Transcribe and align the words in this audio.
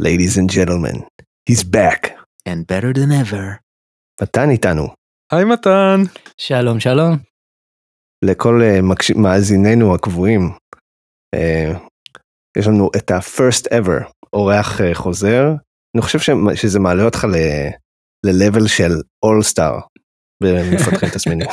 ladies 0.00 0.38
and 0.38 0.48
gentlemen, 0.48 0.96
he's 1.48 1.62
back. 1.62 2.00
And 2.48 2.66
better 2.66 2.92
than 2.92 3.12
ever. 3.12 3.58
מתן 4.22 4.50
איתנו. 4.50 4.88
היי 5.32 5.44
מתן. 5.44 6.02
שלום 6.38 6.80
שלום. 6.80 7.18
לכל 8.24 8.60
uh, 8.62 8.82
מקש... 8.82 9.10
מאזיננו 9.10 9.94
הקבועים, 9.94 10.50
uh, 11.36 11.78
יש 12.58 12.66
לנו 12.66 12.90
את 12.96 13.10
ה-first 13.10 13.66
ever 13.66 14.12
אורח 14.32 14.80
uh, 14.80 14.84
חוזר. 14.94 15.44
אני 15.96 16.02
חושב 16.02 16.18
ש... 16.18 16.30
שזה 16.54 16.78
מעלה 16.78 17.04
אותך 17.04 17.24
ל... 17.24 17.36
ל-level 18.26 18.68
של 18.68 18.92
all 19.24 19.52
star 19.52 19.86
במפתחים 20.42 21.08
תסמינים. 21.08 21.48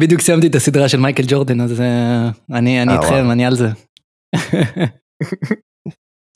בדיוק 0.00 0.20
סיימתי 0.20 0.46
את 0.46 0.54
הסדרה 0.54 0.88
של 0.88 1.00
מייקל 1.00 1.22
ג'ורדן 1.26 1.60
אז 1.60 1.80
אני, 2.52 2.82
אני 2.82 2.92
איתכם, 2.92 3.30
אני 3.30 3.46
על 3.46 3.56
זה. 3.56 3.68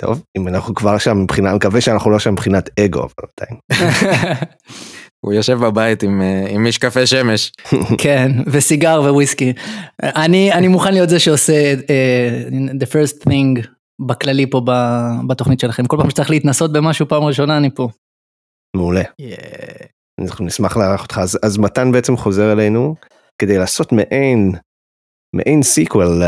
טוב, 0.05 0.23
אם 0.39 0.49
אנחנו 0.49 0.75
כבר 0.75 0.99
שם 0.99 1.23
מבחינה, 1.23 1.49
אני 1.49 1.57
מקווה 1.57 1.81
שאנחנו 1.81 2.11
לא 2.11 2.19
שם 2.19 2.33
מבחינת 2.33 2.81
אגו, 2.81 3.01
אבל 3.01 3.29
עדיין. 3.41 3.61
הוא 5.25 5.33
יושב 5.33 5.59
בבית 5.59 6.03
עם, 6.03 6.23
עם 6.49 6.65
משקפי 6.65 7.07
שמש. 7.07 7.53
כן, 8.03 8.31
וסיגר 8.47 9.01
וויסקי. 9.03 9.53
אני, 10.03 10.53
אני 10.53 10.69
מוכן 10.69 10.93
להיות 10.93 11.09
זה 11.09 11.19
שעושה 11.19 11.75
uh, 11.75 12.53
the 12.53 12.87
first 12.87 13.25
thing 13.29 13.67
בכללי 14.07 14.51
פה 14.51 14.61
בתוכנית 15.27 15.61
שלכם. 15.61 15.87
כל 15.87 15.97
פעם 15.97 16.11
שצריך 16.11 16.31
להתנסות 16.31 16.73
במשהו 16.73 17.09
פעם 17.09 17.23
ראשונה 17.23 17.57
אני 17.57 17.71
פה. 17.75 17.89
מעולה. 18.77 19.03
Yeah. 19.03 19.87
אנחנו 20.21 20.45
נשמח 20.45 20.77
לארח 20.77 21.03
אותך. 21.03 21.19
אז, 21.19 21.39
אז 21.43 21.59
מתן 21.59 21.93
בעצם 21.93 22.17
חוזר 22.17 22.53
אלינו 22.53 22.95
כדי 23.39 23.59
לעשות 23.59 23.93
מעין, 23.93 24.53
מעין 25.37 25.63
sequel 25.63 26.23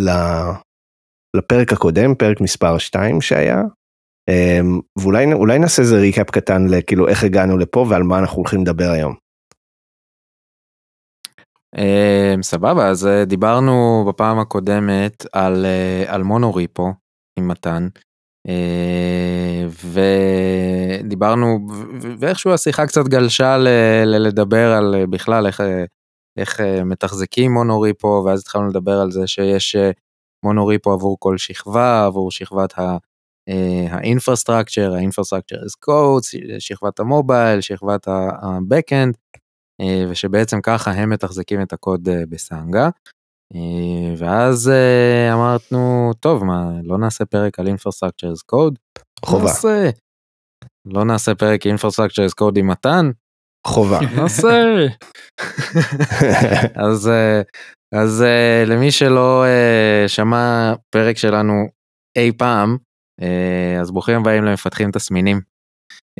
ל, 0.00 0.10
לפרק 1.36 1.72
הקודם, 1.72 2.14
פרק 2.14 2.40
מספר 2.40 2.78
2 2.78 3.20
שהיה, 3.20 3.62
אמ, 4.30 4.80
ואולי 4.98 5.58
נעשה 5.58 5.82
איזה 5.82 5.96
recap 5.96 6.30
קטן 6.30 6.66
לכאילו 6.66 7.08
איך 7.08 7.24
הגענו 7.24 7.58
לפה 7.58 7.86
ועל 7.88 8.02
מה 8.02 8.18
אנחנו 8.18 8.36
הולכים 8.36 8.60
לדבר 8.60 8.90
היום. 8.90 9.14
אמ, 11.76 12.42
סבבה, 12.42 12.88
אז 12.88 13.06
אה, 13.06 13.24
דיברנו 13.24 14.04
בפעם 14.08 14.38
הקודמת 14.38 15.26
על, 15.32 15.66
אה, 15.66 16.14
על 16.14 16.22
monorepo 16.22 16.92
עם 17.38 17.48
מתן, 17.48 17.88
אה, 18.48 19.66
ודיברנו, 21.02 21.68
ואיכשהו 22.18 22.52
השיחה 22.52 22.86
קצת 22.86 23.08
גלשה 23.08 23.56
לדבר 24.04 24.72
על 24.72 25.06
בכלל 25.10 25.46
איך, 25.46 25.62
איך 26.36 26.60
מתחזקים 26.84 27.52
monorepo, 27.52 28.22
ואז 28.26 28.40
התחלנו 28.40 28.68
לדבר 28.68 29.00
על 29.00 29.10
זה 29.10 29.26
שיש 29.26 29.76
monorepo 30.44 30.92
עבור 30.92 31.16
כל 31.20 31.38
שכבה, 31.38 32.04
עבור 32.06 32.30
שכבת 32.30 32.74
ה 33.90 33.97
infrastructure, 33.97 34.94
ה 34.94 34.98
infrastructure 34.98 35.56
as 35.56 35.88
code, 35.88 36.58
שכבת 36.58 37.00
ה 37.00 37.08
mobile, 37.08 37.60
שכבת 37.60 38.08
ה-Backend, 38.08 39.40
ושבעצם 40.08 40.60
ככה 40.60 40.90
הם 40.90 41.10
מתחזקים 41.10 41.62
את 41.62 41.72
הקוד 41.72 42.08
אה, 42.08 42.22
בסנגה. 42.28 42.88
אה, 43.54 44.14
ואז 44.16 44.68
אה, 44.68 45.34
אמרנו, 45.34 46.12
טוב, 46.20 46.44
מה, 46.44 46.70
לא 46.82 46.98
נעשה 46.98 47.24
פרק 47.24 47.58
על 47.58 47.66
Infrastructure 47.66 48.32
as 48.32 48.54
Code? 48.54 49.02
חובה. 49.24 49.44
נעשה. 49.44 49.90
לא 50.86 51.04
נעשה 51.04 51.34
פרק 51.34 51.66
Infrastructure 51.66 52.30
as 52.30 52.34
Code 52.40 52.58
עם 52.58 52.68
מתן? 52.68 53.10
חובה. 53.66 53.98
נעשה. 54.16 54.86
אז 56.88 57.10
אז 57.94 58.24
uh, 58.26 58.70
למי 58.70 58.90
שלא 58.90 59.44
uh, 59.44 60.08
שמע 60.08 60.72
פרק 60.90 61.16
שלנו 61.16 61.52
אי 62.16 62.32
פעם, 62.38 62.76
uh, 63.20 63.80
אז 63.80 63.90
ברוכים 63.90 64.20
הבאים 64.20 64.44
למפתחים 64.44 64.90
תסמינים. 64.90 65.40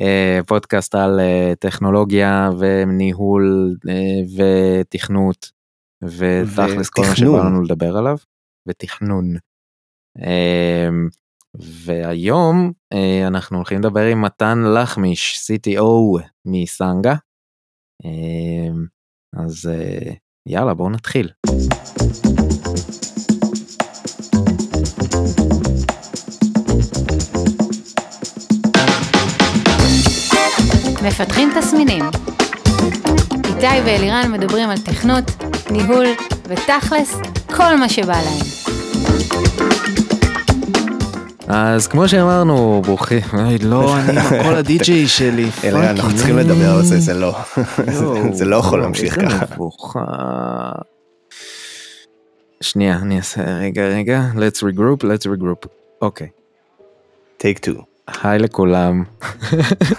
Uh, 0.01 0.43
פודקאסט 0.47 0.95
על 0.95 1.19
uh, 1.19 1.55
טכנולוגיה 1.55 2.49
וניהול 2.59 3.75
uh, 3.85 4.41
ותכנות 4.41 5.51
ותכלס 6.03 6.89
כל 6.89 7.01
מה 7.09 7.15
שבא 7.15 7.45
לנו 7.45 7.61
לדבר 7.61 7.97
עליו 7.97 8.17
ותכנון. 8.67 9.35
Uh, 10.17 10.91
והיום 11.85 12.71
uh, 12.93 13.27
אנחנו 13.27 13.57
הולכים 13.57 13.79
לדבר 13.79 14.05
עם 14.05 14.21
מתן 14.21 14.57
לחמיש 14.75 15.51
CTO 15.51 16.21
מסנגה. 16.45 17.15
Uh, 18.03 18.75
אז 19.33 19.69
uh, 19.69 20.13
יאללה 20.47 20.73
בואו 20.73 20.89
נתחיל. 20.89 21.29
מפתחים 31.03 31.49
תסמינים. 31.59 32.03
איתי 33.45 33.81
ואלירן 33.85 34.31
מדברים 34.31 34.69
על 34.69 34.77
תכנות, 34.77 35.23
ניהול 35.71 36.05
ותכלס, 36.47 37.15
כל 37.55 37.75
מה 37.75 37.89
שבא 37.89 38.21
להם. 38.21 39.70
אז 41.47 41.87
כמו 41.87 42.07
שאמרנו, 42.07 42.81
ברוכים, 42.85 43.21
לא, 43.61 43.95
אני 43.97 44.11
עם 44.11 44.17
הקול 44.17 44.55
הדי-ג'יי 44.55 45.07
שלי, 45.07 45.49
אלא 45.63 45.79
אנחנו 45.79 46.15
צריכים 46.15 46.37
לדבר 46.37 46.69
על 46.69 46.83
זה, 46.83 46.99
זה 46.99 47.13
לא, 47.13 47.37
זה 48.37 48.45
לא 48.45 48.55
יכול 48.55 48.81
להמשיך 48.81 49.19
ככה. 49.21 49.55
שנייה, 52.61 52.97
אני 52.97 53.17
אעשה, 53.17 53.43
רגע, 53.43 53.83
רגע, 53.83 54.21
let's 54.35 54.57
regroup, 54.57 55.03
let's 55.03 55.27
regroup, 55.27 55.67
אוקיי. 56.01 56.27
take 57.39 57.59
two. 57.65 57.81
היי 58.23 58.39
לכולם. 58.39 59.03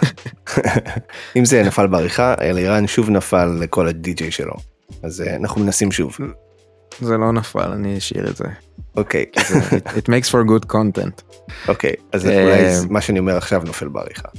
אם 1.37 1.45
זה 1.45 1.63
נפל 1.63 1.87
בעריכה, 1.87 2.35
אלירן 2.41 2.87
שוב 2.87 3.11
נפל 3.11 3.47
לכל 3.61 3.89
הדי-ג'יי 3.89 4.31
שלו, 4.31 4.55
אז 5.03 5.21
אה, 5.21 5.37
אנחנו 5.37 5.61
מנסים 5.61 5.93
שוב. 5.93 6.17
זה 7.01 7.17
לא 7.17 7.33
נפל, 7.33 7.73
אני 7.73 7.99
אשאיר 7.99 8.29
את 8.31 8.37
זה. 8.37 8.45
אוקיי. 8.97 9.25
it 9.99 10.09
makes 10.09 10.29
for 10.29 10.45
good 10.49 10.67
content. 10.73 11.23
אוקיי, 11.69 11.93
אז 12.13 12.27
אולי 12.27 12.53
אה, 12.53 12.81
מה 12.91 13.01
שאני 13.01 13.19
אומר 13.19 13.37
עכשיו 13.37 13.63
נופל 13.67 13.89
בעריכה. 13.89 14.29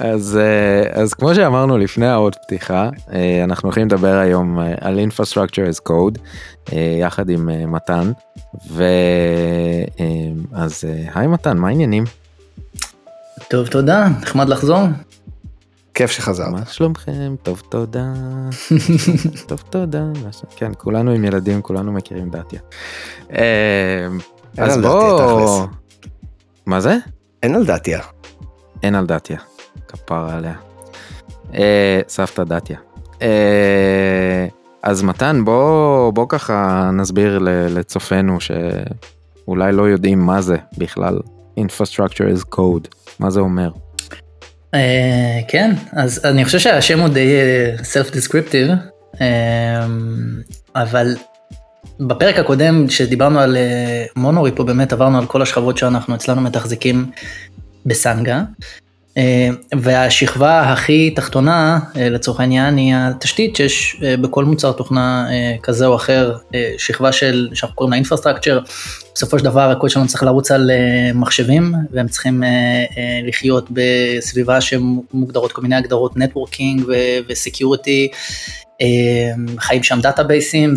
אז 0.00 0.38
אה, 0.42 1.02
אז 1.02 1.14
כמו 1.14 1.34
שאמרנו 1.34 1.78
לפני 1.78 2.06
העוד 2.06 2.34
פתיחה 2.34 2.90
אה, 3.12 3.44
אנחנו 3.44 3.66
הולכים 3.66 3.86
לדבר 3.86 4.16
היום 4.16 4.58
על 4.80 5.00
infrastructure 5.08 5.72
as 5.72 5.80
code 5.88 6.18
יחד 7.00 7.30
עם 7.30 7.72
מתן 7.72 8.12
ואז 8.70 10.84
היי 11.14 11.26
מתן 11.26 11.56
מה 11.56 11.68
העניינים? 11.68 12.04
טוב 13.48 13.66
תודה 13.66 14.08
נחמד 14.22 14.48
לחזור 14.48 14.78
כיף 15.94 16.10
שחזרת. 16.10 16.48
מה 16.48 16.66
שלומכם? 16.66 17.34
טוב 17.42 17.62
תודה. 17.68 18.12
טוב 19.48 19.62
תודה. 19.70 20.04
כן, 20.56 20.72
כולנו 20.78 21.10
עם 21.10 21.24
ילדים, 21.24 21.62
כולנו 21.62 21.92
מכירים 21.92 22.30
דתיה. 22.30 22.60
אה, 23.32 24.06
אז 24.58 24.78
בוא... 24.80 25.66
מה 26.66 26.80
זה? 26.80 26.96
אין 27.42 27.54
על 27.54 27.66
דתיה. 27.66 28.00
אין 28.82 28.94
על 28.94 29.06
דתיה. 29.06 29.38
כפרה 29.88 30.34
עליה. 30.34 30.54
אה, 31.54 32.00
סבתא 32.08 32.44
דתיה. 32.44 32.78
אה, 33.22 34.46
אז 34.82 35.02
מתן 35.02 35.44
בוא 35.44 36.10
בוא 36.10 36.26
ככה 36.28 36.90
נסביר 36.92 37.38
לצופינו 37.68 38.38
שאולי 38.40 39.72
לא 39.72 39.82
יודעים 39.82 40.18
מה 40.18 40.40
זה 40.40 40.56
בכלל 40.78 41.18
infrastructure 41.60 42.38
as 42.38 42.54
code 42.54 42.88
מה 43.18 43.30
זה 43.30 43.40
אומר. 43.40 43.70
אה, 44.74 45.40
כן, 45.48 45.70
אז 45.92 46.20
אני 46.24 46.44
חושב 46.44 46.58
שהשם 46.58 47.00
הוא 47.00 47.08
די 47.08 47.34
אה, 47.96 48.02
דיסקריפטיב, 48.12 48.68
אה, 49.20 49.86
אבל 50.76 51.16
בפרק 52.00 52.38
הקודם 52.38 52.88
שדיברנו 52.88 53.40
על 53.40 53.56
מונורי 54.16 54.52
פה 54.56 54.64
באמת 54.64 54.92
עברנו 54.92 55.18
על 55.18 55.26
כל 55.26 55.42
השכבות 55.42 55.78
שאנחנו 55.78 56.14
אצלנו 56.14 56.40
מתחזקים 56.40 57.10
בסנגה. 57.86 58.42
אה, 59.18 59.48
והשכבה 59.80 60.60
הכי 60.72 61.10
תחתונה 61.10 61.78
אה, 61.96 62.08
לצורך 62.08 62.40
העניין 62.40 62.76
היא 62.76 62.94
התשתית 62.96 63.56
שיש 63.56 63.96
אה, 64.02 64.16
בכל 64.16 64.44
מוצר 64.44 64.72
תוכנה 64.72 65.28
כזה 65.62 65.86
או 65.86 65.96
אחר, 65.96 66.34
שכבה 66.78 67.12
של, 67.12 67.48
שאנחנו 67.54 67.76
קוראים 67.76 67.90
לה 67.90 67.96
infrastructure, 67.96 68.58
בסופו 69.14 69.38
של 69.38 69.44
דבר 69.44 69.70
הקוד 69.70 69.90
שלנו 69.90 70.06
צריך 70.06 70.22
לרוץ 70.22 70.50
על 70.50 70.70
מחשבים 71.14 71.74
והם 71.92 72.08
צריכים 72.08 72.42
לחיות 73.26 73.68
בסביבה 73.70 74.60
שמוגדרות 74.60 75.52
כל 75.52 75.62
מיני 75.62 75.76
הגדרות 75.76 76.16
networking 76.16 76.82
ו 77.28 77.36
security, 77.36 78.08
חיים 79.58 79.82
שם 79.82 80.00
דאטאבייסים 80.02 80.74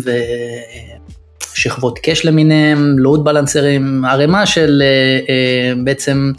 ושכבות 1.54 1.98
cache 1.98 2.24
למיניהם, 2.24 2.98
load 2.98 3.24
בלנסרים, 3.24 4.04
ערימה 4.04 4.46
של 4.46 4.82
בעצם 5.84 6.32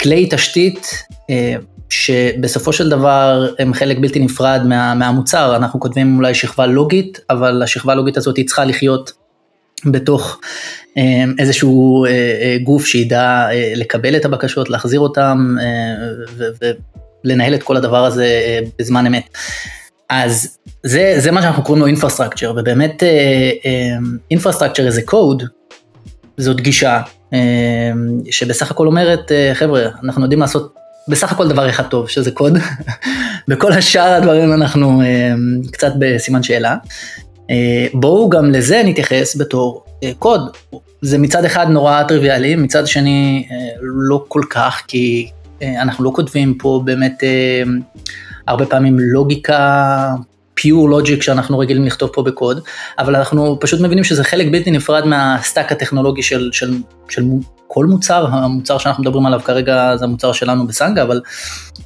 כלי 0.00 0.28
תשתית 0.30 1.04
אה, 1.30 1.54
שבסופו 1.90 2.72
של 2.72 2.88
דבר 2.88 3.48
הם 3.58 3.74
חלק 3.74 3.98
בלתי 3.98 4.18
נפרד 4.18 4.62
מה, 4.64 4.94
מהמוצר, 4.94 5.56
אנחנו 5.56 5.80
כותבים 5.80 6.16
אולי 6.16 6.34
שכבה 6.34 6.66
לוגית, 6.66 7.20
אבל 7.30 7.62
השכבה 7.62 7.92
הלוגית 7.92 8.16
הזאת 8.16 8.36
היא 8.36 8.46
צריכה 8.46 8.64
לחיות 8.64 9.12
בתוך 9.86 10.40
איזשהו 11.38 12.06
גוף 12.62 12.86
שידע 12.86 13.48
לקבל 13.74 14.16
את 14.16 14.24
הבקשות, 14.24 14.70
להחזיר 14.70 15.00
אותם 15.00 15.56
ולנהל 17.24 17.54
את 17.54 17.62
כל 17.62 17.76
הדבר 17.76 18.04
הזה 18.04 18.60
בזמן 18.78 19.06
אמת. 19.06 19.28
אז 20.10 20.58
זה, 20.82 21.14
זה 21.18 21.30
מה 21.30 21.42
שאנחנו 21.42 21.62
קוראים 21.62 21.84
לו 21.84 21.96
infrastructure, 21.96 22.50
ובאמת 22.56 23.02
infrastructure 24.34 24.92
as 24.92 25.06
a 25.06 25.10
code, 25.10 25.44
זאת 26.36 26.60
גישה 26.60 27.02
שבסך 28.30 28.70
הכל 28.70 28.86
אומרת, 28.86 29.32
חבר'ה, 29.54 29.82
אנחנו 30.04 30.22
יודעים 30.22 30.40
לעשות 30.40 30.74
בסך 31.08 31.32
הכל 31.32 31.48
דבר 31.48 31.68
אחד 31.68 31.84
טוב, 31.84 32.08
שזה 32.08 32.30
קוד. 32.30 32.58
בכל 33.48 33.72
השאר 33.72 34.12
הדברים 34.12 34.52
אנחנו 34.52 35.02
קצת 35.72 35.92
בסימן 35.98 36.42
שאלה. 36.42 36.76
בואו 37.94 38.28
גם 38.28 38.50
לזה 38.50 38.82
נתייחס 38.84 39.36
בתור 39.36 39.84
קוד. 40.18 40.40
זה 41.02 41.18
מצד 41.18 41.44
אחד 41.44 41.66
נורא 41.68 42.02
טריוויאלי, 42.02 42.56
מצד 42.56 42.86
שני 42.86 43.48
לא 43.82 44.24
כל 44.28 44.42
כך, 44.50 44.82
כי 44.88 45.30
אנחנו 45.62 46.04
לא 46.04 46.10
כותבים 46.14 46.54
פה 46.58 46.82
באמת 46.84 47.22
הרבה 48.46 48.66
פעמים 48.66 48.96
לוגיקה, 49.00 50.14
pure 50.60 50.90
logic 50.90 51.22
שאנחנו 51.22 51.58
רגילים 51.58 51.84
לכתוב 51.84 52.10
פה 52.12 52.22
בקוד, 52.22 52.60
אבל 52.98 53.16
אנחנו 53.16 53.56
פשוט 53.60 53.80
מבינים 53.80 54.04
שזה 54.04 54.24
חלק 54.24 54.46
בלתי 54.52 54.70
נפרד 54.70 55.06
מה 55.06 55.25
stack 55.25 55.72
הטכנולוגי 55.72 56.22
של, 56.22 56.50
של, 56.52 56.74
של 57.08 57.22
כל 57.66 57.86
מוצר, 57.86 58.26
המוצר 58.30 58.78
שאנחנו 58.78 59.02
מדברים 59.02 59.26
עליו 59.26 59.40
כרגע 59.44 59.96
זה 59.96 60.04
המוצר 60.04 60.32
שלנו 60.32 60.66
בסנגה, 60.66 61.02
אבל 61.02 61.20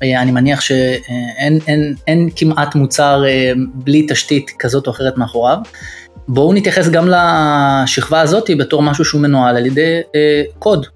אני 0.03 0.31
מניח 0.31 0.61
שאין 0.61 1.59
אין, 1.67 1.95
אין 2.07 2.29
כמעט 2.37 2.75
מוצר 2.75 3.23
בלי 3.75 4.07
תשתית 4.09 4.51
כזאת 4.59 4.87
או 4.87 4.93
אחרת 4.93 5.19
מאחוריו. 5.19 5.59
בואו 6.29 6.53
נתייחס 6.53 6.89
גם 6.89 7.09
לשכבה 7.09 8.21
הזאת 8.21 8.51
בתור 8.59 8.83
משהו 8.83 9.05
שהוא 9.05 9.21
מנוהל 9.21 9.57
על 9.57 9.67
ידי 9.67 10.01
אה, 10.15 10.43
קוד. 10.59 10.87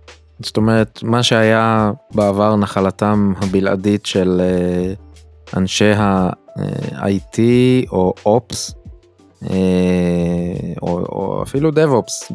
זאת 0.40 0.56
אומרת, 0.56 1.00
מה 1.02 1.22
שהיה 1.22 1.90
בעבר 2.14 2.56
נחלתם 2.56 3.32
הבלעדית 3.43 4.06
של 4.06 4.40
אה, 4.40 4.93
אנשי 5.56 5.93
ה-IT 6.56 7.38
או 7.91 8.14
Ops, 8.26 8.75
אה, 9.50 9.56
או, 10.82 10.99
או 10.99 11.43
אפילו 11.43 11.70
DevOps, 11.70 12.32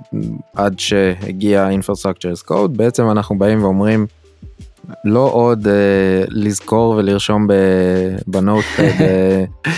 עד 0.56 0.80
שהגיע 0.80 1.70
Infrastructure 1.70 2.38
as 2.38 2.50
Code, 2.50 2.68
בעצם 2.68 3.10
אנחנו 3.10 3.38
באים 3.38 3.64
ואומרים, 3.64 4.08
לא 5.06 5.30
עוד 5.34 5.68
uh, 5.68 5.70
לזכור 6.30 6.96
ולרשום 6.98 7.48
בנוטפד, 8.28 8.84
uh, 8.84 9.70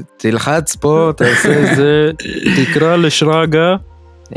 תלחץ 0.16 0.76
פה, 0.76 1.10
תעשה 1.16 1.74
זה, 1.76 2.10
תקרא 2.56 2.96
לשרגא. 2.96 3.76
Uh, 4.24 4.36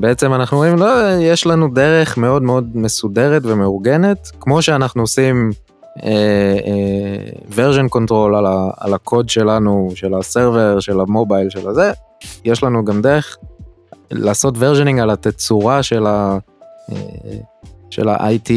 בעצם 0.00 0.34
אנחנו 0.34 0.56
אומרים, 0.56 0.76
לא, 0.76 0.86
יש 1.20 1.46
לנו 1.46 1.68
דרך 1.68 2.18
מאוד 2.18 2.42
מאוד 2.42 2.70
מסודרת 2.74 3.42
ומאורגנת, 3.44 4.30
כמו 4.40 4.62
שאנחנו 4.62 5.02
עושים 5.02 5.50
version 7.50 7.88
control 7.96 8.36
על, 8.36 8.46
ה, 8.46 8.70
על 8.76 8.94
הקוד 8.94 9.28
שלנו, 9.28 9.90
של 9.94 10.14
הסרבר, 10.14 10.80
של 10.80 11.00
המובייל, 11.00 11.50
של 11.50 11.68
הזה, 11.68 11.92
יש 12.44 12.62
לנו 12.62 12.84
גם 12.84 13.02
דרך 13.02 13.36
לעשות 14.10 14.54
versioning 14.56 15.02
על 15.02 15.10
התצורה 15.10 15.82
של 15.82 16.06
ה... 16.06 16.38
של 17.90 18.08
ה-IT, 18.08 18.50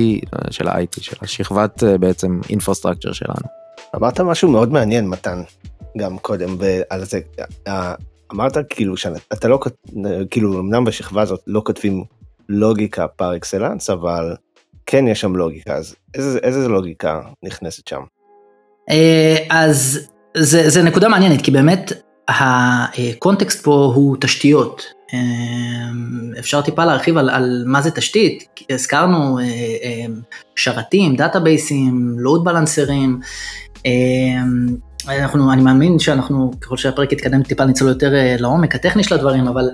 של 0.49 0.67
ה-IT, 0.67 1.01
של 1.01 1.15
השכבת 1.21 1.83
בעצם 1.99 2.39
infrastructure 2.43 3.13
שלנו. 3.13 3.47
אמרת 3.95 4.19
משהו 4.19 4.51
מאוד 4.51 4.71
מעניין 4.71 5.07
מתן, 5.07 5.41
גם 5.97 6.17
קודם, 6.17 6.57
על 6.89 7.05
זה, 7.05 7.19
אמרת 8.33 8.57
כאילו 8.69 8.97
שאתה 8.97 9.47
לא, 9.47 9.59
כאילו 10.29 10.59
אמנם 10.59 10.85
בשכבה 10.85 11.21
הזאת 11.21 11.39
לא 11.47 11.61
כותבים 11.65 12.03
לוגיקה 12.49 13.07
פר 13.07 13.35
אקסלנס, 13.35 13.89
אבל 13.89 14.35
כן 14.89 15.07
יש 15.07 15.21
שם 15.21 15.35
לוגיקה, 15.35 15.75
אז 15.75 15.95
איזה, 16.15 16.39
איזה 16.43 16.67
לוגיקה 16.67 17.21
נכנסת 17.43 17.87
שם? 17.87 18.01
אז 19.49 19.99
זה, 20.37 20.69
זה 20.69 20.83
נקודה 20.83 21.09
מעניינת, 21.09 21.41
כי 21.41 21.51
באמת 21.51 21.91
הקונטקסט 22.27 23.63
פה 23.63 23.91
הוא 23.95 24.17
תשתיות. 24.21 24.83
אפשר 26.39 26.61
טיפה 26.61 26.85
להרחיב 26.85 27.17
על, 27.17 27.29
על 27.29 27.63
מה 27.67 27.81
זה 27.81 27.91
תשתית, 27.91 28.63
הזכרנו 28.69 29.37
שרתים, 30.55 31.15
דאטאבייסים, 31.15 32.15
load 32.17 32.43
בלנסרים, 32.43 33.19
אנחנו, 35.07 35.53
אני 35.53 35.61
מאמין 35.61 35.99
שאנחנו, 35.99 36.51
ככל 36.61 36.77
שהפרק 36.77 37.11
יתקדם 37.11 37.43
טיפה 37.43 37.65
נצלול 37.65 37.89
יותר 37.89 38.13
לעומק 38.39 38.75
הטכני 38.75 39.03
של 39.03 39.15
הדברים, 39.15 39.47
אבל 39.47 39.69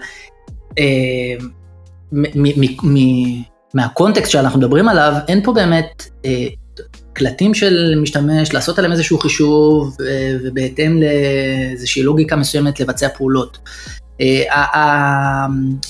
מהקונטקסט 3.73 4.31
שאנחנו 4.31 4.59
מדברים 4.59 4.87
עליו, 4.87 5.13
אין 5.27 5.43
פה 5.43 5.53
באמת 5.53 6.03
אה, 6.25 6.47
קלטים 7.13 7.53
של 7.53 7.93
משתמש, 8.01 8.53
לעשות 8.53 8.77
עליהם 8.77 8.91
איזשהו 8.91 9.19
חישוב, 9.19 9.97
אה, 10.07 10.35
ובהתאם 10.43 11.01
לאיזושהי 11.01 12.03
לוגיקה 12.03 12.35
מסוימת 12.35 12.79
לבצע 12.79 13.07
פעולות. 13.17 13.57
אה, 14.21 14.43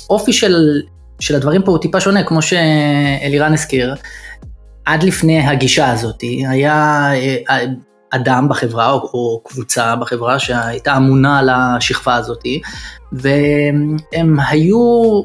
האופי 0.10 0.34
של, 0.34 0.82
של 1.20 1.36
הדברים 1.36 1.62
פה 1.62 1.72
הוא 1.72 1.80
טיפה 1.80 2.00
שונה, 2.00 2.24
כמו 2.24 2.42
שאלירן 2.42 3.54
הזכיר. 3.54 3.96
עד 4.86 5.04
לפני 5.04 5.48
הגישה 5.48 5.92
הזאת 5.92 6.22
היה 6.50 7.10
אה, 7.50 7.66
אדם 8.12 8.50
בחברה 8.50 8.92
או, 8.92 8.98
או 8.98 9.42
קבוצה 9.46 9.96
בחברה 9.96 10.40
שהייתה 10.40 10.98
אמונה 10.98 11.40
על 11.40 11.50
השכבה 11.50 12.16
הזאת, 12.16 12.44
והם 13.12 14.40
היו 14.50 15.22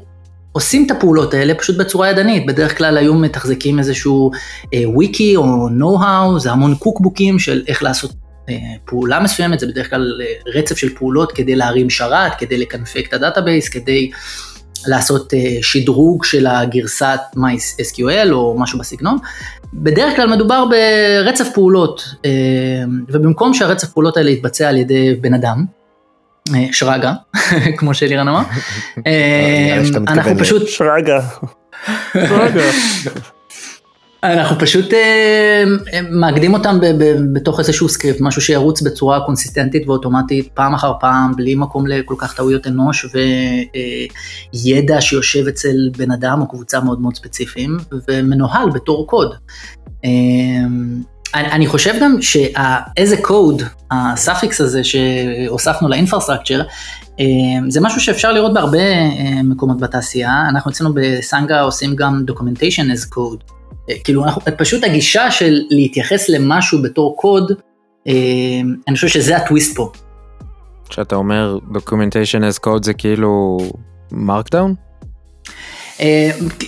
עושים 0.58 0.86
את 0.86 0.90
הפעולות 0.90 1.34
האלה 1.34 1.54
פשוט 1.54 1.76
בצורה 1.76 2.08
ידנית, 2.08 2.46
בדרך 2.46 2.78
כלל 2.78 2.96
היו 2.96 3.14
מתחזקים 3.14 3.78
איזשהו 3.78 4.30
אה, 4.74 4.82
וויקי 4.86 5.36
או 5.36 5.68
נו-האו, 5.68 6.40
זה 6.40 6.50
המון 6.50 6.74
קוקבוקים 6.74 7.38
של 7.38 7.64
איך 7.68 7.82
לעשות 7.82 8.12
אה, 8.48 8.54
פעולה 8.84 9.20
מסוימת, 9.20 9.60
זה 9.60 9.66
בדרך 9.66 9.90
כלל 9.90 10.20
אה, 10.20 10.60
רצף 10.60 10.76
של 10.76 10.94
פעולות 10.94 11.32
כדי 11.32 11.56
להרים 11.56 11.90
שרת, 11.90 12.32
כדי 12.38 12.58
לקנפק 12.58 13.04
את 13.08 13.14
ה 13.14 13.20
database, 13.20 13.68
כדי 13.68 14.10
לעשות 14.86 15.34
אה, 15.34 15.58
שדרוג 15.62 16.24
של 16.24 16.46
הגרסת 16.46 17.20
MySQL 17.36 18.32
או 18.32 18.56
משהו 18.58 18.78
בסגנון. 18.78 19.16
בדרך 19.74 20.16
כלל 20.16 20.28
מדובר 20.28 20.64
ברצף 20.70 21.48
פעולות, 21.54 22.04
אה, 22.24 22.30
ובמקום 23.08 23.54
שהרצף 23.54 23.88
פעולות 23.88 24.16
האלה 24.16 24.30
יתבצע 24.30 24.68
על 24.68 24.76
ידי 24.76 25.14
בן 25.20 25.34
אדם, 25.34 25.77
שרגא, 26.72 27.12
כמו 27.78 27.94
שלירן 27.94 28.28
אמר. 28.28 28.42
אה, 29.06 29.82
אנחנו 30.08 30.38
פשוט... 30.38 30.68
שרגא. 30.68 31.20
אנחנו 34.22 34.58
פשוט 34.58 34.92
אה, 34.94 35.64
מאגדים 36.10 36.54
אותם 36.54 36.78
בתוך 37.32 37.58
איזשהו 37.58 37.88
סקריפט, 37.88 38.20
משהו 38.20 38.42
שירוץ 38.42 38.82
בצורה 38.82 39.20
קונסיסטנטית 39.26 39.88
ואוטומטית 39.88 40.48
פעם 40.54 40.74
אחר 40.74 40.92
פעם, 41.00 41.36
בלי 41.36 41.54
מקום 41.54 41.86
לכל 41.86 42.14
כך 42.18 42.36
טעויות 42.36 42.66
אנוש 42.66 43.06
וידע 44.54 45.00
שיושב 45.00 45.46
אצל 45.48 45.76
בן 45.98 46.10
אדם 46.10 46.40
או 46.40 46.48
קבוצה 46.48 46.80
מאוד 46.80 47.00
מאוד 47.00 47.16
ספציפיים, 47.16 47.76
ומנוהל 48.08 48.70
בתור 48.70 49.06
קוד. 49.06 49.34
אני, 51.34 51.52
אני 51.52 51.66
חושב 51.66 51.94
גם 52.00 52.16
שה 52.22 52.79
as 52.79 53.16
code, 53.22 53.62
ה 53.90 54.00
suffix 54.00 54.60
הזה 54.60 54.80
שהוספנו 54.84 55.88
ל 55.88 55.93
infrastructure, 55.93 56.62
אה, 57.20 57.24
זה 57.68 57.80
משהו 57.80 58.00
שאפשר 58.00 58.32
לראות 58.32 58.54
בהרבה 58.54 58.78
אה, 58.78 59.42
מקומות 59.44 59.80
בתעשייה, 59.80 60.44
אנחנו 60.48 60.70
אצלנו 60.70 60.90
בסנגה 60.94 61.60
עושים 61.60 61.96
גם 61.96 62.24
documentation 62.30 62.96
as 62.96 63.14
code, 63.14 63.52
אה, 63.90 63.94
כאילו 64.04 64.24
אנחנו, 64.24 64.42
פשוט 64.58 64.84
הגישה 64.84 65.30
של 65.30 65.60
להתייחס 65.70 66.28
למשהו 66.28 66.82
בתור 66.82 67.16
קוד, 67.16 67.52
אני 68.88 68.94
חושב 68.94 69.08
שזה 69.08 69.36
הטוויסט 69.36 69.76
פה. 69.76 69.92
כשאתה 70.88 71.16
אומר 71.16 71.58
documentation 71.72 72.42
as 72.52 72.66
code 72.66 72.82
זה 72.82 72.94
כאילו 72.94 73.58
מרקדאון? 74.12 74.74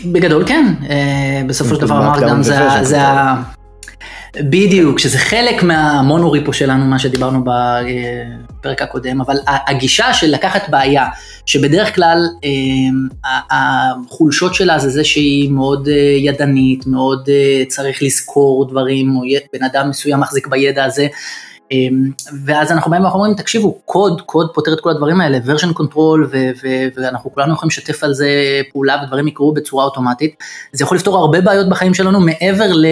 בגדול 0.05 0.47
כן, 0.47 0.75
בסופו 1.47 1.75
של 1.75 1.81
דבר 1.81 2.01
מרקדאון 2.01 2.43
זה 2.83 3.03
ה... 3.03 3.43
בדיוק, 4.37 4.99
שזה 4.99 5.19
חלק 5.19 5.63
מהמונוריפו 5.63 6.53
שלנו, 6.53 6.85
מה 6.85 6.99
שדיברנו 6.99 7.45
בפרק 7.45 8.83
הקודם, 8.83 9.21
אבל 9.21 9.37
הגישה 9.47 10.15
של 10.15 10.27
לקחת 10.31 10.69
בעיה, 10.69 11.07
שבדרך 11.47 11.95
כלל 11.95 12.19
אה, 12.45 13.41
החולשות 13.51 14.55
שלה 14.55 14.79
זה 14.79 14.89
זה 14.89 15.05
שהיא 15.05 15.51
מאוד 15.51 15.89
אה, 15.89 15.95
ידנית, 16.19 16.87
מאוד 16.87 17.29
אה, 17.29 17.63
צריך 17.69 18.03
לזכור 18.03 18.69
דברים, 18.69 19.17
או 19.17 19.23
בן 19.53 19.65
אדם 19.65 19.91
מסוים 19.91 20.21
מחזיק 20.21 20.47
בידע 20.47 20.85
הזה, 20.85 21.07
ואז 22.45 22.73
אנחנו 22.73 22.91
באים 22.91 23.05
ואומרים, 23.05 23.35
תקשיבו, 23.35 23.79
קוד, 23.85 24.21
קוד 24.21 24.51
פותר 24.55 24.73
את 24.73 24.81
כל 24.81 24.91
הדברים 24.91 25.21
האלה, 25.21 25.39
version 25.39 25.79
control, 25.79 26.37
ואנחנו 26.97 27.35
כולנו 27.35 27.53
יכולים 27.53 27.69
לשתף 27.69 28.05
על 28.05 28.15
זה 28.15 28.29
פעולה 28.73 29.03
ודברים 29.05 29.29
יקרו 29.29 29.55
בצורה 29.55 29.85
אוטומטית. 29.85 30.35
זה 30.73 30.85
יכול 30.85 30.97
לפתור 30.97 31.17
הרבה 31.17 31.41
בעיות 31.41 31.69
בחיים 31.69 31.95
שלנו 31.95 32.21
מעבר 32.21 32.73
ל... 32.73 32.87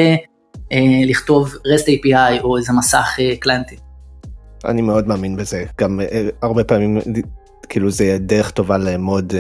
אה, 0.73 0.79
לכתוב 1.07 1.49
REST 1.55 1.85
API 1.85 2.43
או 2.43 2.57
איזה 2.57 2.73
מסך 2.73 3.17
אה, 3.19 3.37
קליינטי. 3.37 3.77
אני 4.65 4.83
מאוד 4.83 5.09
מאמין 5.09 5.37
בזה, 5.37 5.65
גם 5.81 6.01
אה, 6.01 6.29
הרבה 6.43 6.65
פעמים 6.65 6.99
כאילו 7.69 7.91
זה 7.91 8.17
דרך 8.21 8.51
טובה 8.51 8.79
לאמוד 8.79 9.33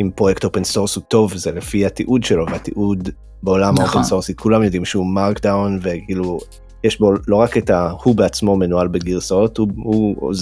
אם 0.00 0.10
פרויקט 0.14 0.44
open 0.44 0.64
source 0.64 0.96
הוא 0.96 1.04
טוב 1.08 1.36
זה 1.36 1.52
לפי 1.52 1.86
התיעוד 1.86 2.24
שלו 2.24 2.46
והתיעוד 2.50 3.08
בעולם 3.42 3.74
נכון. 3.74 3.84
ה 3.84 3.88
open 3.88 4.02
source 4.02 4.31
י 4.31 4.36
כולם 4.36 4.62
יודעים 4.62 4.84
שהוא 4.84 5.06
markdown 5.06 5.78
וכאילו 5.82 6.38
יש 6.84 7.00
בו 7.00 7.12
לא 7.28 7.36
רק 7.36 7.56
את 7.56 7.70
ה... 7.70 7.92
הוא 8.02 8.14
בעצמו 8.14 8.56
מנוהל 8.56 8.88
בגרסאות 8.88 9.58
הוא, 9.58 9.68
הוא, 9.76 10.14
הוא 10.20 10.32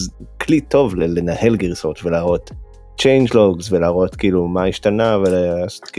כלי 0.40 0.60
טוב 0.60 0.94
לנהל 0.94 1.56
גרסאות 1.56 2.04
ולהראות 2.04 2.50
change 3.00 3.30
logs 3.30 3.66
ולהראות 3.70 4.16
כאילו 4.16 4.48
מה 4.48 4.64
השתנה 4.64 5.16
ולעשות 5.16 5.90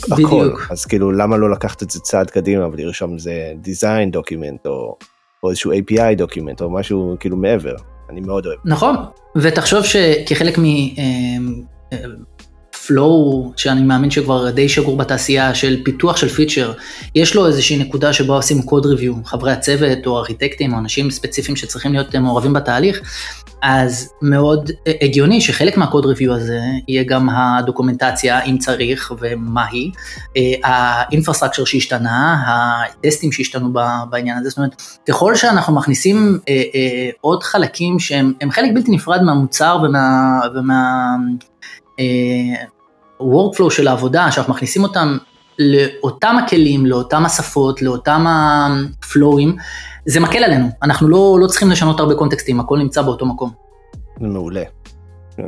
כאילו 0.00 0.28
הכל 0.28 0.40
בדיוק. 0.40 0.66
אז 0.70 0.84
כאילו 0.84 1.12
למה 1.12 1.36
לא 1.36 1.50
לקחת 1.50 1.82
את 1.82 1.90
זה 1.90 2.00
צעד 2.00 2.30
קדימה 2.30 2.68
ולרשום 2.72 3.18
זה 3.18 3.52
design 3.64 4.16
document 4.16 4.66
או, 4.66 4.96
או 5.42 5.50
איזשהו 5.50 5.72
API 5.72 6.18
document 6.18 6.60
או 6.60 6.70
משהו 6.70 7.16
כאילו 7.20 7.36
מעבר 7.36 7.74
אני 8.10 8.20
מאוד 8.20 8.46
אוהב. 8.46 8.58
נכון, 8.64 8.96
ותחשוב 9.36 9.84
שכחלק 9.84 10.58
מפלואו, 12.84 13.52
שאני 13.56 13.82
מאמין 13.82 14.10
שכבר 14.10 14.50
די 14.50 14.68
שגור 14.68 14.96
בתעשייה 14.96 15.54
של 15.54 15.82
פיתוח 15.84 16.16
של 16.16 16.28
פיצ'ר, 16.28 16.72
יש 17.14 17.34
לו 17.34 17.46
איזושהי 17.46 17.78
נקודה 17.78 18.12
שבה 18.12 18.34
עושים 18.34 18.62
קוד 18.62 18.86
ריוויו, 18.86 19.14
חברי 19.24 19.52
הצוות 19.52 20.06
או 20.06 20.18
ארכיטקטים 20.18 20.72
או 20.72 20.78
אנשים 20.78 21.10
ספציפיים 21.10 21.56
שצריכים 21.56 21.92
להיות 21.92 22.14
מעורבים 22.14 22.52
בתהליך, 22.52 23.00
אז 23.62 24.12
מאוד 24.22 24.70
הגיוני 25.02 25.40
שחלק 25.40 25.76
מהקוד 25.76 26.06
ריוויו 26.06 26.34
הזה 26.34 26.60
יהיה 26.88 27.04
גם 27.04 27.28
הדוקומנטציה 27.30 28.42
אם 28.42 28.58
צריך 28.58 29.12
ומה 29.20 29.64
היא, 29.66 29.92
האינפרסטרקצ'ר 30.64 31.64
שהשתנה, 31.64 32.44
הטסטים 32.46 33.32
שהשתנו 33.32 33.72
בעניין 34.10 34.38
הזה, 34.38 34.48
זאת 34.48 34.58
אומרת, 34.58 34.82
ככל 35.08 35.34
שאנחנו 35.34 35.74
מכניסים 35.74 36.38
אה, 36.48 36.62
אה, 36.74 37.10
עוד 37.20 37.42
חלקים 37.42 37.98
שהם 37.98 38.32
הם 38.40 38.50
חלק 38.50 38.70
בלתי 38.74 38.90
נפרד 38.90 39.22
מהמוצר 39.22 39.78
ומה... 39.82 40.40
ומה 40.54 41.16
אה, 43.20 43.26
workflow 43.26 43.70
של 43.70 43.88
העבודה, 43.88 44.30
שאנחנו 44.30 44.54
מכניסים 44.54 44.82
אותם 44.82 45.18
לאותם 45.58 46.36
הכלים, 46.44 46.86
לאותם 46.86 47.24
השפות, 47.24 47.82
לאותם 47.82 48.24
הפלואים, 48.28 49.56
זה 50.06 50.20
מקל 50.20 50.44
עלינו, 50.44 50.66
אנחנו 50.82 51.08
לא, 51.08 51.36
לא 51.40 51.46
צריכים 51.46 51.70
לשנות 51.70 52.00
הרבה 52.00 52.14
קונטקסטים, 52.14 52.60
הכל 52.60 52.78
נמצא 52.78 53.02
באותו 53.02 53.26
מקום. 53.26 53.50
זה 54.20 54.26
מעולה. 54.26 54.62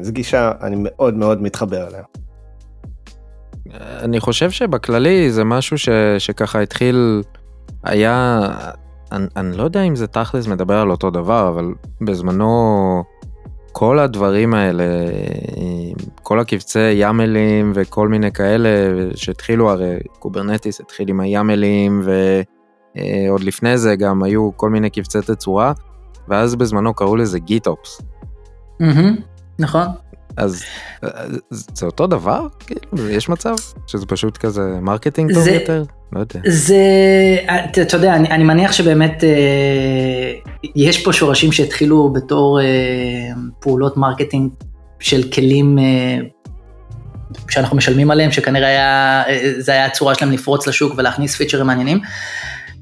זו 0.01 0.13
גישה 0.13 0.53
אני 0.63 0.77
מאוד 0.79 1.15
מאוד 1.15 1.43
מתחבר 1.43 1.89
אליה. 1.89 2.03
אני 3.81 4.21
חושב 4.21 4.51
שבכללי 4.51 5.31
זה 5.31 5.45
משהו 5.45 5.79
ש, 5.79 5.89
שככה 6.19 6.61
התחיל, 6.61 7.23
היה, 7.85 8.41
אני, 9.13 9.27
אני 9.37 9.57
לא 9.57 9.63
יודע 9.63 9.83
אם 9.83 9.97
זה 9.97 10.07
תכלס 10.07 10.47
מדבר 10.47 10.79
על 10.79 10.91
אותו 10.91 11.11
דבר, 11.11 11.49
אבל 11.49 11.65
בזמנו 12.01 13.03
כל 13.79 13.99
הדברים 13.99 14.55
האלה, 14.55 14.85
כל 16.23 16.41
הקבצי 16.41 16.93
ימלים 16.93 17.73
וכל 17.75 18.09
מיני 18.09 18.33
כאלה 18.33 18.69
שהתחילו, 19.15 19.71
הרי 19.71 19.97
Kubernetes 20.19 20.81
התחיל 20.81 21.09
עם 21.09 21.21
הימלים 21.21 22.03
ועוד 22.05 23.43
לפני 23.43 23.79
זה 23.79 23.97
גם 23.97 24.23
היו 24.23 24.51
כל 24.57 24.71
מיני 24.71 24.91
קבצי 24.91 25.19
תצורה, 25.27 25.73
ואז 26.29 26.55
בזמנו 26.55 26.95
קראו 26.95 27.17
לזה 27.17 27.39
GitOps. 27.39 28.01
Mm-hmm, 28.83 29.21
נכון. 29.59 29.87
אז 30.37 30.65
זה 31.51 31.87
אותו 31.87 32.07
דבר? 32.07 32.47
כאילו, 32.67 33.09
יש 33.09 33.29
מצב 33.29 33.55
שזה 33.87 34.07
פשוט 34.07 34.37
כזה 34.37 34.79
marketing 34.81 35.35
טוב 35.35 35.43
זה, 35.43 35.51
יותר? 35.51 35.85
לא 36.13 36.21
יודע. 36.21 36.41
זה, 36.47 36.77
אתה, 37.83 37.97
יודע, 37.97 38.15
אני, 38.15 38.29
אני 38.31 38.45
מניח 38.45 38.73
שבאמת 38.73 39.25
אה, 39.25 40.33
יש 40.77 41.05
פה 41.05 41.13
שורשים 41.13 41.53
שהתחילו 41.53 42.13
בתור 42.13 42.61
אה, 42.61 42.67
פעולות 43.61 43.97
marketing 43.97 44.51
של 45.01 45.23
כלים 45.31 45.79
אה, 45.79 46.19
שאנחנו 47.49 47.77
משלמים 47.77 48.11
עליהם, 48.11 48.33
שכנראה 48.33 48.69
היה, 48.69 49.23
אה, 49.29 49.53
זה 49.59 49.73
היה 49.73 49.87
הצורה 49.87 50.15
שלהם 50.15 50.33
לפרוץ 50.33 50.67
לשוק 50.67 50.95
ולהכניס 50.97 51.37
פיצ'רים 51.37 51.67
מעניינים. 51.67 52.01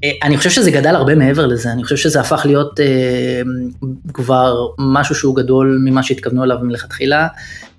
אה, 0.03 0.11
אני 0.23 0.37
חושב 0.37 0.49
שזה 0.49 0.71
גדל 0.71 0.95
הרבה 0.95 1.15
מעבר 1.15 1.45
לזה, 1.45 1.71
אני 1.71 1.83
חושב 1.83 1.95
שזה 1.95 2.19
הפך 2.19 2.41
להיות 2.45 2.79
אה, 2.79 3.41
כבר 4.13 4.55
משהו 4.79 5.15
שהוא 5.15 5.35
גדול 5.35 5.81
ממה 5.85 6.03
שהתכוונו 6.03 6.43
אליו 6.43 6.57
מלכתחילה, 6.61 7.27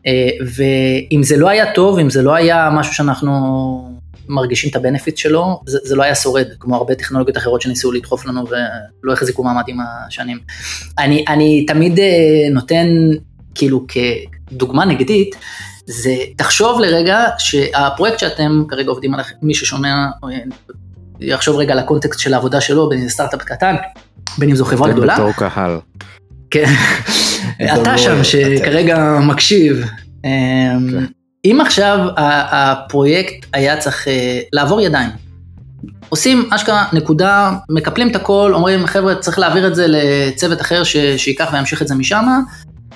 אה, 0.06 0.28
ואם 0.40 1.22
זה 1.22 1.36
לא 1.36 1.48
היה 1.48 1.72
טוב, 1.72 1.98
אם 1.98 2.10
זה 2.10 2.22
לא 2.22 2.34
היה 2.34 2.70
משהו 2.72 2.94
שאנחנו 2.94 3.95
מרגישים 4.28 4.70
את 4.70 4.76
הבנפיט 4.76 5.16
שלו, 5.16 5.60
זה, 5.66 5.78
זה 5.84 5.96
לא 5.96 6.02
היה 6.02 6.14
שורד, 6.14 6.46
כמו 6.60 6.76
הרבה 6.76 6.94
טכנולוגיות 6.94 7.36
אחרות 7.36 7.60
שניסו 7.60 7.92
לדחוף 7.92 8.26
לנו 8.26 8.44
ולא 9.02 9.12
החזיקו 9.12 9.44
מעמד 9.44 9.64
עם 9.66 9.78
השנים. 9.80 10.38
אני, 10.98 11.24
אני 11.28 11.66
תמיד 11.66 11.98
אה, 11.98 12.06
נותן, 12.50 12.86
כאילו 13.54 13.86
כדוגמה 13.88 14.84
נגדית, 14.84 15.36
זה 15.86 16.14
תחשוב 16.36 16.80
לרגע 16.80 17.24
שהפרויקט 17.38 18.18
שאתם 18.18 18.64
כרגע 18.68 18.90
עובדים 18.90 19.14
עליו, 19.14 19.26
מי 19.42 19.54
ששומע 19.54 20.06
יחשוב 21.20 21.56
רגע 21.56 21.72
על 21.72 21.78
הקונטקסט 21.78 22.20
של 22.20 22.34
העבודה 22.34 22.60
שלו, 22.60 22.88
בין 22.88 22.98
אם 22.98 23.04
זה 23.04 23.10
סטארט-אפ 23.10 23.42
קטן, 23.42 23.74
בין 24.38 24.48
אם 24.48 24.56
זו 24.56 24.64
חברה 24.64 24.92
גדולה. 24.92 25.14
בתור 25.14 25.32
קהל. 25.32 25.78
כן, 26.50 26.64
אתה 27.74 27.98
שם 27.98 28.24
שכרגע 28.24 29.18
מקשיב. 29.22 29.84
אם 31.46 31.60
עכשיו 31.60 31.98
הפרויקט 32.16 33.46
היה 33.52 33.76
צריך 33.76 34.08
לעבור 34.52 34.80
ידיים, 34.80 35.10
עושים 36.08 36.48
אשכרה 36.50 36.84
נקודה, 36.92 37.52
מקפלים 37.70 38.10
את 38.10 38.16
הכל, 38.16 38.52
אומרים 38.54 38.86
חבר'ה 38.86 39.14
צריך 39.14 39.38
להעביר 39.38 39.66
את 39.66 39.74
זה 39.74 39.86
לצוות 39.88 40.60
אחר 40.60 40.82
שייקח 41.16 41.50
וימשיך 41.52 41.82
את 41.82 41.88
זה 41.88 41.94
משם, 41.94 42.24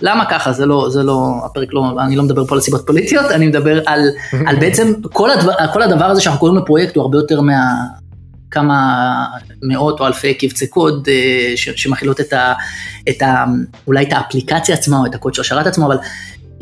למה 0.02 0.24
ככה? 0.24 0.52
זה 0.52 0.66
לא, 0.66 0.86
זה 0.90 1.02
לא, 1.02 1.34
הפרק 1.44 1.68
לא, 1.72 1.92
אני 2.00 2.16
לא 2.16 2.22
מדבר 2.22 2.46
פה 2.46 2.54
על 2.54 2.60
סיבות 2.60 2.86
פוליטיות, 2.86 3.30
אני 3.30 3.46
מדבר 3.46 3.80
על, 3.86 4.00
על 4.46 4.56
בעצם 4.60 4.92
כל 5.12 5.30
הדבר, 5.30 5.52
כל 5.72 5.82
הדבר 5.82 6.04
הזה 6.04 6.20
שאנחנו 6.20 6.40
קוראים 6.40 6.58
לפרויקט 6.58 6.96
הוא 6.96 7.02
הרבה 7.02 7.18
יותר 7.18 7.40
מה... 7.40 7.62
כמה 8.52 9.26
מאות 9.62 10.00
או 10.00 10.06
אלפי 10.06 10.34
קבצי 10.34 10.66
קוד 10.66 11.08
שמכילות 11.56 12.20
את 12.20 12.32
ה, 12.32 12.52
את 13.08 13.22
ה... 13.22 13.44
אולי 13.86 14.04
את 14.04 14.12
האפליקציה 14.12 14.74
עצמה 14.74 14.98
או 14.98 15.06
את 15.06 15.14
הקוד 15.14 15.34
של 15.34 15.40
השרת 15.40 15.66
עצמו, 15.66 15.86
אבל 15.86 15.96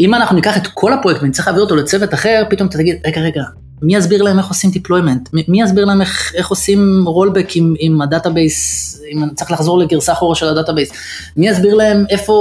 אם 0.01 0.15
אנחנו 0.15 0.37
ניקח 0.37 0.57
את 0.57 0.67
כל 0.67 0.93
הפרויקט 0.93 1.23
ונצטרך 1.23 1.47
להעביר 1.47 1.63
אותו 1.63 1.77
לצוות 1.77 2.15
אחר, 2.15 2.43
פתאום 2.51 2.69
אתה 2.69 2.79
תגיד, 2.79 2.97
רגע, 3.07 3.21
רגע, 3.21 3.43
מי 3.83 3.97
יסביר 3.97 4.23
להם 4.23 4.39
איך 4.39 4.49
עושים 4.49 4.71
deployment? 4.71 5.31
מי 5.49 5.63
יסביר 5.63 5.85
להם 5.85 6.01
איך, 6.01 6.33
איך 6.35 6.49
עושים 6.49 7.05
rollback 7.07 7.53
עם, 7.55 7.75
עם 7.79 8.03
ה 8.03 8.13
database, 8.13 9.03
אם 9.13 9.25
אני 9.25 9.35
צריך 9.35 9.51
לחזור 9.51 9.79
לגרסה 9.79 10.13
אחורה 10.13 10.35
של 10.35 10.49
ה 10.49 10.53
database? 10.53 10.91
מי 11.37 11.49
יסביר 11.49 11.75
להם 11.75 12.05
איפה 12.11 12.33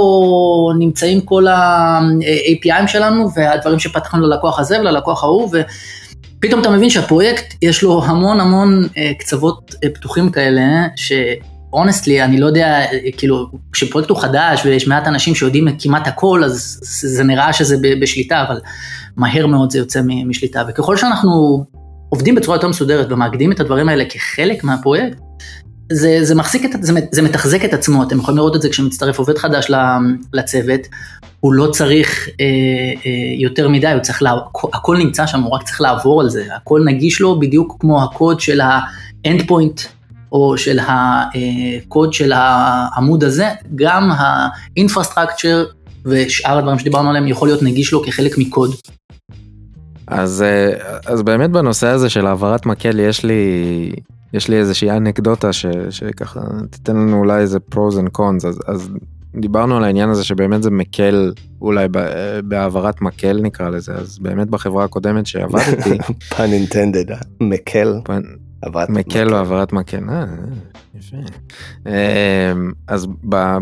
נמצאים 0.78 1.20
כל 1.20 1.46
ה-API'ים 1.46 2.86
שלנו 2.86 3.28
והדברים 3.36 3.78
שפתחנו 3.78 4.26
ללקוח 4.26 4.58
הזה 4.58 4.80
וללקוח 4.80 5.24
ההוא, 5.24 5.50
ופתאום 6.38 6.60
אתה 6.60 6.70
מבין 6.70 6.90
שהפרויקט 6.90 7.54
יש 7.62 7.82
לו 7.82 8.04
המון 8.04 8.40
המון 8.40 8.88
קצוות 9.18 9.74
פתוחים 9.94 10.30
כאלה, 10.30 10.86
ש... 10.96 11.12
אונסטלי, 11.72 12.24
אני 12.24 12.40
לא 12.40 12.46
יודע, 12.46 12.80
כאילו, 13.16 13.46
כשפרויקט 13.72 14.10
הוא 14.10 14.18
חדש 14.18 14.60
ויש 14.64 14.88
מעט 14.88 15.06
אנשים 15.06 15.34
שיודעים 15.34 15.68
כמעט 15.78 16.06
הכל, 16.06 16.44
אז 16.44 16.80
זה 16.82 17.24
נראה 17.24 17.52
שזה 17.52 17.76
בשליטה, 18.00 18.44
אבל 18.48 18.60
מהר 19.16 19.46
מאוד 19.46 19.70
זה 19.70 19.78
יוצא 19.78 20.00
משליטה. 20.04 20.62
וככל 20.68 20.96
שאנחנו 20.96 21.64
עובדים 22.08 22.34
בצורה 22.34 22.56
יותר 22.56 22.68
מסודרת 22.68 23.12
ומאגדים 23.12 23.52
את 23.52 23.60
הדברים 23.60 23.88
האלה 23.88 24.04
כחלק 24.04 24.64
מהפרויקט, 24.64 25.18
זה, 25.92 26.18
זה 26.22 26.34
מחזיק 26.34 26.64
את, 26.64 26.82
זה, 26.82 26.92
זה 27.12 27.22
מתחזק 27.22 27.64
את 27.64 27.74
עצמו, 27.74 28.02
אתם 28.02 28.18
יכולים 28.18 28.38
לראות 28.38 28.56
את 28.56 28.62
זה 28.62 28.68
כשמצטרף 28.68 29.18
עובד 29.18 29.38
חדש 29.38 29.70
לצוות, 30.32 30.80
הוא 31.40 31.52
לא 31.52 31.66
צריך 31.66 32.28
אה, 32.40 32.44
אה, 33.06 33.10
יותר 33.38 33.68
מדי, 33.68 33.92
הוא 33.92 34.00
צריך, 34.00 34.22
לה, 34.22 34.34
הכל 34.72 34.96
נמצא 34.96 35.26
שם, 35.26 35.42
הוא 35.42 35.50
רק 35.50 35.62
צריך 35.62 35.80
לעבור 35.80 36.20
על 36.20 36.30
זה, 36.30 36.44
הכל 36.56 36.82
נגיש 36.84 37.20
לו 37.20 37.40
בדיוק 37.40 37.76
כמו 37.80 38.02
הקוד 38.02 38.40
של 38.40 38.60
ה-end 38.60 39.42
point 39.42 39.97
או 40.32 40.58
של 40.58 40.78
הקוד 40.82 42.12
של 42.12 42.32
העמוד 42.34 43.24
הזה, 43.24 43.48
גם 43.74 44.10
האינפרסטרקצ'ר 44.16 45.64
ושאר 46.04 46.58
הדברים 46.58 46.78
שדיברנו 46.78 47.08
עליהם 47.08 47.28
יכול 47.28 47.48
להיות 47.48 47.62
נגיש 47.62 47.92
לו 47.92 48.02
כחלק 48.02 48.38
מקוד. 48.38 48.70
אז, 50.06 50.44
אז 51.06 51.22
באמת 51.22 51.50
בנושא 51.50 51.86
הזה 51.86 52.08
של 52.08 52.26
העברת 52.26 52.66
מקל 52.66 53.00
יש 53.00 53.24
לי, 53.24 53.42
יש 54.32 54.48
לי 54.48 54.56
איזושהי 54.56 54.90
אנקדוטה 54.90 55.52
ש, 55.52 55.66
שככה 55.90 56.40
תיתן 56.70 56.96
לנו 56.96 57.18
אולי 57.18 57.40
איזה 57.40 57.58
pros 57.74 57.94
and 57.94 58.18
cons, 58.18 58.48
אז, 58.48 58.60
אז 58.66 58.90
דיברנו 59.36 59.76
על 59.76 59.84
העניין 59.84 60.10
הזה 60.10 60.24
שבאמת 60.24 60.62
זה 60.62 60.70
מקל 60.70 61.32
אולי 61.60 61.86
בהעברת 62.44 63.00
מקל 63.00 63.40
נקרא 63.42 63.68
לזה, 63.68 63.94
אז 63.94 64.18
באמת 64.18 64.50
בחברה 64.50 64.84
הקודמת 64.84 65.26
שעבדתי. 65.26 65.98
פן 66.36 66.52
אינטנדד, 66.52 67.16
מקל. 67.40 68.00
מקל 68.88 69.32
או 69.32 69.36
העברת 69.36 69.72
מקל, 69.72 70.04
אה, 70.08 70.24
יפה. 70.94 71.16
אז 72.86 73.06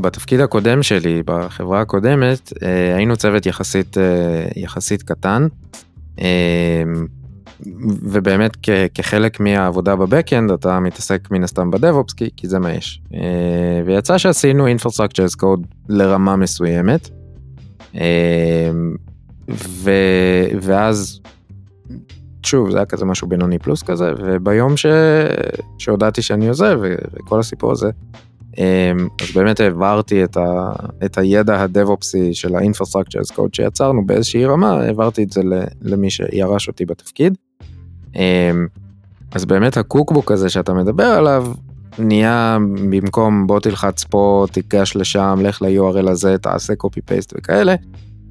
בתפקיד 0.01 0.41
הקודם 0.41 0.83
שלי, 0.83 1.23
בחברה 1.27 1.81
הקודמת, 1.81 2.53
היינו 2.97 3.17
צוות 3.17 3.47
יחסית, 3.47 3.97
יחסית 4.57 5.03
קטן, 5.03 5.47
ובאמת 8.03 8.57
כחלק 8.95 9.41
מהעבודה 9.41 9.97
ב 9.97 10.03
backend 10.03 10.51
אתה 10.51 10.81
מתעסק 10.81 11.31
מן 11.31 11.45
הסתם 11.45 11.71
ב 11.71 11.77
DevOps 11.77 12.13
כי, 12.13 12.31
כי 12.37 12.49
זה 12.49 12.59
מה 12.59 12.73
יש. 12.73 13.03
ויצא 13.87 14.19
שעשינו 14.19 14.67
Infrastructure 14.67 15.33
as 15.33 15.41
Code 15.43 15.67
לרמה 15.89 16.37
מסוימת. 16.37 17.09
ו, 19.51 19.91
ואז, 20.61 21.21
שוב, 22.47 22.71
זה 22.71 22.77
היה 22.77 22.87
כזה 22.87 23.05
משהו 23.05 23.29
בינוני 23.29 23.59
פלוס 23.59 23.83
כזה, 23.83 24.13
וביום 24.19 24.77
ש, 24.77 24.87
שהודעתי 25.79 26.23
שאני 26.23 26.49
עוזב, 26.49 26.79
וכל 27.15 27.41
הסיפור 27.41 27.73
הזה, 27.73 27.91
אמ, 28.59 29.09
אז 29.23 29.33
באמת 29.35 29.61
העברתי 29.61 30.25
את, 30.25 30.37
ה, 30.37 30.73
את 31.05 31.19
הידע 31.19 31.63
הדב-אופסי 31.63 32.35
של 32.35 32.55
ה-infrastructure 32.55 33.21
as 33.21 33.37
code 33.37 33.49
שיצרנו 33.53 34.07
באיזושהי 34.07 34.45
רמה, 34.45 34.73
העברתי 34.73 35.23
את 35.23 35.31
זה 35.31 35.41
למי 35.83 36.11
שירש 36.11 36.69
אותי 36.69 36.85
בתפקיד. 36.85 37.35
אמ, 38.17 38.67
אז 39.35 39.45
באמת 39.45 39.77
ה 39.77 39.83
cookbook 39.83 40.33
הזה 40.33 40.49
שאתה 40.49 40.75
מדבר 40.75 41.05
עליו, 41.05 41.47
נהיה 41.99 42.59
במקום 42.91 43.47
בוא 43.47 43.61
תלחץ 43.61 44.05
פה, 44.05 44.47
תיגש 44.53 44.97
לשם, 44.97 45.39
לך 45.43 45.63
ל-URL 45.63 46.11
הזה, 46.11 46.39
תעשה 46.39 46.73
copy 46.73 47.11
paste 47.11 47.35
וכאלה, 47.39 47.75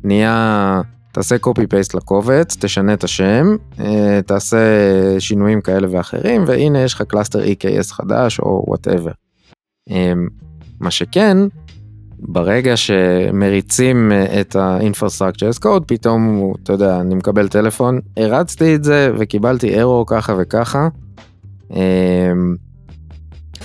נהיה 0.03 0.81
תעשה 1.15 1.35
copy 1.35 1.61
paste 1.61 1.97
לקובץ, 1.97 2.57
תשנה 2.59 2.93
את 2.93 3.03
השם, 3.03 3.55
אה, 3.79 4.19
תעשה 4.25 4.57
שינויים 5.19 5.61
כאלה 5.61 5.87
ואחרים, 5.91 6.43
והנה 6.47 6.79
יש 6.79 6.93
לך 6.93 7.01
cluster 7.01 7.43
EKS 7.43 7.93
חדש 7.93 8.39
או 8.39 8.63
whatever. 8.67 9.11
אמ, 9.89 10.27
מה 10.79 10.91
שכן, 10.91 11.37
ברגע 12.19 12.77
שמריצים 12.77 14.11
אה, 14.11 14.41
את 14.41 14.55
ה-infrastructure 14.55 15.55
as 15.55 15.63
code, 15.63 15.83
פתאום, 15.87 16.53
אתה 16.63 16.73
יודע, 16.73 16.99
אני 16.99 17.15
מקבל 17.15 17.47
טלפון, 17.47 17.99
הרצתי 18.17 18.75
את 18.75 18.83
זה 18.83 19.11
וקיבלתי 19.17 19.81
error 19.81 20.03
ככה 20.07 20.33
וככה. 20.37 20.87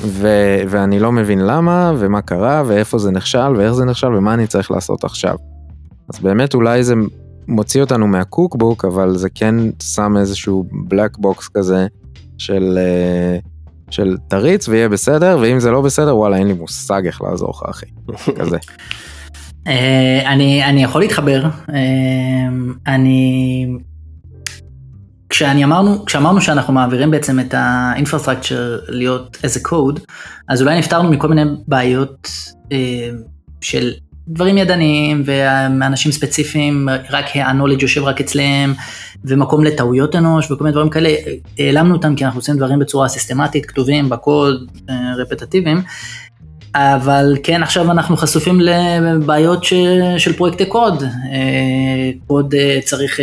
ו- 0.04 0.62
ואני 0.68 0.98
לא 0.98 1.12
מבין 1.12 1.38
למה 1.46 1.92
ומה 1.98 2.22
קרה 2.22 2.62
ואיפה 2.66 2.98
זה 2.98 3.10
נכשל 3.10 3.56
ואיך 3.56 3.72
זה 3.72 3.84
נכשל 3.84 4.14
ומה 4.14 4.34
אני 4.34 4.46
צריך 4.46 4.70
לעשות 4.70 5.04
עכשיו. 5.04 5.36
אז 6.14 6.20
באמת 6.20 6.54
אולי 6.54 6.84
זה 6.84 6.94
מוציא 7.50 7.80
אותנו 7.80 8.06
מהקוקבוק 8.06 8.84
אבל 8.84 9.16
זה 9.16 9.28
כן 9.34 9.54
שם 9.82 10.16
איזשהו 10.16 10.64
black 10.92 11.18
box 11.20 11.48
כזה 11.54 11.86
של 12.38 12.78
uh, 13.42 13.50
של 13.90 14.16
תריץ 14.28 14.68
ויהיה 14.68 14.88
בסדר, 14.88 15.38
ואם 15.40 15.60
זה 15.60 15.70
לא 15.70 15.80
בסדר, 15.80 16.16
וואלה, 16.16 16.36
אין 16.36 16.46
לי 16.46 16.52
מושג 16.52 17.06
איך 17.06 17.22
לעזור 17.22 17.50
לך, 17.50 17.62
אחי. 17.70 17.86
כזה. 18.40 18.56
אה, 19.66 20.32
אני, 20.32 20.64
אני 20.64 20.82
יכול 20.82 21.00
להתחבר. 21.00 21.44
אה, 21.44 22.48
אני... 22.86 23.66
כשאני 25.28 25.64
אמרנו, 25.64 26.04
כשאמרנו 26.04 26.40
שאנחנו 26.40 26.72
מעבירים 26.72 27.10
בעצם 27.10 27.40
את 27.40 27.54
האינפרסטרקצ'ר 27.56 28.78
להיות 28.88 29.36
איזה 29.44 29.60
קוד, 29.62 30.00
אז 30.48 30.62
אולי 30.62 30.78
נפטרנו 30.78 31.10
מכל 31.10 31.28
מיני 31.28 31.50
בעיות 31.68 32.28
אה, 32.72 33.10
של 33.60 33.92
דברים 34.32 34.58
ידניים 34.58 35.22
ואנשים 35.24 36.12
ספציפיים, 36.12 36.88
רק 37.10 37.36
ה-knowledge 37.36 37.82
יושב 37.82 38.04
רק 38.04 38.20
אצלם, 38.20 38.74
ומקום 39.24 39.64
לטעויות 39.64 40.16
אנוש 40.16 40.50
וכל 40.50 40.64
מיני 40.64 40.72
דברים 40.72 40.90
כאלה, 40.90 41.14
העלמנו 41.58 41.94
אותם 41.94 42.16
כי 42.16 42.24
אנחנו 42.24 42.38
עושים 42.38 42.56
דברים 42.56 42.78
בצורה 42.78 43.08
סיסטמטית, 43.08 43.66
כתובים 43.66 44.08
בקוד, 44.08 44.70
אה, 44.90 45.14
רפטטיביים, 45.16 45.82
אבל 46.74 47.36
כן 47.42 47.62
עכשיו 47.62 47.90
אנחנו 47.90 48.16
חשופים 48.16 48.60
לבעיות 48.60 49.64
ש, 49.64 49.74
של 50.18 50.32
פרויקטי 50.32 50.66
קוד, 50.66 51.02
אה, 51.02 52.10
קוד 52.26 52.54
אה, 52.54 52.78
צריך 52.84 53.20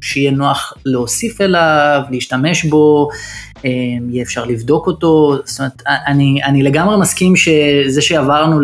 שיהיה 0.00 0.30
נוח 0.30 0.72
להוסיף 0.84 1.40
אליו, 1.40 2.02
להשתמש 2.10 2.64
בו, 2.64 3.08
יהיה 3.64 4.22
אפשר 4.22 4.44
לבדוק 4.44 4.86
אותו, 4.86 5.38
זאת 5.44 5.58
אומרת, 5.58 5.82
אני, 5.86 6.40
אני 6.44 6.62
לגמרי 6.62 6.96
מסכים 6.96 7.36
שזה 7.36 8.02
שעברנו 8.02 8.60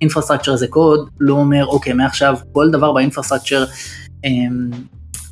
לאינפרסטרקצ'ר 0.00 0.56
זה 0.56 0.66
קוד, 0.66 1.08
לא 1.20 1.34
אומר, 1.34 1.66
אוקיי, 1.66 1.92
מעכשיו 1.92 2.36
כל 2.52 2.70
דבר 2.70 2.92
באינפרסטרקצ'ר 2.92 3.64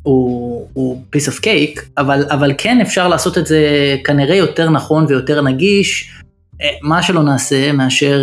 הוא, 0.03 0.67
הוא 0.73 1.01
piece 1.15 1.29
of 1.29 1.39
cake, 1.43 1.81
אבל, 1.97 2.25
אבל 2.29 2.51
כן 2.57 2.81
אפשר 2.81 3.07
לעשות 3.07 3.37
את 3.37 3.47
זה 3.47 3.59
כנראה 4.03 4.35
יותר 4.35 4.69
נכון 4.69 5.05
ויותר 5.07 5.41
נגיש, 5.41 6.11
אה, 6.61 6.69
מה 6.81 7.03
שלא 7.03 7.23
נעשה 7.23 7.71
מאשר 7.71 8.19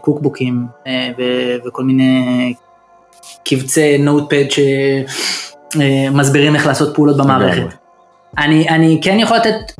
קוקבוקים 0.00 0.66
אה, 0.86 1.10
אה, 1.18 1.56
וכל 1.66 1.84
מיני 1.84 2.54
קבצי 3.44 3.98
נוטפד 3.98 4.44
שמסבירים 5.74 6.54
איך 6.54 6.66
לעשות 6.66 6.94
פעולות 6.94 7.16
במערכת. 7.16 7.81
אני, 8.38 8.68
אני 8.68 9.00
כן 9.02 9.18
יכול 9.18 9.36
לתת, 9.36 9.72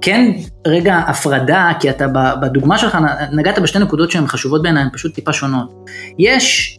כן 0.00 0.32
רגע 0.66 0.96
הפרדה, 0.96 1.72
כי 1.80 1.90
אתה 1.90 2.06
בדוגמה 2.40 2.78
שלך 2.78 2.98
נגעת 3.32 3.58
בשתי 3.58 3.78
נקודות 3.78 4.10
שהן 4.10 4.26
חשובות 4.26 4.62
בעיניי, 4.62 4.82
הן 4.82 4.88
פשוט 4.92 5.14
טיפה 5.14 5.32
שונות. 5.32 5.88
יש 6.18 6.78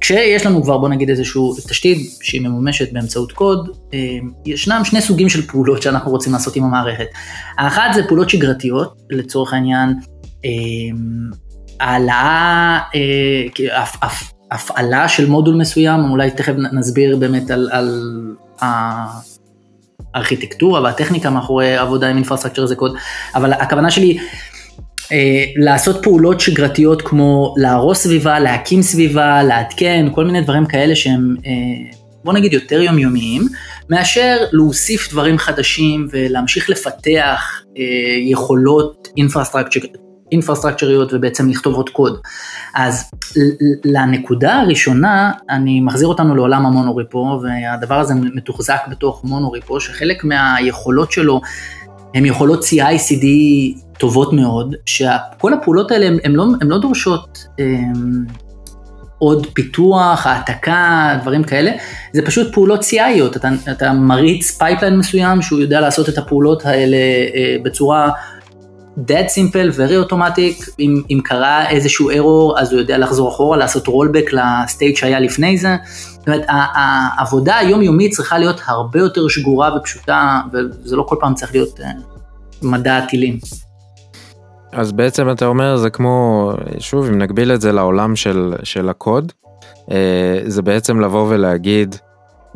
כשיש 0.00 0.46
לנו 0.46 0.62
כבר 0.62 0.78
בוא 0.78 0.88
נגיד 0.88 1.10
איזושהי 1.10 1.42
תשתית 1.68 2.18
שהיא 2.22 2.40
ממומשת 2.40 2.92
באמצעות 2.92 3.32
קוד, 3.32 3.68
אה, 3.94 3.98
ישנם 4.46 4.80
שני 4.84 5.00
סוגים 5.00 5.28
של 5.28 5.42
פעולות 5.46 5.82
שאנחנו 5.82 6.10
רוצים 6.10 6.32
לעשות 6.32 6.56
עם 6.56 6.64
המערכת. 6.64 7.06
האחת 7.58 7.94
זה 7.94 8.02
פעולות 8.08 8.30
שגרתיות, 8.30 9.02
לצורך 9.10 9.52
העניין 9.52 9.94
אה, 10.44 10.50
העלאה, 11.80 12.78
אה, 12.94 13.84
הפעלה 14.50 15.08
של 15.08 15.30
מודול 15.30 15.54
מסוים, 15.54 16.00
אולי 16.10 16.30
תכף 16.30 16.52
נסביר 16.72 17.16
באמת 17.16 17.50
על, 17.50 17.68
על 17.72 18.18
הארכיטקטורה 20.14 20.82
והטכניקה 20.82 21.30
מאחורי 21.30 21.76
עבודה 21.76 22.08
עם 22.08 22.16
אינפרסטרקצ'ר 22.16 22.66
זה 22.66 22.76
קוד, 22.76 22.96
אבל 23.34 23.52
הכוונה 23.52 23.90
שלי 23.90 24.18
אה, 25.12 25.44
לעשות 25.56 26.02
פעולות 26.02 26.40
שגרתיות 26.40 27.02
כמו 27.02 27.54
להרוס 27.56 27.98
סביבה, 27.98 28.38
להקים 28.40 28.82
סביבה, 28.82 29.42
לעדכן, 29.42 30.06
כל 30.14 30.24
מיני 30.24 30.40
דברים 30.40 30.66
כאלה 30.66 30.96
שהם 30.96 31.36
אה, 31.46 31.52
בוא 32.24 32.32
נגיד 32.32 32.52
יותר 32.52 32.82
יומיומיים, 32.82 33.42
מאשר 33.90 34.36
להוסיף 34.52 35.12
דברים 35.12 35.38
חדשים 35.38 36.08
ולהמשיך 36.10 36.70
לפתח 36.70 37.62
אה, 37.78 37.82
יכולות 38.20 39.08
אינפרסטרקצ'ריות 40.32 41.14
ובעצם 41.14 41.48
לכתוב 41.48 41.74
עוד 41.74 41.88
קוד. 41.90 42.18
אז 42.74 43.10
לנקודה 43.84 44.54
הראשונה, 44.60 45.32
אני 45.50 45.80
מחזיר 45.80 46.08
אותנו 46.08 46.34
לעולם 46.36 46.66
ה 46.66 46.73
monorepo, 46.73 47.40
והדבר 47.42 47.98
הזה 47.98 48.14
מתוחזק 48.14 48.80
בתוך 48.90 49.24
monorepo, 49.24 49.80
שחלק 49.80 50.24
מהיכולות 50.24 51.12
שלו 51.12 51.40
הן 52.14 52.26
יכולות 52.26 52.62
CI/CD 52.62 53.26
טובות 53.98 54.32
מאוד, 54.32 54.74
שכל 54.86 55.52
הפעולות 55.52 55.90
האלה 55.90 56.06
הן 56.24 56.32
לא, 56.32 56.44
לא 56.62 56.78
דורשות 56.78 57.46
הם, 57.58 57.66
אמ, 57.66 58.24
עוד 59.18 59.46
פיתוח, 59.52 60.26
העתקה, 60.26 61.18
דברים 61.22 61.44
כאלה, 61.44 61.70
זה 62.12 62.22
פשוט 62.26 62.54
פעולות 62.54 62.80
CIיות, 62.80 63.36
אתה, 63.36 63.48
אתה 63.70 63.92
מריץ 63.92 64.58
pipeline 64.58 64.98
מסוים 64.98 65.42
שהוא 65.42 65.60
יודע 65.60 65.80
לעשות 65.80 66.08
את 66.08 66.18
הפעולות 66.18 66.66
האלה 66.66 66.96
אה, 66.96 67.56
בצורה 67.62 68.10
dead 68.98 69.28
simple, 69.28 69.76
very 69.76 70.10
automatic, 70.10 70.70
אם, 70.78 71.02
אם 71.10 71.20
קרה 71.24 71.68
איזשהו 71.68 72.10
error 72.10 72.60
אז 72.60 72.72
הוא 72.72 72.80
יודע 72.80 72.98
לחזור 72.98 73.28
אחורה, 73.28 73.56
לעשות 73.56 73.88
rollback 73.88 74.32
לסטייט 74.32 74.96
שהיה 74.96 75.20
לפני 75.20 75.58
זה. 75.58 75.76
זאת 75.84 76.26
אומרת, 76.26 76.44
העבודה 76.48 77.56
היומיומית 77.56 78.12
צריכה 78.12 78.38
להיות 78.38 78.60
הרבה 78.66 78.98
יותר 78.98 79.28
שגורה 79.28 79.76
ופשוטה, 79.76 80.40
וזה 80.52 80.96
לא 80.96 81.04
כל 81.08 81.16
פעם 81.20 81.34
צריך 81.34 81.52
להיות 81.52 81.80
uh, 81.80 81.84
מדע 82.62 82.96
הטילים. 82.96 83.38
אז 84.72 84.92
בעצם 84.92 85.30
אתה 85.30 85.46
אומר 85.46 85.76
זה 85.76 85.90
כמו, 85.90 86.52
שוב 86.78 87.06
אם 87.06 87.18
נגביל 87.18 87.52
את 87.52 87.60
זה 87.60 87.72
לעולם 87.72 88.16
של, 88.16 88.54
של 88.62 88.88
הקוד, 88.88 89.32
אה, 89.90 90.40
זה 90.46 90.62
בעצם 90.62 91.00
לבוא 91.00 91.26
ולהגיד, 91.28 91.96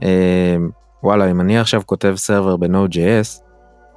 אה, 0.02 0.56
וואלה 1.02 1.30
אם 1.30 1.40
אני 1.40 1.58
עכשיו 1.58 1.82
כותב 1.86 2.14
סרבר 2.16 2.56
ב-Node.js, 2.56 3.45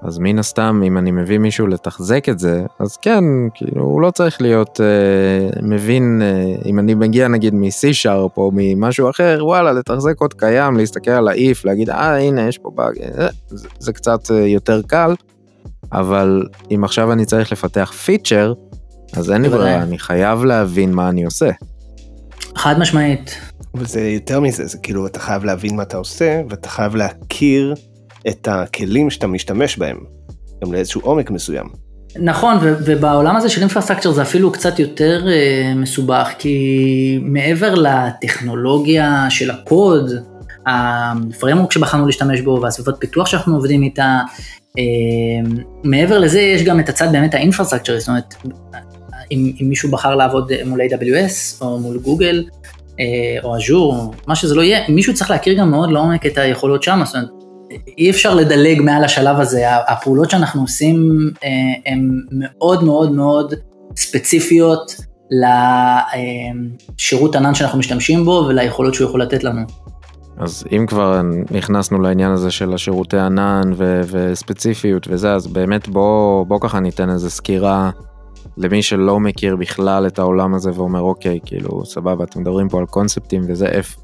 אז 0.02 0.20
מן 0.20 0.40
הסתם 0.40 0.82
אם 0.88 0.98
אני 0.98 1.12
מביא 1.12 1.38
מישהו 1.38 1.68
לתחזק 1.68 2.30
את 2.30 2.40
זה, 2.40 2.66
אז 2.80 2.98
כן, 2.98 3.24
כאילו 3.54 3.84
הוא 3.84 4.02
לא 4.02 4.12
צריך 4.12 4.42
להיות 4.42 4.82
אה, 4.82 5.62
מבין, 5.62 6.22
אה, 6.22 6.56
אם 6.66 6.80
אני 6.80 6.94
מגיע 6.94 7.28
נגיד 7.28 7.54
מ-C-Sharp 7.54 8.38
או 8.38 8.52
ממשהו 8.54 9.10
אחר, 9.10 9.40
וואלה 9.42 9.74
לתחזק 9.74 10.16
קוד 10.16 10.34
קיים, 10.34 10.78
להסתכל 10.78 11.12
על 11.12 11.28
ה-if, 11.28 11.62
להגיד 11.66 11.90
אה 11.90 12.20
הנה 12.20 12.48
יש 12.48 12.58
פה 12.58 12.72
באג, 12.76 12.94
אה, 13.02 13.28
זה, 13.48 13.68
זה 13.80 13.94
קצת 13.94 14.32
אה, 14.32 14.48
יותר 14.48 14.82
קל. 14.82 15.16
אבל 15.92 16.44
אם 16.72 16.84
עכשיו 16.84 17.12
אני 17.12 17.26
צריך 17.26 17.52
לפתח 17.52 17.92
פיצ'ר, 17.92 18.54
אז 19.14 19.32
אין 19.32 19.42
לי 19.42 19.50
ברירה, 19.50 19.84
אני 19.84 20.00
חייב 20.00 20.44
להבין 20.44 20.94
מה 20.94 21.10
אני 21.10 21.24
עושה. 21.24 21.50
חד 22.56 22.80
משמעית. 22.80 23.36
וזה 23.76 24.02
יותר 24.02 24.40
מזה, 24.40 24.66
זה 24.66 24.78
כאילו 24.78 25.08
אתה 25.08 25.20
חייב 25.20 25.46
להבין 25.46 25.76
מה 25.76 25.84
אתה 25.84 25.98
עושה, 25.98 26.42
ואתה 26.50 26.70
חייב 26.70 26.96
להכיר 26.96 27.74
את 28.28 28.48
הכלים 28.48 29.10
שאתה 29.10 29.28
משתמש 29.28 29.78
בהם, 29.78 29.98
גם 30.64 30.74
לאיזשהו 30.74 31.02
עומק 31.02 31.32
מסוים. 31.32 31.66
נכון, 32.16 32.58
ובעולם 32.62 33.36
הזה 33.36 33.50
של 33.50 33.62
infrastructure 33.62 34.12
זה 34.12 34.22
אפילו 34.22 34.52
קצת 34.52 34.80
יותר 34.80 35.26
uh, 35.26 35.78
מסובך, 35.78 36.30
כי 36.40 37.20
מעבר 37.22 37.76
לטכנולוגיה 37.76 39.26
של 39.30 39.52
הקוד, 39.52 40.12
ה 40.68 40.78
framework 40.78 41.72
שבחרנו 41.72 42.06
להשתמש 42.06 42.42
בו 42.42 42.60
והסביבות 42.62 42.96
פיתוח 43.00 43.28
שאנחנו 43.28 43.56
עובדים 43.56 43.84
איתה, 43.84 44.20
אמ, 44.78 44.84
מעבר 45.84 46.20
לזה 46.20 46.42
יש 46.42 46.64
גם 46.64 46.80
את 46.80 46.90
הצד 46.90 47.12
באמת 47.12 47.34
ה 47.34 47.38
infrastructure, 47.38 48.00
זאת 48.00 48.08
אומרת, 48.08 48.36
אם, 49.32 49.52
אם 49.62 49.70
מישהו 49.70 49.92
בחר 49.92 50.16
לעבוד 50.16 50.52
מול 50.66 50.82
AWS 50.82 51.62
או 51.62 51.80
מול 51.80 51.98
גוגל, 51.98 52.44
או 53.44 53.58
אג'ור, 53.58 54.14
מה 54.28 54.36
שזה 54.36 54.56
לא 54.56 54.62
יהיה, 54.62 54.80
מישהו 54.90 55.14
צריך 55.14 55.32
להכיר 55.32 55.60
גם 55.60 55.72
מאוד 55.72 55.92
לעומק 55.92 56.26
את 56.26 56.38
היכולות 56.38 56.84
שם, 56.84 57.02
זאת 57.06 57.16
אומרת, 57.16 57.30
אי 57.98 58.10
אפשר 58.10 58.36
לדלג 58.36 58.82
מעל 58.82 59.04
השלב 59.04 59.40
הזה, 59.40 59.64
הפעולות 59.88 60.30
שאנחנו 60.30 60.62
עושים 60.62 61.30
הן 61.86 62.22
מאוד 62.32 62.84
מאוד 62.84 63.12
מאוד 63.12 63.54
ספציפיות 63.96 64.96
לשירות 67.00 67.36
ענן 67.36 67.54
שאנחנו 67.54 67.80
משתמשים 67.80 68.26
בו 68.26 68.46
וליכולות 68.48 68.94
שהוא 68.94 69.08
יכול 69.08 69.22
לתת 69.22 69.44
לנו. 69.44 69.62
אז 70.38 70.64
אם 70.72 70.86
כבר 70.88 71.22
נכנסנו 71.52 72.02
לעניין 72.02 72.32
הזה 72.32 72.52
של 72.52 72.74
השירותי 72.74 73.18
ענן 73.18 73.72
ו- 73.76 74.02
וספציפיות 74.12 75.08
וזה, 75.10 75.34
אז 75.34 75.48
באמת 75.48 75.88
בוא, 75.88 76.46
בוא 76.46 76.60
ככה 76.62 76.80
ניתן 76.80 77.10
איזה 77.10 77.30
סקירה 77.30 77.90
למי 78.58 78.82
שלא 78.82 79.20
מכיר 79.20 79.56
בכלל 79.56 80.08
את 80.08 80.20
העולם 80.20 80.54
הזה 80.54 80.72
ואומר 80.74 81.02
אוקיי, 81.02 81.40
כאילו 81.46 81.86
סבבה, 81.86 82.24
אתם 82.24 82.42
מדברים 82.42 82.70
פה 82.70 82.80
על 82.80 82.86
קונספטים 82.86 83.42
וזה, 83.48 83.66
איפ, 83.66 83.96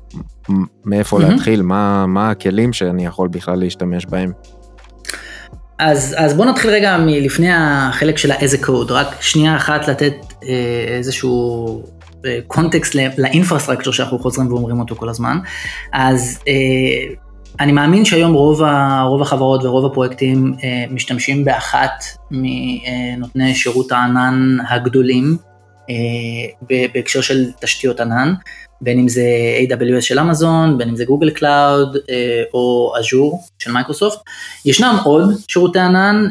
מאיפה 0.85 1.17
mm-hmm. 1.17 1.21
להתחיל, 1.21 1.61
מה, 1.61 2.05
מה 2.05 2.29
הכלים 2.29 2.73
שאני 2.73 3.05
יכול 3.05 3.27
בכלל 3.27 3.59
להשתמש 3.59 4.05
בהם. 4.05 4.31
אז, 5.79 6.15
אז 6.17 6.33
בוא 6.33 6.45
נתחיל 6.45 6.71
רגע 6.71 6.97
מלפני 6.97 7.49
החלק 7.53 8.17
של 8.17 8.31
האיזה 8.31 8.57
קוד, 8.57 8.91
רק 8.91 9.21
שנייה 9.21 9.55
אחת 9.55 9.87
לתת 9.87 10.13
אה, 10.43 10.85
איזשהו 10.87 11.83
קונטקסט 12.47 12.95
לאינפרסטרקצ'ר 13.17 13.91
שאנחנו 13.91 14.19
חוזרים 14.19 14.51
ואומרים 14.51 14.79
אותו 14.79 14.95
כל 14.95 15.09
הזמן. 15.09 15.39
אז 15.93 16.39
אה, 16.47 16.53
אני 17.59 17.71
מאמין 17.71 18.05
שהיום 18.05 18.33
רוב, 18.33 18.63
ה, 18.63 19.01
רוב 19.01 19.21
החברות 19.21 19.63
ורוב 19.63 19.85
הפרויקטים 19.85 20.53
אה, 20.63 20.85
משתמשים 20.89 21.45
באחת 21.45 22.03
מנותני 22.31 23.55
שירות 23.55 23.91
הענן 23.91 24.57
הגדולים 24.69 25.37
אה, 25.89 26.75
בהקשר 26.93 27.21
של 27.21 27.45
תשתיות 27.61 27.99
ענן, 27.99 28.33
בין 28.81 28.99
אם 28.99 29.07
זה 29.07 29.23
AWS 29.69 30.01
של 30.01 30.19
אמזון, 30.19 30.77
בין 30.77 30.89
אם 30.89 30.95
זה 30.95 31.05
Google 31.05 31.29
Cloud 31.29 31.97
או 32.53 32.93
אג'ור 32.99 33.43
של 33.59 33.71
מייקרוסופט. 33.71 34.19
ישנם 34.65 34.97
עוד 35.03 35.29
שירותי 35.47 35.79
ענן, 35.79 36.27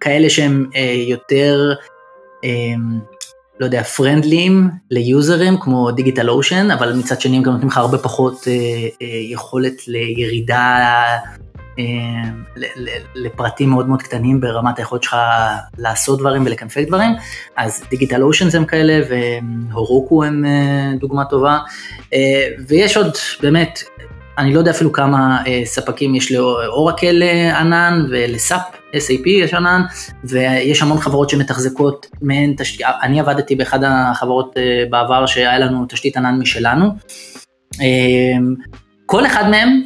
כאלה 0.00 0.30
שהם 0.30 0.70
יותר 1.08 1.72
לא 3.60 3.64
יודע, 3.64 3.82
פרנדליים 3.82 4.70
ליוזרים 4.90 5.56
כמו 5.60 5.90
DigitalOcean, 5.90 6.70
אבל 6.70 6.92
מצד 6.92 7.20
שני 7.20 7.36
הם 7.36 7.42
גם 7.42 7.52
נותנים 7.52 7.68
לך 7.68 7.78
הרבה 7.78 7.98
פחות 7.98 8.48
אה, 8.48 8.52
אה, 9.02 9.06
יכולת 9.32 9.88
לירידה 9.88 10.78
אה, 11.78 11.84
לפרטים 13.14 13.70
מאוד 13.70 13.88
מאוד 13.88 14.02
קטנים 14.02 14.40
ברמת 14.40 14.78
היכולת 14.78 15.02
שלך 15.02 15.16
לעשות 15.78 16.18
דברים 16.18 16.46
ולקנפק 16.46 16.84
דברים, 16.86 17.10
אז 17.56 17.84
דיגיטל 17.90 18.22
אושן 18.22 18.56
הם 18.56 18.64
כאלה 18.64 19.00
והורוקו 19.70 20.24
הם 20.24 20.44
אה, 20.44 20.92
דוגמה 20.98 21.24
טובה, 21.24 21.58
אה, 22.14 22.48
ויש 22.68 22.96
עוד 22.96 23.12
באמת 23.42 23.78
אני 24.40 24.54
לא 24.54 24.58
יודע 24.58 24.70
אפילו 24.70 24.92
כמה 24.92 25.42
אה, 25.46 25.62
ספקים 25.64 26.14
יש 26.14 26.32
לאורקל 26.32 27.22
אה, 27.22 27.60
ענן 27.60 28.06
ולסאפ, 28.10 28.60
SAP 28.94 29.28
יש 29.28 29.54
ענן, 29.54 29.82
ויש 30.24 30.82
המון 30.82 30.98
חברות 30.98 31.30
שמתחזקות 31.30 32.06
מעין 32.22 32.54
תשתית, 32.58 32.86
אני 33.02 33.20
עבדתי 33.20 33.56
באחד 33.56 33.80
החברות 33.84 34.54
אה, 34.56 34.84
בעבר 34.90 35.26
שהיה 35.26 35.58
לנו 35.58 35.86
תשתית 35.88 36.16
ענן 36.16 36.38
משלנו. 36.38 36.86
אה, 37.80 37.86
כל 39.06 39.26
אחד 39.26 39.50
מהם, 39.50 39.82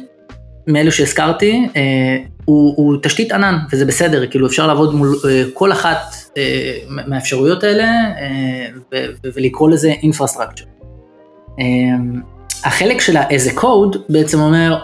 מאלו 0.67 0.91
שהזכרתי, 0.91 1.67
אה, 1.75 2.17
הוא, 2.45 2.73
הוא 2.77 2.97
תשתית 3.03 3.31
ענן, 3.31 3.57
וזה 3.71 3.85
בסדר, 3.85 4.27
כאילו 4.27 4.47
אפשר 4.47 4.67
לעבוד 4.67 4.95
מול 4.95 5.15
אה, 5.29 5.43
כל 5.53 5.71
אחת 5.71 5.97
אה, 6.37 6.77
מהאפשרויות 7.07 7.63
האלה, 7.63 7.85
אה, 8.19 8.67
ולקרוא 9.35 9.69
לזה 9.69 9.93
infrastructure. 9.93 10.65
אה, 12.65 12.69
החלק 12.69 13.01
של 13.01 13.17
ה-as 13.17 13.51
a 13.51 13.59
code 13.59 13.97
בעצם 14.09 14.39
אומר, 14.39 14.77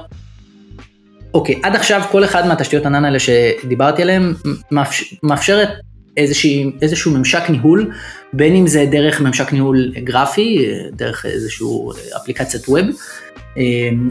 אוקיי, 1.34 1.60
עד 1.63 1.76
עכשיו 1.76 2.02
כל 2.12 2.24
אחד 2.24 2.48
מהתשתיות 2.48 2.86
ענן 2.86 3.06
האלה 3.06 3.17
שדיברתי 3.20 4.02
עליהן 4.02 4.34
מאפשר, 4.72 5.06
מאפשרת 5.24 5.70
איזושהי, 6.17 6.72
איזשהו 6.82 7.12
ממשק 7.12 7.50
ניהול, 7.50 7.91
בין 8.34 8.56
אם 8.56 8.67
זה 8.67 8.86
דרך 8.91 9.22
ממשק 9.22 9.54
ניהול 9.54 9.94
גרפי, 10.04 10.65
דרך 10.94 11.26
איזשהו 11.26 11.91
אפליקציית 12.17 12.70
ווב, 12.70 12.86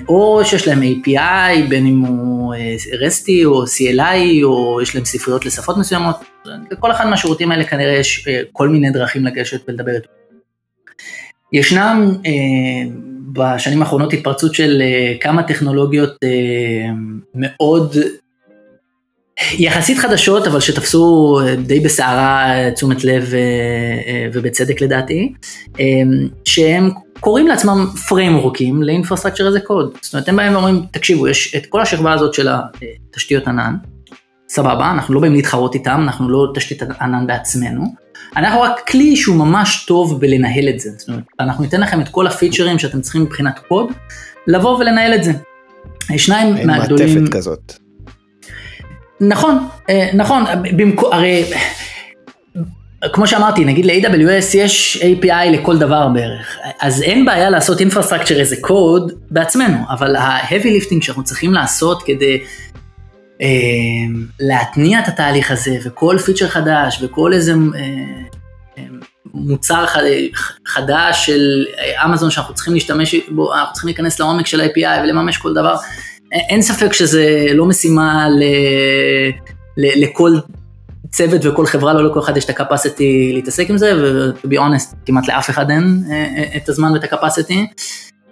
או 0.08 0.40
שיש 0.44 0.68
להם 0.68 0.82
API, 0.82 1.68
בין 1.68 1.86
אם 1.86 2.00
הוא 2.00 2.54
RESTי 3.00 3.44
או 3.44 3.64
CLI, 3.64 4.44
או 4.44 4.80
יש 4.82 4.94
להם 4.94 5.04
ספריות 5.04 5.46
לשפות 5.46 5.76
מסוימות, 5.76 6.16
לכל 6.70 6.90
אחד 6.90 7.06
מהשירותים 7.06 7.52
האלה 7.52 7.64
כנראה 7.64 7.92
יש 7.92 8.28
כל 8.52 8.68
מיני 8.68 8.90
דרכים 8.90 9.24
לגשת 9.26 9.68
ולדבר 9.68 9.92
איתו. 9.94 10.08
ישנם 11.52 12.12
בשנים 13.32 13.82
האחרונות 13.82 14.12
התפרצות 14.12 14.54
של 14.54 14.82
אה, 14.82 15.14
כמה 15.20 15.42
טכנולוגיות 15.42 16.10
אה, 16.24 16.90
מאוד 17.34 17.96
יחסית 19.52 19.98
חדשות, 19.98 20.46
אבל 20.46 20.60
שתפסו 20.60 21.38
אה, 21.42 21.56
די 21.56 21.80
בסערה 21.80 22.54
תשומת 22.74 23.04
לב 23.04 23.32
ובצדק 24.32 24.80
לדעתי, 24.80 25.32
שהם 26.44 26.90
קוראים 27.20 27.46
לעצמם 27.46 27.86
פריימורקים 28.08 28.82
לאינפרסטרקצ'ר 28.82 29.46
איזה 29.46 29.60
קוד. 29.60 29.96
זאת 30.02 30.14
אומרת, 30.14 30.28
הם 30.28 30.36
באים 30.36 30.52
ואומרים, 30.52 30.82
תקשיבו, 30.90 31.28
יש 31.28 31.54
את 31.56 31.66
כל 31.66 31.80
השכבה 31.80 32.12
הזאת 32.12 32.34
של 32.34 32.48
התשתיות 32.50 33.48
ענן, 33.48 33.74
סבבה, 34.48 34.90
אנחנו 34.90 35.14
לא 35.14 35.20
באים 35.20 35.32
להתחרות 35.32 35.74
איתם, 35.74 36.00
אנחנו 36.04 36.28
לא 36.28 36.52
תשתית 36.54 36.82
ענן 37.00 37.26
בעצמנו, 37.26 37.84
אנחנו 38.36 38.60
רק 38.60 38.88
כלי 38.88 39.16
שהוא 39.16 39.36
ממש 39.36 39.84
טוב 39.86 40.20
בלנהל 40.20 40.68
את 40.68 40.80
זה. 40.80 40.90
זאת 40.96 41.08
אומרת, 41.08 41.24
אנחנו 41.40 41.64
ניתן 41.64 41.80
לכם 41.80 42.00
את 42.00 42.08
כל 42.08 42.26
הפיצ'רים 42.26 42.78
שאתם 42.78 43.00
צריכים 43.00 43.22
מבחינת 43.22 43.58
קוד, 43.68 43.92
לבוא 44.46 44.78
ולנהל 44.78 45.14
את 45.14 45.24
זה. 45.24 45.32
שניים 46.16 46.56
אין 46.56 46.66
מהגדולים... 46.66 47.08
אין 47.08 47.18
מעטפת 47.18 47.34
כזאת. 47.34 47.72
נכון, 49.20 49.68
אה, 49.90 50.10
נכון, 50.14 50.44
במקום, 50.76 51.12
הרי 51.12 51.44
כמו 53.12 53.26
שאמרתי, 53.26 53.64
נגיד 53.64 53.86
ל-AWS 53.86 54.56
יש 54.56 55.02
API 55.02 55.50
לכל 55.52 55.78
דבר 55.78 56.08
בערך, 56.08 56.58
אז 56.80 57.02
אין 57.02 57.24
בעיה 57.24 57.50
לעשות 57.50 57.80
infrastructure 57.80 58.32
איזה 58.32 58.56
קוד 58.60 59.12
בעצמנו, 59.30 59.76
אבל 59.90 60.16
ה-heavy 60.16 60.64
lifting 60.64 61.02
שאנחנו 61.02 61.24
צריכים 61.24 61.52
לעשות 61.52 62.02
כדי 62.02 62.40
להתניע 64.40 64.98
את 64.98 65.08
התהליך 65.08 65.50
הזה, 65.50 65.76
וכל 65.84 66.16
פיצ'ר 66.24 66.48
חדש, 66.48 66.98
וכל 67.02 67.32
איזה 67.32 67.52
אה, 67.52 67.80
אה, 68.78 68.84
מוצר 69.34 69.84
חדש 70.66 71.26
של 71.26 71.64
אמזון 72.04 72.30
שאנחנו 72.30 72.54
צריכים 72.54 72.74
להשתמש 72.74 73.14
בו, 73.28 73.54
אנחנו 73.54 73.72
צריכים 73.72 73.88
להיכנס 73.88 74.20
לעומק 74.20 74.46
של 74.46 74.60
ה-API 74.60 75.00
ולממש 75.02 75.36
כל 75.36 75.54
דבר, 75.54 75.74
אין 76.32 76.62
ספק 76.62 76.92
שזה 76.92 77.46
לא 77.54 77.66
משימה 77.66 78.28
ל, 78.28 78.42
ל, 79.76 80.02
לכל 80.02 80.36
צוות 81.10 81.44
וכל 81.44 81.66
חברה, 81.66 81.92
לא 81.92 82.10
לכל 82.10 82.20
אחד 82.20 82.36
יש 82.36 82.44
את 82.44 82.60
ה-capacity 82.60 83.32
להתעסק 83.32 83.70
עם 83.70 83.78
זה, 83.78 83.92
ו-to 83.96 84.46
be 84.46 84.56
honest, 84.56 84.94
כמעט 85.06 85.28
לאף 85.28 85.50
אחד 85.50 85.70
אין 85.70 86.04
את 86.56 86.68
הזמן 86.68 86.92
ואת. 86.92 87.50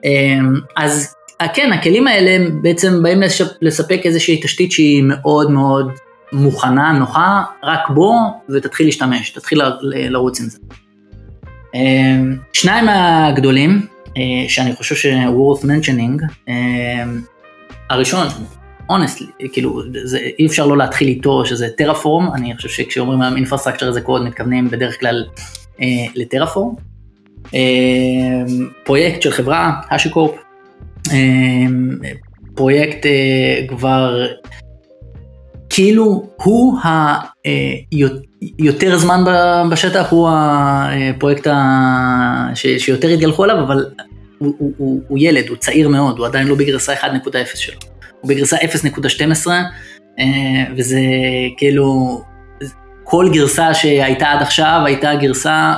אמ, 0.04 0.54
אז 0.76 1.14
כן, 1.46 1.72
הכלים 1.72 2.06
האלה 2.06 2.50
בעצם 2.62 3.02
באים 3.02 3.20
לספק 3.62 4.00
איזושהי 4.04 4.40
תשתית 4.42 4.72
שהיא 4.72 5.02
מאוד 5.02 5.50
מאוד 5.50 5.92
מוכנה, 6.32 6.92
נוחה, 6.92 7.42
רק 7.62 7.90
בוא 7.90 8.14
ותתחיל 8.48 8.86
להשתמש, 8.86 9.30
תתחיל 9.30 9.60
לרוץ 9.82 10.40
עם 10.40 10.46
זה. 10.46 10.58
אה, 11.74 11.80
שניים 12.52 12.88
הגדולים, 12.88 13.86
אה, 14.16 14.48
שאני 14.48 14.74
חושב 14.74 14.94
ש-worth 14.94 15.64
mentioning, 15.64 16.50
הראשון, 17.90 18.26
honestly, 18.90 19.48
כאילו, 19.52 19.82
זה, 20.04 20.18
אי 20.38 20.46
אפשר 20.46 20.66
לא 20.66 20.76
להתחיל 20.76 21.08
איתו 21.08 21.46
שזה 21.46 21.68
טרפורם, 21.76 22.34
אני 22.34 22.56
חושב 22.56 22.68
שכשאומרים 22.68 23.22
היום 23.22 23.44
infrastructure 23.44 23.90
זה 23.90 24.00
קוד, 24.00 24.22
מתכוונים 24.22 24.70
בדרך 24.70 25.00
כלל 25.00 25.24
לטרפורם. 26.14 26.74
פרויקט 28.84 29.22
של 29.22 29.30
חברה, 29.30 29.80
השיקורפ, 29.90 30.47
פרויקט 32.54 33.06
אה, 33.06 33.66
כבר 33.68 34.26
כאילו 35.70 36.26
הוא 36.36 36.78
היותר 38.58 38.92
אה, 38.92 38.98
זמן 38.98 39.24
בשטח, 39.70 40.10
הוא 40.10 40.30
הפרויקט 41.10 41.46
שיותר 42.54 43.08
התגלחו 43.08 43.44
עליו, 43.44 43.60
אבל 43.60 43.86
הוא, 44.38 44.54
הוא, 44.58 44.72
הוא, 44.76 45.02
הוא 45.08 45.18
ילד, 45.20 45.48
הוא 45.48 45.56
צעיר 45.56 45.88
מאוד, 45.88 46.18
הוא 46.18 46.26
עדיין 46.26 46.46
לא 46.46 46.54
בגרסה 46.54 46.94
1.0 46.94 47.00
שלו, 47.54 47.78
הוא 48.20 48.28
בגרסה 48.28 48.56
0.12, 48.56 49.46
אה, 50.18 50.24
וזה 50.76 51.00
כאילו, 51.56 52.20
כל 53.04 53.30
גרסה 53.32 53.74
שהייתה 53.74 54.30
עד 54.30 54.42
עכשיו 54.42 54.80
הייתה 54.84 55.14
גרסה 55.14 55.74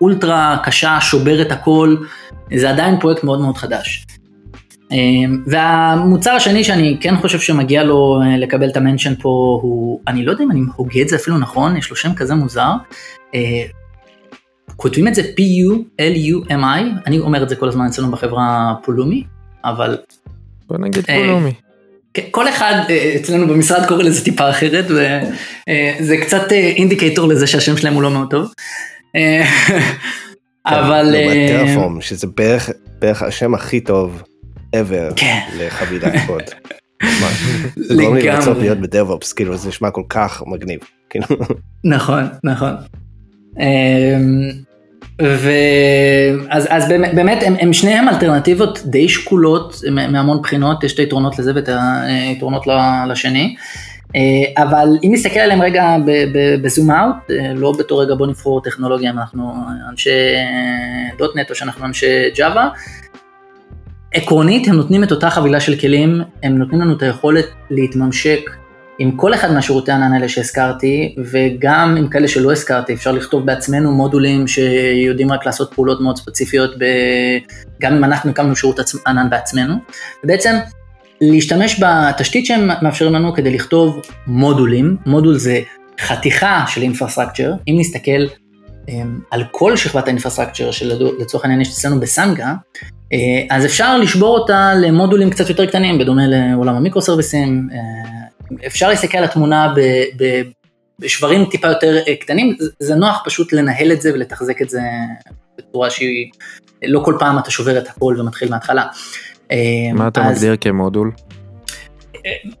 אולטרה 0.00 0.56
קשה, 0.64 0.98
שוברת 1.00 1.52
הכל, 1.52 1.96
זה 2.56 2.70
עדיין 2.70 3.00
פרויקט 3.00 3.24
מאוד 3.24 3.40
מאוד 3.40 3.56
חדש. 3.56 4.06
אמ, 4.92 5.42
והמוצר 5.46 6.30
השני 6.30 6.64
שאני 6.64 6.96
כן 7.00 7.16
חושב 7.16 7.40
שמגיע 7.40 7.84
לו 7.84 8.20
אה, 8.22 8.38
לקבל 8.38 8.68
את 8.68 8.76
המנשן 8.76 9.14
פה 9.14 9.58
הוא, 9.62 10.00
אני 10.08 10.24
לא 10.24 10.30
יודע 10.30 10.44
אם 10.44 10.50
אני 10.50 10.60
הוגה 10.76 11.00
את 11.02 11.08
זה 11.08 11.16
אפילו 11.16 11.38
נכון, 11.38 11.76
יש 11.76 11.90
לו 11.90 11.96
שם 11.96 12.14
כזה 12.14 12.34
מוזר, 12.34 12.72
כותבים 14.76 15.08
את 15.08 15.14
זה 15.14 15.22
P-U-L-U-M-I, 15.22 17.06
אני 17.06 17.18
אומר 17.18 17.42
את 17.42 17.48
זה 17.48 17.56
כל 17.56 17.68
הזמן 17.68 17.86
אצלנו 17.86 18.10
בחברה 18.10 18.74
פולומי, 18.84 19.24
אבל 19.64 19.98
בוא 20.66 20.78
נגיד 20.78 21.04
אה, 21.08 21.16
פולומי. 21.16 21.52
כן, 22.14 22.22
כל 22.30 22.48
אחד 22.48 22.82
אה, 22.90 23.14
אצלנו 23.16 23.48
במשרד 23.48 23.86
קורא 23.88 24.02
לזה 24.02 24.24
טיפה 24.24 24.50
אחרת, 24.50 24.84
וזה 24.88 26.16
קצת 26.16 26.52
אה, 26.52 26.72
אינדיקטור 26.76 27.28
לזה 27.28 27.46
שהשם 27.46 27.76
שלהם 27.76 27.94
הוא 27.94 28.02
לא 28.02 28.10
מאוד 28.10 28.30
טוב. 28.30 28.52
אה, 29.16 29.44
אבל... 30.66 31.02
לעומת 31.02 31.36
אה, 31.36 31.64
טרפורם, 31.66 32.00
שזה 32.00 32.26
בערך 33.00 33.22
השם 33.22 33.54
הכי 33.54 33.80
טוב 33.80 34.22
ever 34.76 35.14
כן. 35.16 35.40
לחבילת 35.58 36.12
קוד. 36.26 36.42
גורם 38.00 38.14
לי. 38.14 38.22
לרצות 38.22 38.56
להיות 38.58 38.78
בדב-אופס, 38.78 39.32
כאילו 39.32 39.56
זה 39.56 39.68
נשמע 39.68 39.90
כל 39.90 40.02
כך 40.08 40.42
מגניב. 40.46 40.80
כאילו, 41.10 41.26
נכון, 41.84 42.24
נכון. 42.44 42.72
אמ, 43.58 44.50
ואז 45.20 46.66
אז 46.68 46.88
באמת, 46.88 47.14
באמת 47.14 47.42
הם, 47.42 47.54
הם 47.60 47.72
שניהם 47.72 48.08
אלטרנטיבות 48.08 48.78
די 48.84 49.08
שקולות 49.08 49.74
מהמון 49.90 50.42
בחינות, 50.42 50.84
יש 50.84 50.94
את 50.94 50.98
היתרונות 50.98 51.38
לזה 51.38 51.52
ואת 51.54 51.68
היתרונות 52.06 52.64
לשני. 53.08 53.56
אה, 54.16 54.62
אבל 54.62 54.88
אם 55.04 55.10
נסתכל 55.12 55.40
עליהם 55.40 55.62
רגע 55.62 55.96
בזום 56.62 56.90
אאוט, 56.90 57.30
לא 57.54 57.72
בתור 57.78 58.02
רגע 58.02 58.14
בוא 58.14 58.26
נבחור 58.26 58.62
טכנולוגיה, 58.62 59.10
אם 59.10 59.18
אנחנו 59.18 59.52
אנשי 59.90 60.10
דוטנט 61.18 61.50
או 61.50 61.54
שאנחנו 61.54 61.86
אנשי 61.86 62.30
ג'אווה, 62.36 62.68
עקרונית 64.22 64.68
הם 64.68 64.74
נותנים 64.74 65.04
את 65.04 65.10
אותה 65.10 65.30
חבילה 65.30 65.60
של 65.60 65.76
כלים, 65.76 66.20
הם 66.42 66.58
נותנים 66.58 66.80
לנו 66.80 66.96
את 66.96 67.02
היכולת 67.02 67.46
להתממשק 67.70 68.50
עם 68.98 69.10
כל 69.10 69.34
אחד 69.34 69.52
מהשירותי 69.52 69.92
הענן 69.92 70.12
האלה 70.12 70.28
שהזכרתי, 70.28 71.14
וגם 71.32 71.96
עם 71.98 72.08
כאלה 72.08 72.28
שלא 72.28 72.52
הזכרתי, 72.52 72.94
אפשר 72.94 73.12
לכתוב 73.12 73.46
בעצמנו 73.46 73.92
מודולים 73.92 74.46
שיודעים 74.46 75.32
רק 75.32 75.46
לעשות 75.46 75.74
פעולות 75.74 76.00
מאוד 76.00 76.16
ספציפיות, 76.16 76.70
ב... 76.78 76.84
גם 77.80 77.94
אם 77.94 78.04
אנחנו 78.04 78.30
הקמנו 78.30 78.56
שירות 78.56 78.80
ענן 79.06 79.30
בעצמנו, 79.30 79.74
ובעצם 80.24 80.56
להשתמש 81.20 81.82
בתשתית 81.82 82.46
שהם 82.46 82.70
מאפשרים 82.82 83.12
לנו 83.12 83.34
כדי 83.34 83.50
לכתוב 83.50 84.02
מודולים, 84.26 84.96
מודול 85.06 85.34
זה 85.34 85.60
חתיכה 86.00 86.64
של 86.68 86.82
infrastructure, 86.82 87.52
אם 87.68 87.76
נסתכל 87.78 88.26
על 89.30 89.44
כל 89.50 89.76
שכבת 89.76 90.04
ה 90.06 90.10
infrastructure 90.10 90.70
שלצורך 90.70 91.44
העניין 91.44 91.60
יש 91.60 91.68
אצלנו 91.68 92.00
בסנגה, 92.00 92.54
אה, 93.12 93.18
אז 93.56 93.64
אפשר 93.64 93.98
לשבור 93.98 94.38
אותה 94.38 94.72
למודולים 94.74 95.30
קצת 95.30 95.48
יותר 95.48 95.66
קטנים, 95.66 95.98
בדומה 95.98 96.22
לעולם 96.26 96.74
המיקרו 96.74 97.02
סרוויסים, 97.02 97.68
אה, 97.72 97.78
אפשר 98.66 98.88
להסתכל 98.88 99.18
על 99.18 99.24
התמונה 99.24 99.72
ב, 99.76 99.80
ב, 100.22 100.42
בשברים 101.00 101.44
טיפה 101.44 101.68
יותר 101.68 101.96
אה, 102.08 102.16
קטנים, 102.16 102.56
זה- 102.78 102.94
נוח 102.94 103.22
פשוט 103.24 103.52
לנהל 103.52 103.92
את 103.92 104.02
זה 104.02 104.10
ולתחזק 104.14 104.62
את 104.62 104.70
זה 104.70 104.80
בצורה 105.58 105.90
שהיא, 105.90 106.30
לא 106.84 107.00
כל 107.04 107.16
פעם 107.18 107.38
אתה 107.38 107.50
שובר 107.50 107.78
את 107.78 107.88
הכל 107.88 108.16
ומתחיל 108.18 108.50
מההתחלה. 108.50 108.84
מה 109.94 110.08
אתה 110.08 110.26
אז- 110.26 110.36
מגדיר 110.36 110.56
כמודול? 110.60 111.12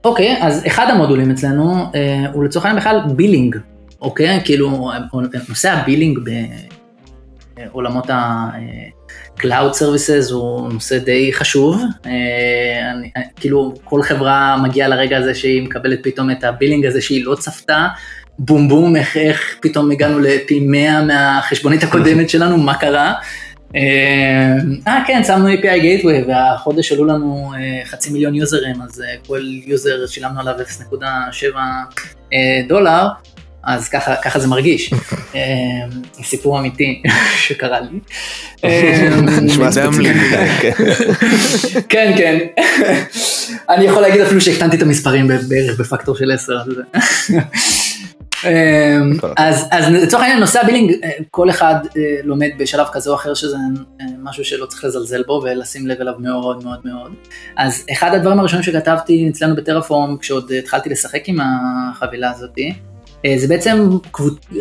אוקיי, 0.04 0.36
אז 0.42 0.66
אחד 0.66 0.86
המודולים 0.90 1.30
אצלנו 1.30 1.86
הוא 2.32 2.44
לצורך 2.44 2.64
העניין 2.66 2.80
בכלל 2.80 3.00
billing, 3.16 3.56
אוקיי? 4.00 4.40
כאילו, 4.44 4.90
נושא 5.48 5.70
ה 5.70 5.76
billing 5.76 6.18
בעולמות 7.54 8.10
ה-Cloud 8.10 9.74
Services 9.74 10.32
הוא 10.32 10.72
נושא 10.72 10.98
די 10.98 11.32
חשוב. 11.32 11.82
אה, 12.06 12.90
אני, 12.90 13.10
אה, 13.16 13.22
כאילו, 13.36 13.74
כל 13.84 14.02
חברה 14.02 14.56
מגיעה 14.62 14.88
לרגע 14.88 15.18
הזה 15.18 15.34
שהיא 15.34 15.62
מקבלת 15.62 15.98
פתאום 16.02 16.30
את 16.30 16.44
ה 16.44 16.49
billing 16.49 16.86
הזה 16.86 17.00
שהיא 17.00 17.24
לא 17.24 17.34
צפתה. 17.34 17.88
בום 18.38 18.68
בום, 18.68 18.96
איך, 18.96 19.16
איך 19.16 19.56
פתאום 19.62 19.90
הגענו 19.90 20.18
לפי 20.18 20.60
100 20.60 21.02
מהחשבונית 21.02 21.82
הקודמת 21.82 22.30
שלנו, 22.30 22.58
מה 22.58 22.74
קרה? 22.74 23.14
אה, 23.76 24.56
אה, 24.86 25.02
כן, 25.06 25.22
שמנו 25.26 25.48
API 25.48 25.82
Gateway 25.82 26.28
והחודש 26.28 26.92
עלו 26.92 27.04
לנו 27.04 27.52
חצי 27.84 28.10
מיליון 28.10 28.34
יוזרים, 28.34 28.82
אז 28.82 29.02
כל 29.26 29.40
יוזר 29.66 30.06
שילמנו 30.06 30.40
עליו 30.40 30.54
0.7 30.60 31.56
אה, 32.32 32.60
דולר, 32.68 33.08
אז 33.68 33.88
ככה, 33.88 34.16
ככה 34.16 34.38
זה 34.38 34.48
מרגיש. 34.48 34.90
אה, 35.34 35.40
סיפור 36.22 36.58
אמיתי 36.58 37.02
שקרה 37.46 37.78
לי. 37.80 37.98
נשמע 39.42 39.66
לי. 39.66 39.72
ספציפי. 39.72 40.08
כן. 41.88 42.14
כן. 42.18 42.38
אני 43.70 43.84
יכול 43.84 44.02
להגיד 44.02 44.20
אפילו 44.20 44.40
שהקטנתי 44.40 44.76
את 44.76 44.82
המספרים 44.82 45.28
בערך 45.28 45.80
בפקטור 45.80 46.16
של 46.16 46.30
10. 46.30 46.58
אז 46.60 46.66
זה- 47.28 47.38
אמ, 48.44 49.12
אז 49.36 49.66
לצורך 49.90 50.22
העניין 50.22 50.40
נושא 50.40 50.60
ה 50.60 50.64
billing, 50.64 50.92
אה, 51.04 51.10
כל 51.30 51.50
אחד 51.50 51.74
אה, 51.96 52.02
לומד 52.24 52.48
בשלב 52.58 52.86
כזה 52.92 53.10
או 53.10 53.14
אחר 53.14 53.34
שזה 53.34 53.56
אה, 54.00 54.06
משהו 54.22 54.44
שלא 54.44 54.66
צריך 54.66 54.84
לזלזל 54.84 55.22
בו 55.26 55.42
ולשים 55.44 55.86
לב 55.86 56.00
אליו 56.00 56.14
מאוד 56.18 56.64
מאוד 56.64 56.78
מאוד. 56.84 57.12
אז 57.56 57.84
אחד 57.92 58.14
הדברים 58.14 58.38
הראשונים 58.40 58.62
שכתבתי 58.62 59.28
אצלנו 59.32 59.56
ב 59.56 59.61
Terraform, 59.61 60.16
כשעוד 60.20 60.52
התחלתי 60.58 60.88
לשחק 60.88 61.22
עם 61.26 61.38
החבילה 61.42 62.30
הזאתי, 62.30 62.72
זה 63.36 63.48
בעצם 63.48 63.88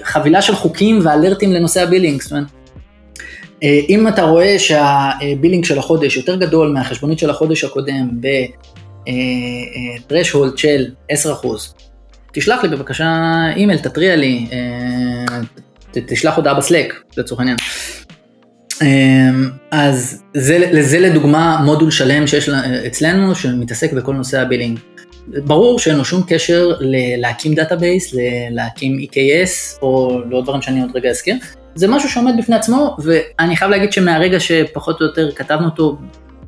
חבילה 0.03 0.41
של 0.41 0.55
חוקים 0.55 0.99
ואלרטים 1.03 1.53
לנושא 1.53 1.83
ה 1.83 1.87
billing. 1.87 2.21
זאת 2.21 2.31
אומרת, 2.31 2.47
אה, 3.63 3.79
אם 3.89 4.07
אתה 4.07 4.23
רואה 4.23 4.59
שה 4.59 4.91
billing 4.91 5.65
של 5.65 5.79
החודש 5.79 6.17
יותר 6.17 6.35
גדול 6.35 6.71
מהחשבונית 6.71 7.19
של 7.19 7.29
החודש 7.29 7.63
הקודם 7.63 8.09
ב-threshold 8.21 10.57
של 10.57 10.85
10%, 11.11 11.15
תשלח 12.33 12.63
לי 12.63 12.69
בבקשה 12.69 13.13
אימייל, 13.55 13.79
תתריע 13.79 14.15
לי, 14.15 14.47
אה, 14.51 15.39
תשלח 15.91 16.35
הודעה 16.35 16.53
ב 16.53 16.59
Slack, 16.59 16.93
לצורך 17.17 17.39
העניין. 17.39 17.57
אה, 18.81 19.29
אז 19.71 20.23
זה, 20.33 20.69
זה 20.81 20.99
לדוגמה 20.99 21.61
מודול 21.65 21.91
שלם 21.91 22.27
שיש 22.27 22.49
אצלנו 22.87 23.35
שמתעסק 23.35 23.93
בכל 23.93 24.13
נושא 24.13 24.41
ה 24.41 24.45
billing. 24.45 24.79
ברור 25.27 25.79
שאין 25.79 25.97
לו 25.97 26.05
שום 26.05 26.23
קשר 26.27 26.71
להקים 27.17 27.53
database, 27.53 28.15
להקים 28.51 28.97
EKS 28.99 29.81
או 29.81 30.19
לעוד 30.29 30.43
דברים 30.43 30.61
שאני 30.61 30.81
עוד 30.81 30.91
רגע 30.95 31.09
אזכיר. 31.09 31.35
זה 31.75 31.87
משהו 31.87 32.09
שעומד 32.09 32.33
בפני 32.37 32.55
עצמו, 32.55 32.97
ואני 33.03 33.55
חייב 33.57 33.71
להגיד 33.71 33.93
שמהרגע 33.93 34.39
שפחות 34.39 35.01
או 35.01 35.05
יותר 35.05 35.31
כתבנו 35.31 35.65
אותו, 35.65 35.97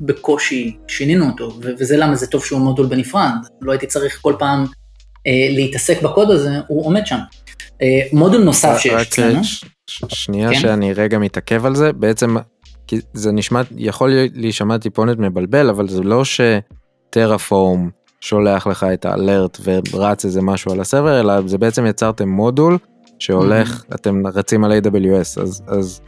בקושי 0.00 0.76
שינינו 0.88 1.26
אותו, 1.26 1.52
וזה 1.62 1.96
למה 1.96 2.14
זה 2.14 2.26
טוב 2.26 2.44
שהוא 2.44 2.60
מודול 2.60 2.86
בנפרד. 2.86 3.30
לא 3.62 3.72
הייתי 3.72 3.86
צריך 3.86 4.18
כל 4.22 4.34
פעם 4.38 4.64
אה, 5.26 5.48
להתעסק 5.50 6.02
בקוד 6.02 6.30
הזה, 6.30 6.50
הוא 6.68 6.86
עומד 6.86 7.06
שם. 7.06 7.18
אה, 7.82 8.00
מודול 8.12 8.42
נוסף 8.44 8.78
שיש 8.78 8.92
רק 8.92 9.06
אצלנו. 9.06 9.44
ש- 9.44 9.64
ש- 9.86 10.04
שנייה 10.08 10.50
כן. 10.50 10.60
שאני 10.60 10.92
רגע 10.92 11.18
מתעכב 11.18 11.66
על 11.66 11.74
זה, 11.74 11.92
בעצם 11.92 12.36
כי 12.86 13.00
זה 13.14 13.32
נשמע, 13.32 13.62
יכול 13.76 14.12
להישמע 14.34 14.78
טיפונת 14.78 15.18
מבלבל, 15.18 15.68
אבל 15.70 15.88
זה 15.88 16.02
לא 16.02 16.22
שטרפורם 16.24 17.90
שולח 18.20 18.66
לך 18.66 18.86
את 18.94 19.04
האלרט 19.04 19.58
ורץ 19.64 20.24
איזה 20.24 20.42
משהו 20.42 20.72
על 20.72 20.80
הסרבר, 20.80 21.20
אלא 21.20 21.34
זה 21.46 21.58
בעצם 21.58 21.86
יצרתם 21.86 22.28
מודול 22.28 22.78
שהולך, 23.18 23.84
אתם 23.94 24.26
רצים 24.26 24.64
על 24.64 24.72
AWS, 24.72 25.42
אז, 25.42 25.62
אז 25.66 26.00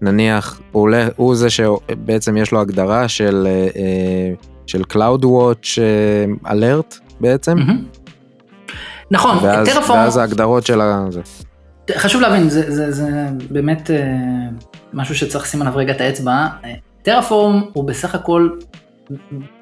נניח 0.00 0.60
הוא, 0.72 0.80
הולך, 0.80 1.08
הוא 1.16 1.34
זה 1.34 1.50
שבעצם 1.50 2.36
יש 2.36 2.52
לו 2.52 2.60
הגדרה 2.60 3.08
של, 3.08 3.46
אה, 3.46 3.68
אה, 3.76 4.32
של 4.66 4.82
CloudWatch 4.92 5.78
אה, 5.78 6.52
alert 6.52 7.00
בעצם, 7.20 7.58
מהמם. 7.58 7.84
נכון, 9.10 9.38
ואז, 9.42 9.68
טרפורם, 9.68 9.98
ואז 9.98 10.16
ההגדרות 10.16 10.66
של 10.66 10.80
ה... 10.80 11.06
זה. 11.10 11.20
חשוב 11.96 12.20
להבין, 12.20 12.48
זה, 12.48 12.70
זה, 12.74 12.92
זה 12.92 13.10
באמת 13.50 13.90
אה, 13.90 13.96
משהו 14.92 15.14
שצריך 15.14 15.44
לשים 15.44 15.62
עליו 15.62 15.76
רגע 15.76 15.92
את 15.92 16.00
האצבע. 16.00 16.46
אה, 16.64 16.74
טרפורם 17.02 17.62
הוא 17.72 17.84
בסך 17.84 18.14
הכל, 18.14 18.48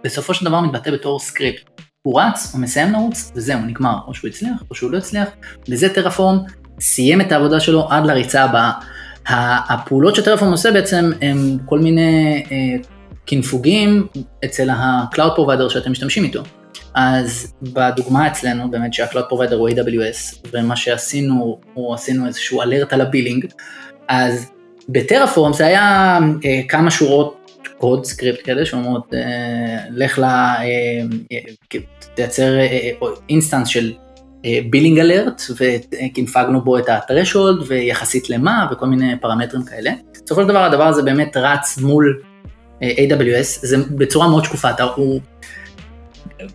בסופו 0.04 0.34
של 0.34 0.44
דבר 0.44 0.60
מתבטא 0.60 0.90
בתור 0.90 1.20
סקריפט. 1.20 1.70
הוא 2.06 2.20
רץ, 2.20 2.50
הוא 2.52 2.60
מסיים 2.60 2.92
לרוץ, 2.92 3.32
וזהו, 3.36 3.60
נגמר. 3.60 3.96
או 4.06 4.14
שהוא 4.14 4.28
הצליח, 4.28 4.62
או 4.70 4.74
שהוא 4.74 4.90
לא 4.90 4.98
הצליח. 4.98 5.28
וזה 5.68 5.94
Terraform 5.94 6.38
סיים 6.80 7.20
את 7.20 7.32
העבודה 7.32 7.60
שלו 7.60 7.88
עד 7.90 8.06
לריצה 8.06 8.44
הבאה. 8.44 8.72
הפעולות 9.68 10.14
ש 10.14 10.21
Terraform 10.21 10.50
עושה 10.50 10.72
בעצם 10.72 11.10
הם 11.22 11.58
כל 11.66 11.78
מיני 11.78 12.44
אה, 12.50 12.82
קינפוגים 13.24 14.06
אצל 14.44 14.70
ה-Cloud 14.70 15.38
Provider 15.38 15.68
שאתם 15.68 15.92
משתמשים 15.92 16.24
איתו. 16.24 16.42
אז 16.94 17.54
בדוגמה 17.62 18.26
אצלנו, 18.26 18.70
באמת 18.70 18.94
שה-Cloud 18.94 19.32
Provider 19.32 19.54
הוא 19.54 19.68
AWS, 19.68 20.48
ומה 20.52 20.76
שעשינו, 20.76 21.60
הוא 21.74 21.94
עשינו 21.94 22.26
איזשהו 22.26 22.62
alert 22.62 22.92
על 22.92 23.00
ה 23.00 23.05
billing, 23.05 23.46
אז 24.08 24.50
ב 24.88 24.95
Terraform 24.95 25.52
זה 25.52 25.66
היה 25.66 26.18
אה, 26.44 26.60
כמה 26.68 26.90
שורות 26.90 27.43
קוד 27.84 28.04
סקריפט 28.04 28.40
כאלה 28.44 28.66
שאומרות, 28.66 29.14
אה, 29.14 29.76
לך 29.90 30.18
ל... 30.18 30.24
אה, 30.24 30.64
אה, 31.32 31.78
תייצר 32.14 32.52
instance 33.28 33.68
של 33.68 33.92
billing 34.70 34.98
alert, 34.98 35.42
וקנפגנו 35.60 36.64
בו 36.64 36.78
את 36.78 36.88
ה-threshold 36.88 37.64
ויחסית 37.66 38.30
למה 38.30 38.66
וכל 38.72 38.86
מיני 38.86 39.14
פרמטרים 39.20 39.64
כאלה. 39.64 39.90
בסופו 40.24 40.42
של 40.42 40.48
דבר 40.48 40.58
הדבר 40.58 40.84
הזה 40.84 41.02
באמת 41.02 41.36
רץ 41.36 41.78
מול 41.78 42.22
AWS, 42.80 43.60
זה 43.62 43.76
בצורה 43.90 44.28
מאוד 44.28 44.44
שקופה, 44.44 44.70
אתה, 44.70 44.82
הוא, 44.82 45.20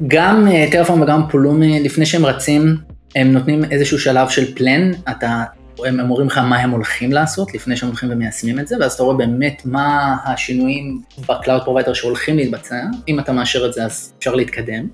גם 0.07 0.47
טרפורם 0.71 1.01
וגם 1.01 1.29
פולומי, 1.29 1.83
לפני 1.83 2.05
שהם 2.05 2.25
רצים, 2.25 2.77
הם 3.15 3.31
נותנים 3.33 3.63
איזשהו 3.71 3.99
שלב 3.99 4.29
של 4.29 4.55
plan, 4.55 4.91
אתה 5.09 5.43
הם 5.85 5.99
אומרים 5.99 6.27
לך 6.27 6.37
מה 6.37 6.57
הם 6.57 6.69
הולכים 6.69 7.11
לעשות 7.11 7.53
לפני 7.53 7.77
שהם 7.77 7.89
הולכים 7.89 8.11
ומיישמים 8.11 8.59
את 8.59 8.67
זה, 8.67 8.75
ואז 8.79 8.93
אתה 8.93 9.03
רואה 9.03 9.15
באמת 9.17 9.61
מה 9.65 10.17
השינויים 10.25 11.01
ב 11.29 11.35
cloud 11.35 11.63
provider 11.63 11.93
שהולכים 11.93 12.37
להתבצע, 12.37 12.75
אם 13.07 13.19
אתה 13.19 13.31
מאשר 13.31 13.65
את 13.65 13.73
זה 13.73 13.85
אז 13.85 14.13
אפשר 14.19 14.35
להתקדם. 14.35 14.87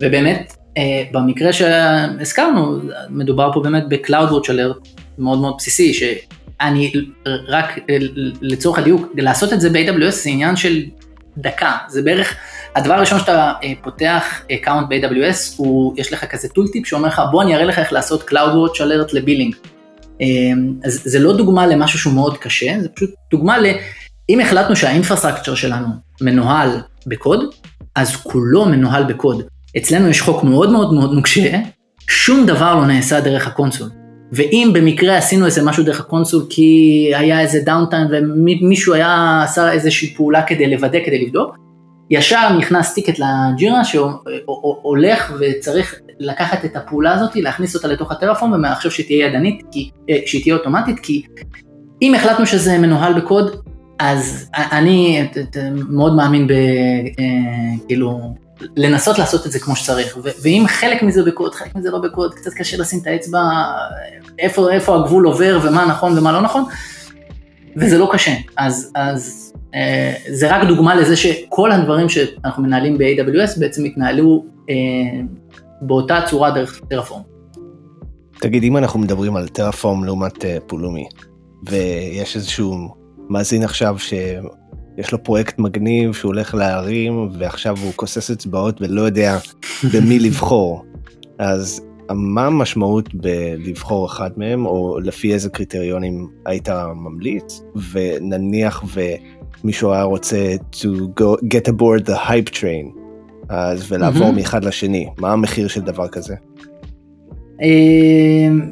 ובאמת, 0.00 0.56
אה, 0.76 1.02
במקרה 1.12 1.52
שהזכרנו, 1.52 2.80
מדובר 3.08 3.50
פה 3.52 3.60
באמת 3.60 3.79
ב 3.79 3.84
Watch 4.10 4.46
Alert 4.46 4.88
מאוד 5.18 5.38
מאוד 5.38 5.54
בסיסי, 5.58 5.94
שאני 5.94 6.92
רק 7.48 7.78
לצורך 8.42 8.78
הדיוק, 8.78 9.12
לעשות 9.16 9.52
את 9.52 9.60
זה 9.60 9.70
ב-AWS 9.70 10.10
זה 10.10 10.30
עניין 10.30 10.56
של 10.56 10.82
דקה, 11.36 11.76
זה 11.88 12.02
בערך, 12.02 12.36
הדבר 12.76 12.94
הראשון 12.94 13.18
שאתה 13.18 13.52
אה, 13.64 13.72
פותח 13.82 14.42
account 14.52 14.86
ב-AWS, 14.88 15.54
הוא, 15.56 15.94
יש 15.96 16.12
לך 16.12 16.24
כזה 16.24 16.48
tooltip 16.48 16.86
שאומר 16.86 17.08
לך 17.08 17.22
בוא 17.30 17.42
אני 17.42 17.54
אראה 17.54 17.64
לך 17.64 17.78
איך 17.78 17.92
לעשות 17.92 18.30
Cloud 18.30 18.34
Watch 18.70 18.76
Alert 18.76 19.12
ל 19.12 19.17
billing. 19.17 19.54
אה, 20.20 20.26
אז 20.84 21.00
זה 21.04 21.18
לא 21.18 21.36
דוגמה 21.36 21.66
למשהו 21.66 21.98
שהוא 21.98 22.14
מאוד 22.14 22.38
קשה, 22.38 22.80
זה 22.80 22.88
פשוט 22.88 23.10
דוגמה 23.30 23.58
ל... 23.58 23.66
אם 24.28 24.40
החלטנו 24.40 24.76
שה 24.76 24.90
infrastructure 24.90 25.54
שלנו 25.54 25.86
מנוהל 26.20 26.80
בקוד, 27.06 27.40
אז 27.96 28.16
כולו 28.16 28.64
מנוהל 28.64 29.04
בקוד. 29.04 29.42
אצלנו 29.76 30.08
יש 30.08 30.20
חוק 30.20 30.44
מאוד 30.44 30.72
מאוד 30.72 30.94
מאוד 30.94 31.12
נוקשה, 31.12 31.58
שום 32.08 32.46
דבר 32.46 32.74
לא 32.74 32.86
נעשה 32.86 33.20
דרך 33.20 33.46
ה 33.46 33.51
console. 33.51 33.88
ואם 34.32 34.70
במקרה 34.74 35.16
עשינו 35.16 35.46
איזה 35.46 35.62
משהו 35.62 35.84
דרך 35.84 36.00
ה 36.00 36.06
console 36.06 36.46
כי 36.50 37.10
היה 37.14 37.40
איזה 37.40 37.60
downtime 37.60 38.06
ומישהו 38.10 38.94
היה 38.94 39.42
עשה 39.44 39.72
איזושהי 39.72 40.14
פעולה 40.14 40.42
כדי 40.42 40.70
לוודא, 40.70 40.98
כדי 41.06 41.24
לבדוק, 41.24 41.56
ישר 42.10 42.56
נכנס 42.58 42.94
ticket 42.94 43.18
לג'ירה 43.18 43.84
שהולך 43.84 45.32
וצריך 45.40 46.00
לקחת 46.20 46.64
את 46.64 46.76
הפעולה 46.76 47.12
הזאת, 47.12 47.36
להכניס 47.36 47.76
אותה 47.76 47.88
לתוך 47.88 48.12
הטרפורם 48.12 48.52
ומעכשיו 48.52 48.90
שהיא 48.90 49.06
תהיה 49.06 49.26
ידנית, 49.26 49.62
כי, 49.72 49.90
אה, 50.10 50.18
שהיא 50.26 50.42
תהיה 50.42 50.54
אוטומטית, 50.54 51.00
כי 51.00 51.22
אם 52.02 52.14
החלטנו 52.14 52.46
שזה 52.46 52.78
מנוהל 52.78 53.20
בקוד, 53.20 53.56
אז 53.98 54.50
אני 54.54 55.28
מאוד 55.88 56.14
מאמין 56.14 56.46
ב... 56.46 56.50
אה, 56.50 57.86
כאילו 57.88 58.34
לנסות 58.76 59.18
לעשות 59.18 59.46
את 59.46 59.52
זה 59.52 59.58
כמו 59.58 59.76
שצריך, 59.76 60.18
ואם 60.42 60.64
חלק 60.68 61.02
מזה 61.02 61.22
בקוד, 61.22 61.54
חלק 61.54 61.76
מזה 61.76 61.90
לא 61.90 61.98
בקוד, 61.98 62.34
קצת 62.34 62.54
קשה 62.54 62.76
לשים 62.76 62.98
את 63.02 63.06
האצבע, 63.06 63.40
איפה, 64.38 64.72
איפה 64.72 64.96
הגבול 64.96 65.26
עובר 65.26 65.60
ומה 65.62 65.86
נכון 65.86 66.18
ומה 66.18 66.32
לא 66.32 66.40
נכון, 66.40 66.64
וזה 67.76 67.98
לא 67.98 68.08
קשה, 68.12 68.32
אז, 68.56 68.92
אז 68.94 69.52
אה, 69.74 70.14
זה 70.28 70.56
רק 70.56 70.68
דוגמה 70.68 70.94
לזה 70.94 71.16
שכל 71.16 71.72
הדברים 71.72 72.08
שאנחנו 72.08 72.62
מנהלים 72.62 72.98
ב-AWS 72.98 73.60
בעצם 73.60 73.84
התנהלו 73.84 74.44
אה, 74.70 74.74
באותה 75.80 76.18
צורה 76.30 76.50
דרך 76.50 76.80
טרפורם. 76.90 77.22
תגיד, 78.40 78.62
אם 78.62 78.76
אנחנו 78.76 79.00
מדברים 79.00 79.36
על 79.36 79.48
טרפורם 79.48 80.04
לעומת 80.04 80.44
אה, 80.44 80.58
פולומי, 80.66 81.06
ויש 81.66 82.36
איזשהו 82.36 82.94
מאזין 83.28 83.62
עכשיו 83.62 83.98
ש... 83.98 84.14
יש 84.98 85.12
לו 85.12 85.24
פרויקט 85.24 85.58
מגניב 85.58 86.12
שהוא 86.12 86.28
הולך 86.28 86.54
להרים 86.54 87.30
ועכשיו 87.38 87.76
הוא 87.82 87.92
כוסס 87.96 88.30
אצבעות 88.30 88.82
ולא 88.82 89.02
יודע 89.02 89.38
במי 89.94 90.18
לבחור. 90.28 90.84
אז 91.38 91.82
מה 92.10 92.46
המשמעות 92.46 93.14
בלבחור 93.14 94.06
אחד 94.06 94.30
מהם 94.36 94.66
או 94.66 94.98
לפי 95.00 95.34
איזה 95.34 95.50
קריטריונים 95.50 96.28
היית 96.46 96.68
ממליץ 96.94 97.62
ונניח 97.92 98.84
ומישהו 99.64 99.92
היה 99.92 100.02
רוצה 100.02 100.54
to 100.72 100.86
go 101.20 101.44
get 101.44 101.72
aboard 101.72 102.06
the 102.06 102.28
hype 102.28 102.54
train 102.54 102.99
אז 103.50 103.92
ולעבור 103.92 104.28
mm-hmm. 104.28 104.36
מאחד 104.36 104.64
לשני 104.64 105.08
מה 105.18 105.32
המחיר 105.32 105.68
של 105.68 105.80
דבר 105.80 106.08
כזה. 106.08 106.34
אמ, 107.62 108.70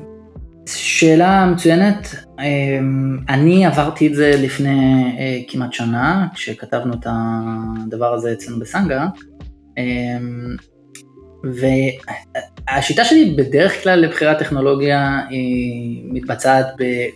שאלה 0.66 1.46
מצוינת, 1.46 2.14
אמ, 2.40 3.18
אני 3.28 3.66
עברתי 3.66 4.06
את 4.06 4.14
זה 4.14 4.32
לפני 4.42 5.04
אה, 5.18 5.38
כמעט 5.48 5.72
שנה, 5.72 6.26
כשכתבנו 6.34 6.94
את 6.94 7.06
הדבר 7.06 8.14
הזה 8.14 8.32
אצלנו 8.32 8.58
בסנגה, 8.58 9.06
אמ, 9.78 10.56
והשיטה 11.44 13.04
שלי 13.04 13.34
בדרך 13.38 13.82
כלל 13.82 13.98
לבחירת 14.00 14.38
טכנולוגיה 14.38 15.20
היא 15.30 16.04
מתבצעת, 16.12 16.66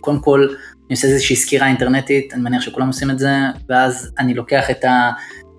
קודם 0.01 0.19
כל 0.19 0.47
אני 0.93 0.95
עושה 0.95 1.07
איזושהי 1.07 1.35
סקירה 1.35 1.67
אינטרנטית, 1.67 2.33
אני 2.33 2.41
מניח 2.41 2.61
שכולם 2.61 2.87
עושים 2.87 3.11
את 3.11 3.19
זה, 3.19 3.31
ואז 3.69 4.11
אני 4.19 4.33
לוקח 4.33 4.69
את 4.71 4.85
ה... 4.85 5.11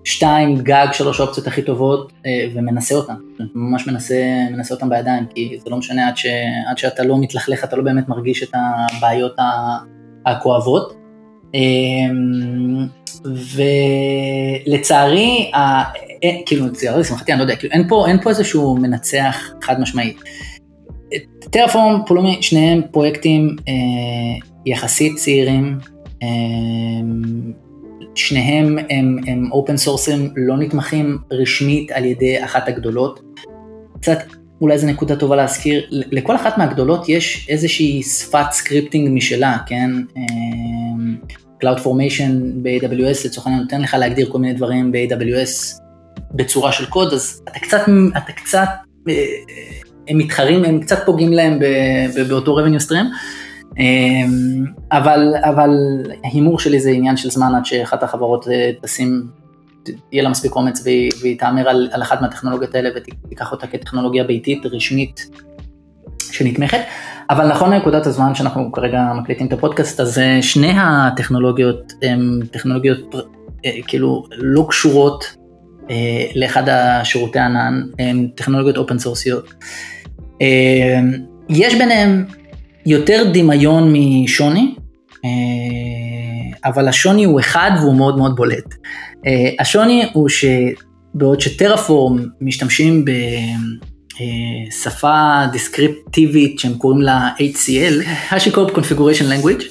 שתיים, 0.05 0.57
גג 0.57 0.87
שלוש 0.91 1.19
אופציות 1.19 1.47
הכי 1.47 1.61
טובות 1.61 2.11
אה, 2.25 2.47
ומנסה 2.53 2.95
אותן, 2.95 3.13
ממש 3.55 3.87
מנסה, 3.87 4.21
מנסה 4.51 4.73
אותן 4.73 4.89
בידיים, 4.89 5.25
כי 5.35 5.57
זה 5.63 5.69
לא 5.69 5.77
משנה 5.77 6.07
עד, 6.07 6.17
ש, 6.17 6.25
עד 6.71 6.77
שאתה 6.77 7.03
לא 7.03 7.17
מתלכלך, 7.21 7.63
אתה 7.63 7.75
לא 7.75 7.83
באמת 7.83 8.09
מרגיש 8.09 8.43
את 8.43 8.49
הבעיות 8.53 9.35
הכואבות. 10.25 10.93
אמ, 11.53 12.87
ולצערי, 14.65 15.51
ה... 15.53 15.83
אה, 16.23 16.37
כאילו, 16.45 16.65
לצערי, 16.65 16.99
לשמחתי, 16.99 17.31
אני 17.31 17.39
לא 17.39 17.43
יודע, 17.43 17.55
כאילו, 17.55 17.73
אין 17.73 17.87
פה, 17.87 18.07
אין 18.07 18.21
פה 18.21 18.29
איזשהו 18.29 18.77
מנצח 18.77 19.53
חד 19.61 19.79
משמעי. 19.79 20.13
טרפורם, 21.39 22.01
פולומי, 22.07 22.37
שניהם 22.41 22.81
פרויקטים 22.91 23.55
אה, 23.67 23.73
יחסית 24.65 25.17
צעירים, 25.17 25.77
אה, 26.23 26.27
שניהם 28.15 28.77
הם, 28.89 29.49
open 29.51 29.77
source 29.77 30.19
ים 30.19 30.33
לא 30.35 30.57
נתמכים 30.57 31.17
רשמית 31.31 31.91
על 31.91 32.05
ידי 32.05 32.43
אחת 32.43 32.67
הגדולות. 32.67 33.21
קצת 34.01 34.19
אולי 34.61 34.77
זו 34.77 34.87
נקודה 34.87 35.15
טובה 35.15 35.35
להזכיר, 35.35 35.87
לכל 35.89 36.35
אחת 36.35 36.57
מהגדולות 36.57 37.09
יש 37.09 37.47
איזושהי 37.49 38.03
שפת 38.03 38.51
scripting 38.51 39.09
משלה, 39.13 39.57
כן? 39.65 39.91
אמ, 40.17 41.15
Cloud 41.63 41.79
Formation 41.79 42.31
ב-AWS 42.61 43.25
לצורך 43.25 43.47
העניין 43.47 43.63
נותן 43.63 43.81
לך 43.81 43.93
להגדיר 43.93 44.29
כל 44.31 44.39
מיני 44.39 44.53
דברים 44.53 44.91
ב-AWS 44.91 45.81
בצורה 46.31 46.71
של 46.71 46.85
קוד, 46.85 47.13
אז 47.13 47.41
אתה 47.49 47.59
קצת, 47.59 47.81
אתה 48.17 48.31
קצת, 48.31 48.67
אה, 49.09 49.13
הם 50.07 50.17
מתחרים, 50.17 50.63
הם 50.63 50.79
קצת 50.79 50.99
פוגעים 51.05 51.33
להם 51.33 51.59
באותו 52.29 52.57
revenue 52.59 52.89
stream. 52.89 53.05
אמ, 53.79 54.65
אבל, 54.91 55.33
אבל 55.43 55.69
ההימור 56.23 56.59
שלי 56.59 56.79
זה 56.79 56.89
עניין 56.89 57.17
של 57.17 57.29
זמן 57.29 57.55
עד 57.55 57.65
שאחת 57.65 58.03
החברות 58.03 58.47
אה, 58.47 58.71
תשים, 58.81 59.27
יהיה 60.11 60.23
לה 60.23 60.29
מספיק 60.29 60.55
אומץ 60.55 60.81
והיא, 60.83 61.11
והיא 61.21 61.39
תאמר 61.39 61.69
על, 61.69 61.89
על 61.91 62.01
אחת 62.01 62.21
מהטכנולוגיות 62.21 62.75
האלה 62.75 62.89
ותיקח 62.95 63.51
אותה 63.51 63.67
כטכנולוגיה 63.67 64.23
ביתית 64.23 64.65
רשמית 64.65 65.29
שנתמכת. 66.31 66.79
אבל 67.29 67.47
נכון 67.47 67.73
לנקודת 67.73 68.05
הזמן 68.05 68.35
שאנחנו 68.35 68.71
כרגע 68.71 69.11
מקליטים 69.21 69.47
את 69.47 69.53
הפודקאסט, 69.53 69.99
אז 69.99 70.19
אה, 70.19 70.41
שני 70.41 70.73
הטכנולוגיות 70.77 71.93
הן 72.01 72.39
טכנולוגיות 72.51 73.15
אה, 73.65 73.71
כאילו 73.87 74.23
לא 74.31 74.65
קשורות 74.69 75.35
לאחד 76.35 76.69
השירותי 76.69 77.39
ענן, 77.39 77.81
הן 77.99 78.27
טכנולוגיות 78.35 78.77
אופן 78.77 78.99
סורסיות. 78.99 79.53
יש 81.49 81.75
ביניהם 81.75 82.25
יותר 82.85 83.23
דמיון 83.33 83.93
משוני, 83.93 84.75
אה, 85.25 85.29
אבל 86.65 86.87
השוני 86.87 87.23
הוא 87.23 87.39
אחד 87.39 87.71
והוא 87.81 87.95
מאוד 87.95 88.17
מאוד 88.17 88.35
בולט. 88.35 88.75
אה, 89.25 89.49
השוני 89.59 90.09
הוא 90.13 90.29
שבעוד 90.29 91.41
שטרפורם 91.41 92.25
משתמשים 92.41 93.05
בשפה 94.71 95.45
דיסקריפטיבית 95.51 96.59
שהם 96.59 96.73
קוראים 96.73 97.01
לה 97.01 97.29
HCL, 97.37 98.03
HashiCorp 98.31 98.71
Configuration 98.75 99.25
Language, 99.31 99.63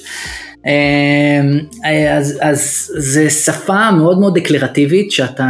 אה, 0.65 2.17
אז 2.41 2.91
זה 2.97 3.29
שפה 3.29 3.91
מאוד 3.91 4.19
מאוד 4.19 4.39
דקלרטיבית 4.39 5.11
שאתה 5.11 5.47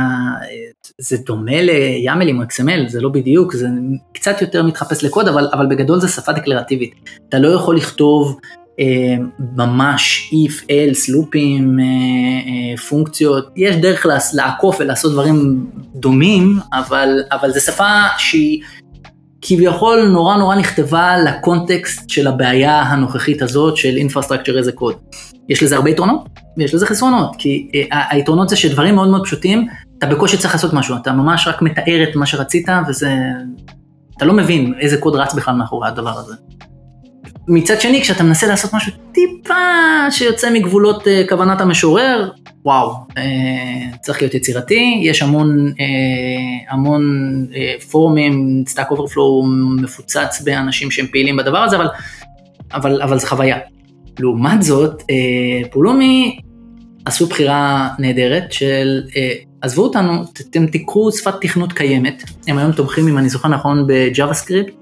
זה 1.02 1.18
דומה 1.26 1.62
ליאמלים 1.62 2.40
או 2.40 2.44
XML, 2.44 2.88
זה 2.90 3.02
לא 3.02 3.10
בדיוק, 3.10 3.54
זה 3.54 3.68
קצת 4.14 4.42
יותר 4.42 4.64
מתחפש 4.64 5.04
לקוד, 5.04 5.28
אבל, 5.28 5.48
אבל 5.54 5.66
בגדול 5.66 6.00
זה 6.00 6.08
שפה 6.08 6.32
דקלרטיבית. 6.32 6.96
אתה 7.30 7.40
לא 7.40 7.48
יכול 7.48 7.78
לכתוב 7.78 8.40
אה, 8.80 9.16
ממש 9.56 10.34
if, 10.34 10.64
else, 10.64 11.12
לופים, 11.12 11.80
אה, 11.80 11.86
אה, 11.86 12.78
פונקציות, 12.78 13.50
יש 13.56 13.76
דרך 13.76 14.06
לעקוף 14.34 14.78
ולעשות 14.80 15.12
דברים 15.12 15.66
דומים, 15.96 16.60
אבל, 16.74 17.24
אבל 17.32 17.52
זו 17.52 17.62
שפה 17.62 18.02
שהיא 18.18 18.62
כביכול 19.42 20.08
נורא 20.08 20.38
נורא 20.38 20.56
נכתבה 20.56 21.18
לקונטקסט 21.18 22.10
של 22.10 22.28
הבעיה 22.28 22.82
הנוכחית 22.82 23.42
הזאת 23.42 23.78
של 23.78 23.98
Infrastructure 23.98 24.66
as 24.66 24.76
a 24.76 24.80
code. 24.80 25.18
יש 25.50 25.64
לזה 25.64 25.76
הרבה 25.76 25.90
יתרונות 25.90 26.28
ויש 26.58 26.74
לזה 26.74 26.86
חסרונות, 26.86 27.36
כי 27.38 27.70
אה, 27.76 28.02
היתרונות 28.10 28.50
זה 28.50 28.56
שדברים 28.56 28.96
מאוד 28.96 29.10
מאוד 29.10 29.24
פשוטים 29.24 29.68
אתה 29.98 30.08
בקושי 30.08 30.38
צריך 30.38 30.54
לעשות 30.54 30.74
משהו, 30.74 30.96
אתה 30.96 31.12
ממש 31.12 31.48
רק 31.48 31.62
מתאר 31.62 32.04
את 32.04 32.16
מה 32.16 32.26
שרצית, 32.26 32.68
וזה... 32.88 33.14
אתה 34.18 34.26
לא 34.26 34.34
מבין 34.34 34.74
איזה 34.80 34.98
קוד 34.98 35.16
רץ 35.16 35.34
בכלל 35.34 35.56
מאחורי 35.56 35.88
הדבר 35.88 36.20
הזה. 36.20 36.36
מצד 37.48 37.82
שני, 37.82 38.02
כשאתה 38.02 38.24
מנסה 38.24 38.48
לעשות 38.48 38.74
משהו 38.74 38.92
טיפה 39.12 39.54
שיוצא 40.12 40.54
מגבולות 40.54 41.04
uh, 41.04 41.30
כוונת 41.30 41.62
המשורר, 41.62 42.30
וואו, 42.66 42.96
uh, 43.10 43.98
צריך 44.02 44.22
להיות 44.22 44.34
יצירתי, 44.34 45.00
יש 45.04 45.22
המון, 45.22 45.72
uh, 45.72 46.74
המון 46.74 47.02
uh, 47.52 47.84
פורומים, 47.92 48.64
Stack 48.74 48.92
Overflow 48.92 49.46
מפוצץ 49.82 50.42
באנשים 50.44 50.92
שהם 50.92 51.08
פעילים 51.12 51.38
בדבר 51.38 51.58
הזה, 51.58 51.76
אבל 51.76 51.88
אבל, 52.74 53.02
אבל 53.02 53.20
זה 53.20 53.28
חוויה. 53.28 53.58
לעומת 54.20 54.64
זאת, 54.64 55.04
אה, 55.10 55.70
פולומי 55.72 56.40
עשו 57.06 57.28
בחירה 57.28 57.90
נהדרת 58.00 58.52
של 58.52 59.04
אה, 59.16 59.34
עזבו 59.66 59.84
אותנו, 59.84 60.24
אתם 60.50 60.68
תיקחו 60.68 61.12
שפת 61.12 61.34
תכנות 61.42 61.74
קיימת, 61.74 62.24
הם 62.48 62.58
היום 62.58 62.72
תומכים, 62.72 63.08
אם 63.08 63.18
אני 63.18 63.30
זוכר 63.30 63.50
נכון, 63.50 63.84
ב 63.88 64.34
JavaScript, 64.34 64.74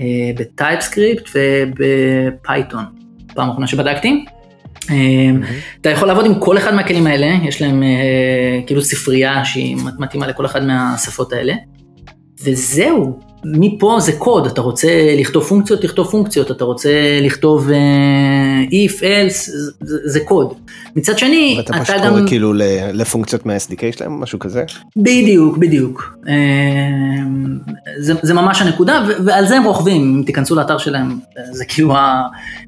אה, 0.00 0.06
ב 0.36 0.80
TypeScript 0.80 1.28
וב 1.34 1.67
Python, 1.67 2.84
פעם 3.34 3.50
אחרונה 3.50 3.66
שבדקתי. 3.66 4.24
אתה 5.80 5.90
יכול 5.90 6.08
לעבוד 6.08 6.26
עם 6.26 6.34
כל 6.40 6.58
אחד 6.58 6.74
מהכלים 6.74 7.06
האלה, 7.06 7.26
יש 7.44 7.62
להם 7.62 7.82
כאילו 8.66 8.82
ספרייה 8.82 9.44
שהיא 9.44 9.76
מתאימה 9.98 10.26
לכל 10.26 10.46
אחד 10.46 10.64
מהשפות 10.64 11.32
האלה, 11.32 11.54
וזהו, 12.44 13.18
מפה 13.44 13.98
זה 14.00 14.12
קוד, 14.12 14.46
אתה 14.46 14.60
רוצה 14.60 15.14
לכתוב 15.18 15.44
פונקציות, 15.44 15.82
תכתוב 15.82 16.06
פונקציות, 16.06 16.50
אתה 16.50 16.64
רוצה 16.64 17.18
לכתוב 17.22 17.68
uh, 17.68 18.70
if, 18.70 19.00
else, 19.00 19.50
זה, 19.80 19.98
זה 20.04 20.20
קוד. 20.20 20.54
מצד 20.96 21.18
שני, 21.18 21.56
אתה 21.60 21.72
פשוט 21.72 21.96
קורא 22.08 22.20
כאילו 22.26 22.52
לפונקציות 22.92 23.46
מה-SDK 23.46 23.96
שלהם, 23.98 24.20
משהו 24.20 24.38
כזה? 24.38 24.64
בדיוק, 24.96 25.58
בדיוק. 25.58 26.16
Uh, 26.24 26.28
זה, 27.98 28.14
זה 28.22 28.34
ממש 28.34 28.62
הנקודה, 28.62 29.06
ועל 29.24 29.46
זה 29.46 29.56
הם 29.56 29.64
רוכבים, 29.64 30.02
אם 30.02 30.22
תיכנסו 30.26 30.54
לאתר 30.54 30.78
שלהם, 30.78 31.18
זה 31.50 31.64
כאילו, 31.64 31.96
ה, 31.96 32.22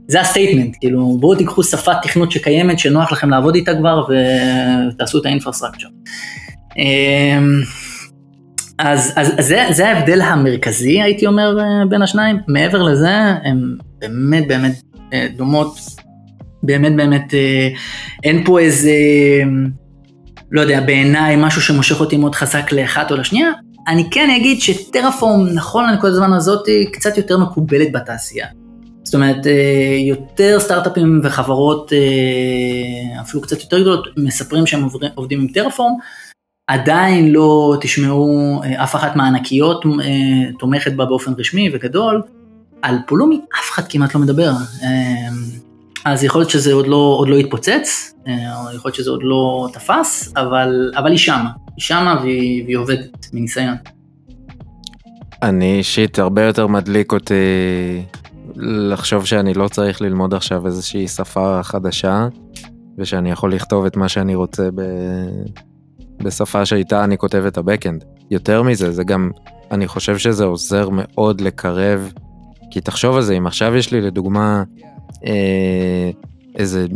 זה 0.08 0.20
ה 0.20 0.26
statement, 0.26 0.76
כאילו, 0.80 1.16
בואו 1.20 1.34
תיקחו 1.34 1.62
שפת 1.62 1.96
תכנות 2.02 2.32
שקיימת, 2.32 2.78
שנוח 2.78 3.12
לכם 3.12 3.30
לעבוד 3.30 3.54
איתה 3.54 3.74
כבר, 3.74 4.04
ותעשו 4.92 5.18
את 5.18 5.26
האינפרסטרקצ'ר. 5.26 5.88
Uh, 6.70 7.86
אז, 8.78 9.12
אז, 9.16 9.32
אז 9.38 9.46
זה, 9.46 9.66
זה 9.70 9.88
ההבדל 9.88 10.20
המרכזי, 10.20 11.02
הייתי 11.02 11.26
אומר, 11.26 11.58
אה, 11.60 11.86
בין 11.88 12.02
השניים. 12.02 12.38
מעבר 12.48 12.82
לזה, 12.82 13.10
הן 13.44 13.76
באמת 13.98 14.48
באמת 14.48 14.82
אה, 15.12 15.26
דומות. 15.36 15.78
באמת 16.62 16.96
באמת, 16.96 17.34
אה, 17.34 17.68
אין 18.24 18.44
פה 18.44 18.60
איזה, 18.60 18.92
לא 20.50 20.60
יודע, 20.60 20.80
בעיניי 20.80 21.36
משהו 21.38 21.62
שמושך 21.62 22.00
אותי 22.00 22.16
מאוד 22.16 22.34
חזק 22.34 22.72
לאחת 22.72 23.10
או 23.10 23.16
לשנייה. 23.16 23.50
אני 23.88 24.10
כן 24.10 24.30
אגיד 24.30 24.60
שטרפורם, 24.60 25.46
נכון 25.54 25.90
לנקודת 25.90 26.12
הזמן 26.12 26.32
הזאת, 26.32 26.68
קצת 26.92 27.16
יותר 27.16 27.38
מקובלת 27.38 27.92
בתעשייה. 27.92 28.46
זאת 29.04 29.14
אומרת, 29.14 29.46
יותר 30.08 30.60
סטארט-אפים 30.60 31.20
וחברות, 31.24 31.92
אפילו 33.20 33.42
קצת 33.42 33.60
יותר 33.60 33.80
גדולות, 33.80 34.06
מספרים 34.16 34.66
שהם 34.66 34.88
עובדים 35.14 35.40
עם 35.40 35.48
טרפורם. 35.48 35.92
עדיין 36.66 37.32
לא 37.32 37.76
תשמעו 37.80 38.60
אה, 38.64 38.84
אף 38.84 38.94
אחת 38.94 39.16
מהענקיות 39.16 39.84
אה, 39.86 40.52
תומכת 40.58 40.92
בה 40.92 41.04
באופן 41.04 41.32
רשמי 41.38 41.70
וגדול, 41.74 42.22
על 42.82 42.98
פולומי 43.06 43.40
אף 43.60 43.70
אחד 43.70 43.82
כמעט 43.88 44.14
לא 44.14 44.20
מדבר. 44.20 44.50
אה, 44.82 45.28
אז 46.04 46.24
יכול 46.24 46.40
להיות 46.40 46.50
שזה 46.50 46.72
עוד 46.72 46.86
לא, 46.86 47.16
עוד 47.18 47.28
לא 47.28 47.36
התפוצץ, 47.36 48.14
או 48.26 48.74
יכול 48.74 48.88
להיות 48.88 48.94
שזה 48.94 49.10
עוד 49.10 49.22
לא 49.22 49.68
תפס, 49.72 50.32
אבל, 50.36 50.92
אבל 50.96 51.10
היא 51.10 51.18
שמה, 51.18 51.50
היא 51.76 51.82
שמה 51.82 52.18
והיא, 52.22 52.64
והיא 52.64 52.76
עובדת 52.76 53.26
מניסיון. 53.32 53.76
אני 55.42 55.78
אישית 55.78 56.18
הרבה 56.18 56.42
יותר 56.42 56.66
מדליק 56.66 57.12
אותי 57.12 57.34
לחשוב 58.56 59.24
שאני 59.24 59.54
לא 59.54 59.68
צריך 59.68 60.00
ללמוד 60.00 60.34
עכשיו 60.34 60.66
איזושהי 60.66 61.08
שפה 61.08 61.60
חדשה, 61.62 62.28
ושאני 62.98 63.30
יכול 63.30 63.54
לכתוב 63.54 63.84
את 63.84 63.96
מה 63.96 64.08
שאני 64.08 64.34
רוצה. 64.34 64.68
בשפה 66.22 66.66
שאיתה 66.66 67.04
אני 67.04 67.18
כותב 67.18 67.44
את 67.46 67.58
הבקאנד. 67.58 68.04
יותר 68.30 68.62
מזה, 68.62 68.92
זה 68.92 69.04
גם, 69.04 69.30
אני 69.70 69.86
חושב 69.86 70.18
שזה 70.18 70.44
עוזר 70.44 70.88
מאוד 70.92 71.40
לקרב, 71.40 72.12
כי 72.70 72.80
תחשוב 72.80 73.16
על 73.16 73.22
זה, 73.22 73.34
אם 73.34 73.46
עכשיו 73.46 73.76
יש 73.76 73.92
לי 73.92 74.00
לדוגמה 74.00 74.62
אה, 75.26 76.10
איזה 76.56 76.86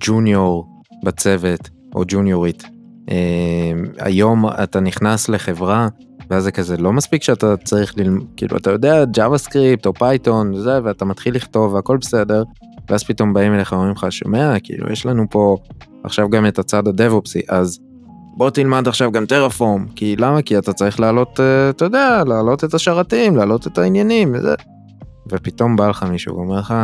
ג'וניור 0.00 0.66
בצוות, 1.04 1.70
או 1.94 2.02
ג'וניורית, 2.08 2.64
אה, 3.10 3.72
היום 3.98 4.48
אתה 4.48 4.80
נכנס 4.80 5.28
לחברה, 5.28 5.88
ואז 6.30 6.42
זה 6.42 6.52
כזה, 6.52 6.76
לא 6.76 6.92
מספיק 6.92 7.22
שאתה 7.22 7.56
צריך 7.56 7.94
ללמוד, 7.98 8.26
כאילו, 8.36 8.56
אתה 8.56 8.70
יודע 8.70 9.04
JavaScript 9.04 9.86
או 9.86 9.94
Python 9.94 10.54
וזה, 10.54 10.78
ואתה 10.84 11.04
מתחיל 11.04 11.34
לכתוב 11.34 11.74
והכל 11.74 11.96
בסדר, 11.96 12.42
ואז 12.90 13.04
פתאום 13.04 13.32
באים 13.32 13.54
אליך 13.54 13.72
ואומרים 13.72 13.92
לך, 13.92 14.06
שומע, 14.10 14.54
כאילו, 14.62 14.92
יש 14.92 15.06
לנו 15.06 15.24
פה 15.30 15.56
עכשיו 16.04 16.30
גם 16.30 16.46
את 16.46 16.58
הצד 16.58 16.88
ה 16.88 16.94
DevOps 16.94 17.28
י, 17.28 17.40
אז 17.48 17.78
בוא 18.40 18.50
תלמד 18.50 18.88
עכשיו 18.88 19.12
גם 19.12 19.26
טרפורם, 19.26 19.86
כי 19.96 20.16
למה? 20.16 20.42
כי 20.42 20.58
אתה 20.58 20.72
צריך 20.72 21.00
להעלות, 21.00 21.40
אה, 21.40 21.70
אתה 21.70 21.84
יודע, 21.84 22.22
להעלות 22.26 22.64
את 22.64 22.74
השרתים, 22.74 23.36
להעלות 23.36 23.66
את 23.66 23.78
העניינים, 23.78 24.34
וזה. 24.34 24.54
ופתאום 25.32 25.76
בא 25.76 25.88
לך 25.88 26.02
מישהו 26.02 26.36
ואומר 26.36 26.58
לך, 26.58 26.74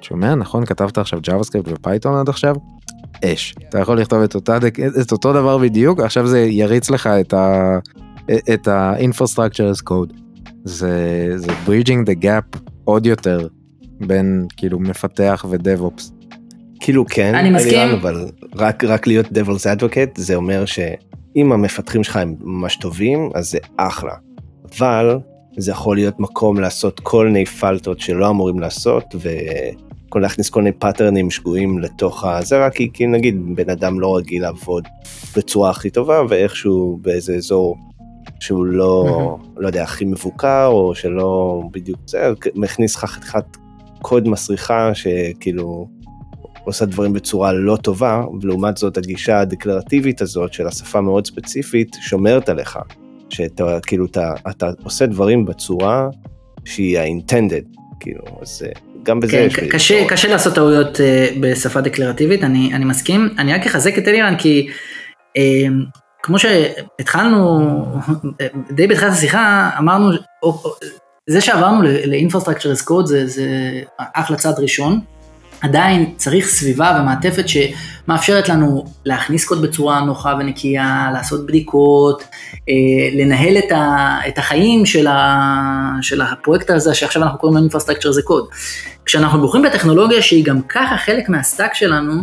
שומע, 0.00 0.34
נכון, 0.34 0.64
כתבת 0.64 0.98
עכשיו 0.98 1.18
JavaScript 1.18 1.68
ו 1.68 1.75
Python 1.75 2.16
עד 2.16 2.28
עכשיו? 2.28 2.54
אש. 3.24 3.54
אתה 3.68 3.78
יכול 3.78 4.00
לכתוב 4.00 4.22
את, 4.22 4.34
אותה, 4.34 4.58
את 5.00 5.12
אותו 5.12 5.32
דבר 5.32 5.58
בדיוק, 5.58 6.00
עכשיו 6.00 6.26
זה 6.26 6.40
יריץ 6.40 6.90
לך 6.90 7.06
את 7.06 7.34
ה... 7.34 7.78
את 8.54 8.68
ה-infrastructure 8.68 9.76
as 9.76 9.90
code. 9.90 10.14
זה, 10.64 11.32
זה 11.36 11.52
bridging 11.66 12.06
the 12.06 12.24
gap 12.24 12.58
עוד 12.84 13.06
יותר 13.06 13.46
בין 14.00 14.46
כאילו 14.56 14.78
מפתח 14.78 15.44
ו 15.50 15.58
DevOps. 15.58 16.12
כאילו 16.80 17.04
כן, 17.06 17.34
אני 17.34 17.50
מסכים, 17.50 17.78
אלירן, 17.78 17.98
אבל 17.98 18.26
רק, 18.56 18.84
רק 18.84 19.06
להיות 19.06 19.26
devil's 19.26 19.78
advocate 19.78 20.20
זה 20.20 20.34
אומר 20.34 20.64
שאם 20.64 21.52
המפתחים 21.52 22.04
שלך 22.04 22.16
הם 22.16 22.34
ממש 22.40 22.76
טובים 22.76 23.30
אז 23.34 23.50
זה 23.50 23.58
אחלה, 23.76 24.14
אבל 24.78 25.18
זה 25.56 25.70
יכול 25.70 25.96
להיות 25.96 26.20
מקום 26.20 26.60
לעשות 26.60 27.00
כל 27.00 27.26
מיני 27.26 27.46
פאלטות 27.46 28.00
שלא 28.00 28.30
אמורים 28.30 28.60
לעשות 28.60 29.04
וכל 29.14 30.18
להכניס 30.18 30.50
כל 30.50 30.62
מיני 30.62 30.72
pattern 30.72 31.17
ים 31.17 31.30
שגויים 31.30 31.78
לתוך 31.78 32.24
הזה 32.24 32.66
רק 32.66 32.74
כי, 32.74 32.90
כי 32.92 33.06
נגיד 33.06 33.56
בן 33.56 33.70
אדם 33.70 34.00
לא 34.00 34.16
רגיל 34.16 34.42
לעבוד 34.42 34.84
בצורה 35.36 35.70
הכי 35.70 35.90
טובה 35.90 36.22
ואיכשהו 36.28 36.98
באיזה 37.02 37.34
אזור 37.34 37.76
שהוא 38.40 38.64
לא, 38.64 39.36
לא 39.56 39.66
יודע, 39.66 39.82
הכי 39.82 40.04
מבוקר 40.04 40.66
או 40.66 40.94
שלא 40.94 41.62
בדיוק 41.72 41.98
זה, 42.06 42.32
מכניס 42.54 42.96
לך 42.96 43.04
חתיכת 43.04 43.44
קוד 44.02 44.28
מסריחה 44.28 44.94
שכאילו 44.94 45.88
עושה 46.64 46.84
דברים 46.84 47.12
בצורה 47.12 47.52
לא 47.52 47.76
טובה, 47.76 48.24
ולעומת 48.42 48.76
זאת 48.76 48.96
הגישה 48.96 49.40
הדקלרטיבית 49.40 50.22
הזאת 50.22 50.52
של 50.52 50.66
השפה 50.66 51.00
מאוד 51.00 51.26
ספציפית 51.26 51.96
שומרת 52.00 52.48
עליך, 52.48 52.78
שאתה 53.28 53.78
כאילו 53.86 54.06
אתה, 54.06 54.32
אתה 54.50 54.70
עושה 54.84 55.06
דברים 55.06 55.44
בצורה 55.44 56.08
שהיא 56.64 56.98
ה-intended, 56.98 57.78
כאילו, 58.00 58.22
אז 58.42 58.62
אה, 58.66 58.72
גם 59.02 59.20
בזה 59.20 59.32
כן, 59.32 59.44
יש 59.46 59.58
לי... 59.58 59.68
קשה, 59.68 60.04
קשה 60.08 60.28
לעשות 60.28 60.54
טעויות 60.54 60.96
uh, 60.96 61.00
בשפה 61.40 61.80
דקלרטיבית, 61.80 62.44
אני, 62.44 62.74
אני 62.74 62.84
מסכים, 62.84 63.28
אני 63.38 63.54
רק 63.54 63.66
אחזק 63.66 63.98
את 63.98 64.08
אלירן 64.08 64.36
כי 64.38 64.68
uh, 65.38 65.40
כמו 66.22 66.38
שהתחלנו, 66.38 67.60
די 68.70 68.86
בתחילת 68.86 69.12
השיחה 69.12 69.70
אמרנו, 69.78 70.10
זה 71.26 71.40
שעברנו 71.40 71.82
ל-infrastructure 71.82 72.78
as 72.78 72.88
code 72.88 73.06
זה, 73.06 73.26
זה 73.26 73.46
אחלה 73.98 74.36
צעד 74.36 74.58
ראשון. 74.58 75.00
עדיין 75.60 76.12
צריך 76.16 76.46
סביבה 76.46 76.98
ומעטפת 77.00 77.44
שמאפשרת 77.48 78.48
לנו 78.48 78.84
להכניס 79.04 79.44
קוד 79.44 79.62
בצורה 79.62 80.00
נוחה 80.00 80.34
ונקייה, 80.40 81.10
לעשות 81.12 81.46
בדיקות, 81.46 82.22
אה, 82.68 82.74
לנהל 83.18 83.58
את, 83.58 83.72
ה, 83.72 84.16
את 84.28 84.38
החיים 84.38 84.86
של, 84.86 85.06
ה, 85.06 85.92
של 86.02 86.20
הפרויקט 86.22 86.70
הזה 86.70 86.94
שעכשיו 86.94 87.22
אנחנו 87.22 87.38
קוראים 87.38 87.64
לו 87.64 87.68
Infrastructure 87.68 88.10
זה 88.10 88.22
קוד. 88.22 88.46
כשאנחנו 89.06 89.40
בוחרים 89.40 89.64
בטכנולוגיה 89.64 90.22
שהיא 90.22 90.44
גם 90.44 90.62
ככה 90.62 90.96
חלק 90.96 91.28
מה 91.28 91.41
stack 91.41 91.74
שלנו, 91.74 92.22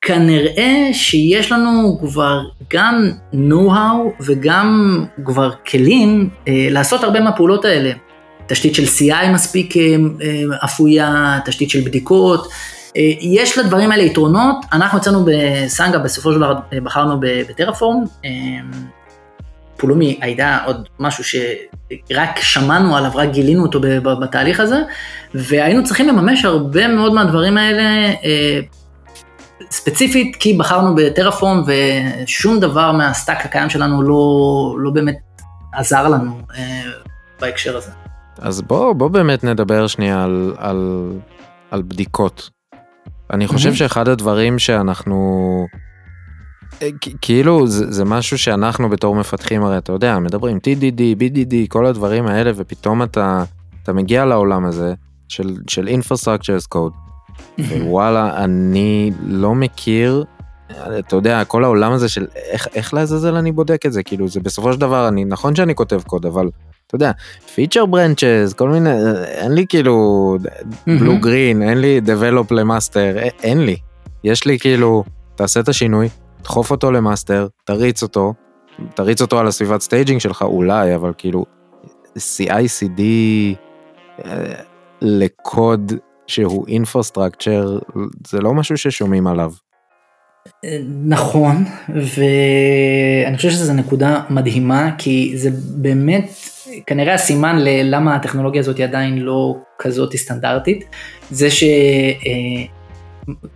כנראה 0.00 0.88
שיש 0.92 1.52
לנו 1.52 1.98
כבר 2.00 2.40
גם 2.72 3.10
know-how 3.34 4.22
וגם 4.26 4.98
כבר 5.24 5.50
כלים 5.70 6.30
אה, 6.48 6.68
לעשות 6.70 7.04
הרבה 7.04 7.20
מהפעולות 7.20 7.64
האלה. 7.64 7.92
תשתית 8.50 8.74
של 8.74 8.84
CI 8.84 9.28
מספיק 9.28 9.76
אה, 9.76 9.82
אה, 10.22 10.64
אפויה, 10.64 11.38
תשתית 11.44 11.70
של 11.70 11.80
בדיקות, 11.80 12.48
אה, 12.96 13.02
יש 13.20 13.58
לדברים 13.58 13.92
האלה 13.92 14.02
יתרונות, 14.02 14.56
אנחנו 14.72 14.98
יצאנו 14.98 15.24
בסנגה, 15.24 15.98
בסופו 15.98 16.32
של 16.32 16.38
דבר 16.38 16.54
בחרנו 16.82 17.20
בטרפורם, 17.20 18.04
פולומי 19.76 20.18
הייתה 20.20 20.58
עוד 20.66 20.88
משהו 20.98 21.24
שרק 21.24 22.40
שמענו 22.40 22.96
עליו, 22.96 23.10
רק 23.14 23.28
גילינו 23.30 23.62
אותו 23.62 23.80
בתהליך 24.20 24.60
הזה, 24.60 24.78
והיינו 25.34 25.84
צריכים 25.84 26.08
לממש 26.08 26.44
הרבה 26.44 26.88
מאוד 26.88 27.14
מהדברים 27.14 27.58
האלה, 27.58 28.12
ספציפית 29.70 30.36
כי 30.36 30.54
בחרנו 30.54 30.94
בטרפורם 30.94 31.62
ושום 31.66 32.60
דבר 32.60 32.92
מהסטאק 32.92 33.44
הקיים 33.44 33.70
שלנו 33.70 34.02
לא, 34.02 34.76
לא 34.78 34.90
באמת 34.90 35.16
עזר 35.72 36.08
לנו 36.08 36.40
בהקשר 37.40 37.76
הזה. 37.76 38.09
אז 38.40 38.62
בוא, 38.62 38.92
בוא 38.92 39.08
באמת 39.08 39.44
נדבר 39.44 39.86
שנייה 39.86 40.24
על, 40.24 40.54
על, 40.58 41.10
על 41.70 41.82
בדיקות. 41.82 42.50
אני 43.32 43.46
חושב 43.46 43.74
שאחד 43.74 44.08
הדברים 44.08 44.58
שאנחנו, 44.58 45.66
אה, 46.82 46.88
כאילו 47.20 47.66
זה, 47.66 47.92
זה 47.92 48.04
משהו 48.04 48.38
שאנחנו 48.38 48.88
בתור 48.88 49.14
מפתחים 49.14 49.64
הרי 49.64 49.78
אתה 49.78 49.92
יודע 49.92 50.18
מדברים 50.18 50.56
TDD, 50.56 51.00
BDD, 51.20 51.54
כל 51.68 51.86
הדברים 51.86 52.26
האלה 52.26 52.50
ופתאום 52.56 53.02
אתה, 53.02 53.44
אתה 53.82 53.92
מגיע 53.92 54.24
לעולם 54.24 54.64
הזה 54.64 54.94
של, 55.28 55.56
של 55.68 55.88
infrastructure 55.88 56.62
as 56.62 56.76
code. 56.76 57.10
ווואלה, 57.58 58.44
אני 58.44 59.10
לא 59.26 59.54
מכיר, 59.54 60.24
אתה 60.98 61.16
יודע, 61.16 61.44
כל 61.44 61.64
העולם 61.64 61.92
הזה 61.92 62.08
של 62.08 62.26
איך, 62.34 62.68
איך 62.74 62.94
לעזאזל 62.94 63.36
אני 63.36 63.52
בודק 63.52 63.86
את 63.86 63.92
זה, 63.92 64.02
כאילו 64.02 64.28
זה 64.28 64.40
בסופו 64.40 64.72
של 64.72 64.80
דבר, 64.80 65.08
אני, 65.08 65.24
נכון 65.24 65.54
שאני 65.54 65.74
כותב 65.74 66.02
קוד, 66.02 66.26
אבל 66.26 66.48
אתה 66.90 66.96
יודע, 66.96 67.10
feature 67.54 67.86
branches, 67.86 68.52
כל 68.56 68.68
מיני, 68.68 68.90
אין 69.24 69.52
לי 69.52 69.66
כאילו 69.68 70.36
blue 70.86 71.20
green, 71.20 71.62
אין 71.62 71.78
לי 71.78 72.00
develop 72.06 72.54
ל 72.54 72.62
master, 72.62 73.16
אין 73.42 73.60
לי. 73.60 73.76
יש 74.24 74.46
לי 74.46 74.58
כאילו, 74.58 75.04
תעשה 75.34 75.60
את 75.60 75.68
השינוי, 75.68 76.08
דחוף 76.42 76.70
אותו 76.70 76.92
ל 76.92 76.99
master, 76.99 77.46
תריץ 77.64 78.02
אותו, 78.02 78.34
תריץ 78.94 79.20
אותו 79.20 79.38
על 79.38 79.46
הסביבת 79.46 79.80
staging 79.80 80.20
שלך 80.20 80.42
אולי, 80.42 80.94
אבל 80.94 81.12
כאילו, 81.18 81.44
CI/CD 82.18 83.00
אה, 84.24 84.52
לקוד 85.00 85.92
שהוא 86.26 86.66
infrastructure, 86.68 87.78
זה 88.26 88.40
לא 88.40 88.54
משהו 88.54 88.76
ששומעים 88.76 89.26
עליו. 89.26 89.52
נכון, 91.04 91.64
ואני 91.88 93.36
חושב 93.36 93.50
שזו 93.50 93.72
נקודה 93.72 94.20
מדהימה, 94.30 94.90
כי 94.98 95.32
זה 95.36 95.50
באמת 95.76 96.30
כנראה 96.86 97.14
הסימן 97.14 97.56
ללמה 97.58 98.16
הטכנולוגיה 98.16 98.60
הזאת 98.60 98.76
היא 98.76 98.84
עדיין 98.84 99.18
לא 99.18 99.56
כזאת 99.78 100.16
סטנדרטית, 100.16 100.84
זה 101.30 101.50
ש... 101.50 101.64
אה, 102.26 102.64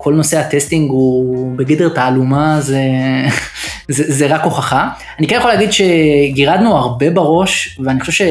נושא 0.06 0.38
ה 0.38 0.45
testing 0.45 0.90
הוא 0.90 1.56
בגדר 1.56 1.88
תעלומה, 1.88 2.60
זה, 2.60 2.80
זה, 3.88 4.04
זה 4.12 4.26
רק 4.26 4.44
הוכחה. 4.44 4.88
אני 5.18 5.28
כן 5.28 5.36
יכול 5.36 5.50
להגיד 5.50 5.72
שגירדנו 5.72 6.76
הרבה 6.76 7.10
בראש, 7.10 7.78
ואני 7.84 8.00
חושב 8.00 8.24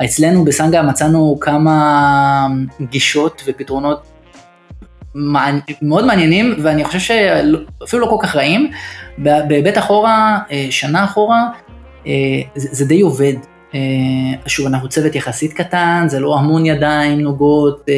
שאצלנו 0.00 0.44
בסנגה 0.44 0.82
מצאנו 0.82 1.38
כמה 1.40 2.46
גישות 2.80 3.42
ופתרונות 3.46 4.12
מאוד 5.82 6.06
מעניינים, 6.06 6.54
ואני 6.62 6.84
חושב 6.84 6.98
שאפילו 6.98 8.02
לא 8.02 8.06
כל 8.06 8.16
כך 8.22 8.36
רעים. 8.36 8.70
בהיבט 9.18 9.78
אחורה, 9.78 10.38
שנה 10.70 11.04
אחורה, 11.04 11.48
זה, 12.54 12.68
זה 12.70 12.84
די 12.84 13.00
עובד. 13.00 13.34
אה, 13.74 13.80
שוב, 14.46 14.66
אנחנו 14.66 14.88
צוות 14.88 15.14
יחסית 15.14 15.52
קטן, 15.52 16.04
זה 16.08 16.20
לא 16.20 16.38
המון 16.38 16.66
ידיים 16.66 17.20
נוגעות, 17.20 17.84
אה, 17.88 17.94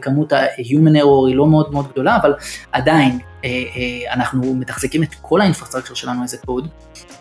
כמות 0.00 0.32
ה-human 0.32 0.96
error 0.96 1.28
היא 1.28 1.36
לא 1.36 1.46
מאוד 1.46 1.72
מאוד 1.72 1.88
גדולה, 1.92 2.16
אבל 2.16 2.34
עדיין 2.72 3.18
אה, 3.44 3.50
אנחנו 4.12 4.54
מתחזקים 4.54 5.02
את 5.02 5.14
כל 5.22 5.40
ה 5.40 5.44
infrastructure 5.44 5.96
שלנו 5.96 6.22
as 6.22 6.36
a 6.46 6.50
code. 6.50 6.68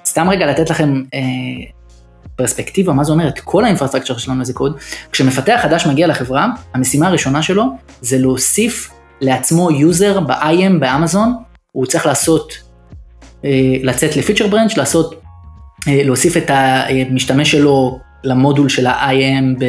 סתם 0.05 0.29
רגע 0.29 0.45
לתת 0.45 0.69
לכם 0.69 1.03
פרספקטיבה, 2.35 2.93
מה 2.93 3.03
זה 3.03 3.11
אומר? 3.11 3.27
את 3.27 3.39
כל 3.39 3.65
ה 3.65 3.69
infrastructure 3.69 4.19
שלנו 4.19 4.41
as 4.41 4.53
a 4.53 4.57
code. 4.57 4.77
כשמפתח 5.11 5.59
חדש 5.63 5.87
מגיע 5.87 6.07
לחברה, 6.07 6.47
המשימה 6.73 7.07
הראשונה 7.07 7.41
שלו 7.41 7.65
זה 8.01 8.17
להוסיף 8.17 8.91
לעצמו 9.21 9.71
user 9.71 10.19
ב-IAM 10.19 10.79
באמזון, 10.79 11.33
הוא 11.71 11.85
צריך 11.85 12.05
לעשות, 12.05 12.53
לצאת 13.83 14.15
ל 14.15 14.19
feature 14.19 14.47
branch, 14.47 14.77
לעשות 14.77 15.22
להוסיף 15.87 16.37
את 16.37 16.49
המשתמש 16.49 17.51
שלו 17.51 17.99
למודול 18.23 18.69
של 18.69 18.85
ה-IAM 18.87 19.63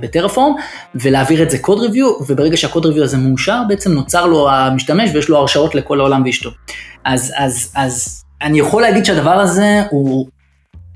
בטרפורם 0.00 0.54
ולהעביר 0.94 1.42
את 1.42 1.50
זה 1.50 1.58
קוד 1.58 1.80
ריוויו 1.80 2.06
וברגע 2.28 2.56
שהקוד 2.56 2.86
ריוויו 2.86 3.04
הזה 3.04 3.18
מאושר 3.18 3.62
בעצם 3.68 3.92
נוצר 3.92 4.26
לו 4.26 4.50
המשתמש 4.50 5.10
ויש 5.14 5.28
לו 5.28 5.36
הרשאות 5.36 5.74
לכל 5.74 6.00
העולם 6.00 6.22
ואשתו. 6.24 6.50
אז, 7.04 7.32
אז, 7.36 7.72
אז 7.76 8.24
אני 8.42 8.58
יכול 8.58 8.82
להגיד 8.82 9.04
שהדבר 9.04 9.40
הזה 9.40 9.82
הוא 9.90 10.26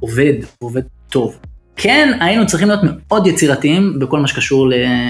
עובד, 0.00 0.34
הוא 0.58 0.70
עובד 0.70 0.82
טוב. 1.08 1.38
כן, 1.76 2.18
היינו 2.20 2.46
צריכים 2.46 2.68
להיות 2.68 2.80
מאוד 2.82 3.26
יצירתיים 3.26 3.98
בכל 3.98 4.20
מה 4.20 4.26
שקשור 4.26 4.68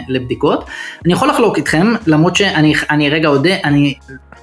לבדיקות. 0.09 0.65
אני 1.05 1.13
יכול 1.13 1.29
לחלוק 1.29 1.57
איתכם, 1.57 1.95
למרות 2.07 2.37
שאני 2.37 3.11
רגע 3.11 3.29
אודה, 3.29 3.55
אני 3.65 3.95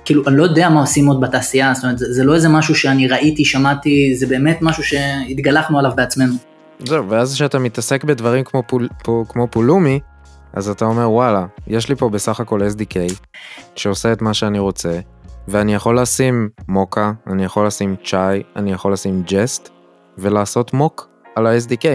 כאילו, 0.05 0.23
אני 0.27 0.37
לא 0.37 0.43
יודע 0.43 0.69
מה 0.69 0.79
עושים 0.79 1.07
עוד 1.07 1.21
בתעשייה, 1.21 1.73
זאת 1.73 1.83
אומרת, 1.83 1.97
זה, 1.97 2.13
זה 2.13 2.23
לא 2.23 2.35
איזה 2.35 2.49
משהו 2.49 2.75
שאני 2.75 3.07
ראיתי, 3.07 3.45
שמעתי, 3.45 4.15
זה 4.15 4.27
באמת 4.27 4.61
משהו 4.61 4.83
שהתגלחנו 4.83 5.79
עליו 5.79 5.91
בעצמנו. 5.95 6.33
זהו, 6.79 7.09
ואז 7.09 7.33
כשאתה 7.33 7.59
מתעסק 7.59 8.03
בדברים 8.03 8.43
כמו, 8.43 8.63
Pul, 8.67 8.87
כמו 9.29 9.47
Pulumi, 9.51 9.99
אז 10.53 10.69
אתה 10.69 10.85
אומר, 10.85 11.11
וואלה, 11.11 11.45
יש 11.67 11.89
לי 11.89 11.95
פה 11.95 12.09
בסך 12.09 12.39
הכל 12.39 12.61
SDK, 12.61 13.13
שעושה 13.75 14.13
את 14.13 14.21
מה 14.21 14.33
שאני 14.33 14.59
רוצה, 14.59 14.99
ואני 15.47 15.75
יכול 15.75 15.99
לשים 15.99 16.49
מוקה, 16.67 17.11
אני 17.27 17.45
יכול 17.45 17.67
לשים 17.67 17.95
Chai, 18.05 18.43
אני 18.55 18.71
יכול 18.71 18.93
לשים 18.93 19.23
Jest, 19.27 19.69
ולעשות 20.17 20.73
mock 20.73 21.09
על 21.35 21.47
ה-SDK. 21.47 21.85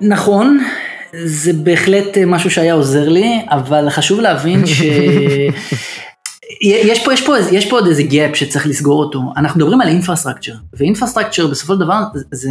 נכון, 0.00 0.58
זה 1.24 1.52
בהחלט 1.52 2.18
משהו 2.26 2.50
שהיה 2.50 2.74
עוזר 2.74 3.08
לי, 3.08 3.40
אבל 3.50 3.90
חשוב 3.90 4.20
להבין 4.20 4.66
ש... 4.74 4.82
יש 6.62 7.04
פה, 7.04 7.12
יש, 7.12 7.26
פה, 7.26 7.34
יש 7.52 7.70
פה 7.70 7.76
עוד 7.76 7.86
איזה 7.86 8.02
gap 8.02 8.34
שצריך 8.34 8.66
לסגור 8.66 9.04
אותו. 9.04 9.20
אנחנו 9.36 9.60
מדברים 9.60 9.80
על 9.80 9.88
infrastructure, 9.88 10.54
ו 10.72 10.77
infrastructure 10.77 11.46
בסופו 11.46 11.74
של 11.74 11.80
דבר 11.80 12.02
זה, 12.30 12.50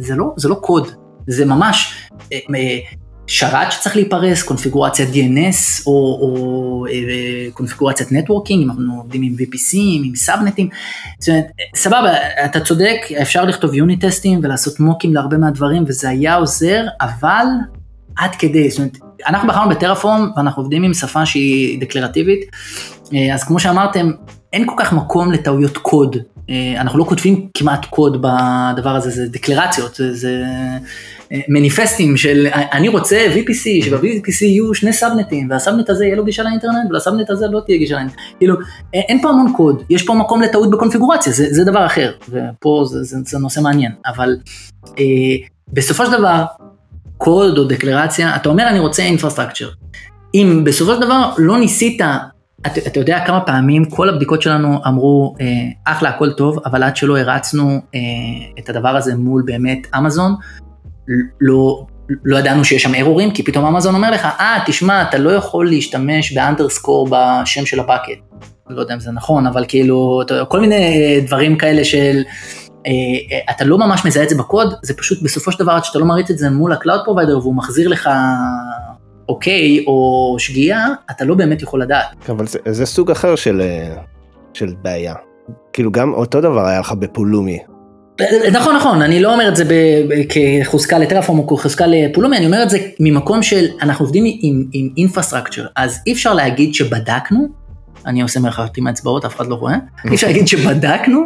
זה, 0.00 0.14
לא, 0.14 0.34
זה 0.36 0.48
לא 0.48 0.54
קוד, 0.54 0.90
זה 1.26 1.44
ממש 1.44 1.94
אה, 2.32 2.38
אה, 2.54 2.78
שרת 3.26 3.72
שצריך 3.72 3.96
להיפרס, 3.96 4.42
קונפיגורציית 4.42 5.08
DNS 5.08 5.86
או, 5.86 5.92
או 5.92 6.86
אה, 6.86 7.50
קונפיגורציית 7.52 8.12
נטוורקינג, 8.12 8.62
אם 8.62 8.70
אנחנו 8.70 8.96
עובדים 8.96 9.22
עם 9.22 9.34
VPCים, 9.38 10.06
עם 10.06 10.16
סאבנטים. 10.16 10.68
זאת 11.18 11.28
אומרת, 11.28 11.46
סבבה, 11.76 12.12
אתה 12.44 12.60
צודק, 12.60 12.96
אפשר 13.22 13.44
לכתוב 13.44 13.74
יוניט 13.74 14.04
טסטים 14.04 14.40
ולעשות 14.42 14.80
מוקים 14.80 15.14
להרבה 15.14 15.36
מהדברים, 15.36 15.84
וזה 15.86 16.08
היה 16.08 16.34
עוזר, 16.34 16.84
אבל 17.00 17.46
עד 18.16 18.34
כדי, 18.34 18.70
זאת 18.70 18.78
אומרת, 18.78 18.98
אנחנו 19.26 19.48
בחרנו 19.48 19.70
בטרפורם 19.70 20.30
ואנחנו 20.36 20.62
עובדים 20.62 20.82
עם 20.82 20.94
שפה 20.94 21.26
שהיא 21.26 21.80
דקלרטיבית, 21.80 22.40
אז 23.34 23.44
כמו 23.44 23.60
שאמרתם, 23.60 24.10
אין 24.52 24.66
כל 24.66 24.74
כך 24.78 24.92
מקום 24.92 25.32
לטעויות 25.32 25.76
קוד. 25.78 26.16
אה, 26.50 26.80
אנחנו 26.80 26.98
לא 26.98 27.04
כותבים 27.04 27.48
כמעט 27.54 27.84
קוד 27.84 28.22
בדבר 28.22 28.96
הזה, 28.96 29.10
זה 29.10 29.26
דקלרציות, 29.28 29.94
זה, 29.94 30.14
זה 30.14 30.42
אה, 31.32 31.40
מניפסטים 31.48 32.16
של 32.16 32.46
אני 32.72 32.88
רוצה 32.88 33.26
VPC, 33.34 33.84
שב-VPC 33.84 34.44
יהיו 34.44 34.74
שני 34.74 34.92
סאבנטים, 34.92 35.50
וה 35.50 35.60
subnet 35.60 35.90
הזה 35.90 36.04
יהיה 36.04 36.16
לו 36.16 36.24
גישה 36.24 36.42
לאינטרנט, 36.42 36.90
ול 36.90 37.00
subnet 37.00 37.30
הזה 37.30 37.46
לא 37.46 37.60
תהיה 37.66 37.78
גישה 37.78 37.94
לאינטרנט. 37.94 38.20
כאילו, 38.38 38.54
אין 38.92 39.22
פה 39.22 39.28
המון 39.28 39.52
קוד, 39.56 39.82
יש 39.90 40.02
פה 40.02 40.14
מקום 40.14 40.42
לטעות 40.42 40.70
בקונפיגורציה, 40.70 41.32
זה, 41.32 41.46
זה 41.50 41.64
דבר 41.64 41.86
אחר, 41.86 42.12
ופה 42.28 42.84
זה, 42.86 43.02
זה, 43.02 43.16
זה 43.24 43.38
נושא 43.38 43.60
מעניין, 43.60 43.92
אבל 44.06 44.36
אה, 44.98 45.04
בסופו 45.72 46.06
של 46.06 46.12
דבר, 46.12 46.44
קוד 47.18 47.58
או 47.58 47.64
דקלרציה, 47.64 48.36
אתה 48.36 48.48
אומר 48.48 48.68
אני 48.68 48.78
רוצה 48.78 49.02
infrastructure. 49.02 49.68
אם 50.34 50.62
בסופו 50.64 50.94
של 50.94 51.00
דבר 51.00 51.32
לא 51.38 51.58
ניסית, 51.58 52.00
אתה, 52.66 53.00
יודע 53.00 53.24
כמה 53.26 53.40
פעמים 53.40 53.84
כל 53.84 54.08
הבדיקות 54.08 54.42
שלנו 54.42 54.78
אמרו, 54.86 55.34
אה, 55.40 55.46
אחלה 55.84 56.08
הכל 56.08 56.32
טוב, 56.32 56.58
אבל 56.64 56.82
עד 56.82 56.96
שלא 56.96 57.18
הרצנו 57.18 57.80
אה, 57.94 58.00
את 58.58 58.68
הדבר 58.68 58.96
הזה 58.96 59.16
מול 59.16 59.42
באמת 59.46 59.86
אמזון, 59.96 60.34
לא, 61.40 61.86
לא 62.24 62.38
ידענו 62.38 62.64
שיש 62.64 62.82
שם 62.82 62.94
ארורים, 62.94 63.30
כי 63.30 63.42
פתאום 63.42 63.64
אמזון 63.64 63.94
אומר 63.94 64.10
לך, 64.10 64.24
אה, 64.24 64.58
תשמע, 64.66 65.02
אתה 65.02 65.18
לא 65.18 65.30
יכול 65.30 65.68
להשתמש 65.68 66.32
ב 66.32 66.39
underscore 66.39 67.08
בשם 67.10 67.66
של 67.66 67.80
ה 67.80 67.85
bucket. 67.85 68.18
לא 68.68 68.80
יודע 68.80 68.94
אם 68.94 69.00
זה 69.00 69.12
נכון, 69.12 69.46
אבל 69.46 69.64
כאילו, 69.68 70.22
כל 70.48 70.60
מיני 70.60 71.20
דברים 71.26 71.58
כאלה 71.58 71.84
של... 71.84 72.22
אה, 72.86 72.92
אה, 73.32 73.52
אתה 73.54 73.64
לא 73.64 73.78
ממש 73.78 74.04
מזהה 74.04 74.22
את 74.24 74.28
זה 74.28 74.36
בקוד, 74.36 74.74
זה 74.82 74.94
פשוט 74.96 75.22
בסופו 75.22 75.52
של 75.52 75.58
דבר 75.58 75.72
עד 75.72 75.84
שאתה 75.84 75.98
לא 75.98 76.06
מריץ 76.06 76.30
את 76.30 76.38
זה 76.38 76.50
מול 76.50 76.72
ה 76.72 76.77
cloud 76.77 77.00
provider 77.04 77.38
והוא 77.38 77.54
מחזיר 77.54 77.88
לך 77.88 78.10
אוקיי 79.28 79.84
או 79.86 80.36
שגיאה, 80.38 80.86
אתה 81.10 81.24
לא 81.24 81.34
באמת 81.34 81.62
יכול 81.62 81.82
לדעת. 81.82 82.06
אבל 82.28 82.46
זה, 82.46 82.58
זה 82.66 82.86
סוג 82.86 83.10
אחר 83.10 83.36
של, 83.36 83.60
אה, 83.60 83.94
של 84.54 84.74
בעיה. 84.82 85.14
כאילו 85.72 85.92
גם 85.92 86.14
אותו 86.14 86.40
דבר 86.40 86.66
היה 86.66 86.80
לך 86.80 86.92
בפולומי. 86.92 87.58
נכון 88.52 88.76
נכון 88.76 89.02
אני 89.02 89.20
לא 89.20 89.32
אומר 89.32 89.48
את 89.48 89.56
זה 89.56 89.64
כחוזקה 90.28 90.98
לטרפורם 90.98 91.38
או 91.38 91.46
כחוזקה 91.46 91.86
לפולומי 91.86 92.36
אני 92.36 92.46
אומר 92.46 92.62
את 92.62 92.70
זה 92.70 92.78
ממקום 93.00 93.42
של 93.42 93.66
אנחנו 93.82 94.04
עובדים 94.04 94.24
עם, 94.26 94.64
עם 94.72 94.88
אינפרסטרקצ'ר 94.96 95.66
אז 95.76 95.98
אי 96.06 96.12
אפשר 96.12 96.34
להגיד 96.34 96.74
שבדקנו 96.74 97.48
אני 98.06 98.22
עושה 98.22 98.40
מרחבת 98.40 98.76
עם 98.76 98.86
האצבעות, 98.86 99.24
אף 99.24 99.36
אחד 99.36 99.46
לא 99.46 99.54
רואה. 99.54 99.74
אי 100.10 100.14
אפשר 100.14 100.26
להגיד 100.26 100.48
שבדקנו, 100.48 101.20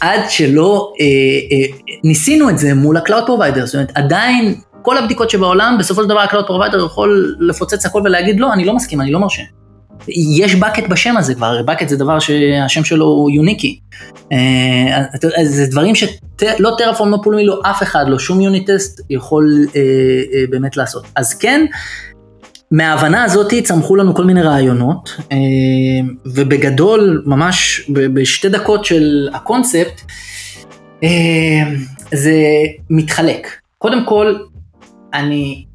עד 0.00 0.20
שלא 0.28 0.92
אה, 1.00 1.06
אה, 1.06 1.76
ניסינו 2.04 2.50
את 2.50 2.58
זה 2.58 2.74
מול 2.74 2.96
ה-Cloud 2.96 3.28
Provider, 3.28 3.64
זאת 3.64 3.74
אומרת, 3.74 3.92
עדיין, 3.94 4.54
כל 4.82 4.98
הבדיקות 4.98 5.30
שבעולם, 5.30 5.76
בסופו 5.78 6.02
של 6.02 6.08
דבר 6.08 6.18
ה-Cloud 6.18 6.48
Provider 6.48 6.86
יכול 6.86 7.36
לפוצץ 7.40 7.86
הכל 7.86 8.02
ולהגיד, 8.04 8.40
לא, 8.40 8.52
אני 8.52 8.64
לא 8.64 8.74
מסכים, 8.74 9.00
אני 9.00 9.12
לא 9.12 9.20
מרשה. 9.20 9.42
יש 10.08 10.54
bucket 10.54 10.88
בשם 10.88 11.16
הזה 11.16 11.34
כבר, 11.34 11.60
bucket 11.66 11.88
זה 11.88 11.96
דבר 11.96 12.18
שהשם 12.18 12.84
שלו 12.84 13.06
הוא 13.06 13.30
יוניקי. 13.30 13.80
אה, 14.32 15.02
זה 15.44 15.66
דברים 15.70 15.94
שלא 15.94 16.70
טרפורם, 16.78 17.10
לא 17.10 17.18
פולמי, 17.22 17.46
לא 17.46 17.60
אף 17.70 17.82
אחד, 17.82 18.04
לא 18.08 18.18
שום 18.18 18.40
יוניט 18.40 18.70
טסט 18.70 19.00
יכול 19.10 19.66
אה, 19.76 19.80
אה, 19.80 20.44
באמת 20.50 20.76
לעשות. 20.76 21.04
אז 21.16 21.34
כן, 21.34 21.66
מההבנה 22.70 23.24
הזאת 23.24 23.54
צמחו 23.64 23.96
לנו 23.96 24.14
כל 24.14 24.24
מיני 24.24 24.42
רעיונות, 24.42 25.16
ובגדול, 26.26 27.22
ממש 27.26 27.90
בשתי 27.90 28.48
דקות 28.48 28.84
של 28.84 29.28
הקונספט, 29.34 30.00
זה 32.12 32.42
מתחלק. 32.90 33.48
קודם 33.78 34.04
כל, 34.04 34.34
אני 35.14 35.66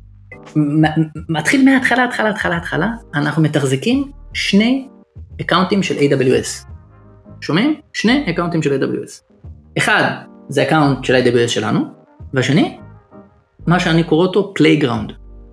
מתחיל 1.30 1.66
מההתחלה, 1.66 2.06
התחלה, 2.06 2.30
התחלה, 2.30 2.58
התחלה, 2.58 2.90
אנחנו 3.16 3.42
מתחזקים 3.42 4.12
שני 4.34 4.88
אקאונטים 5.42 5.84
של 5.84 5.96
AWS. 5.96 6.68
שומעים? 7.42 7.80
שני 7.94 8.26
אקאונטים 8.30 8.62
של 8.62 8.82
AWS. 8.82 9.34
אחד 9.78 10.12
זה 10.50 10.64
account 10.64 11.04
של 11.04 11.16
AWS 11.16 11.48
שלנו, 11.48 11.80
והשני, 12.34 12.78
מה 13.68 13.80
שאני 13.80 14.04
קורא 14.04 14.26
אותו 14.28 14.54
playground. 14.56 15.12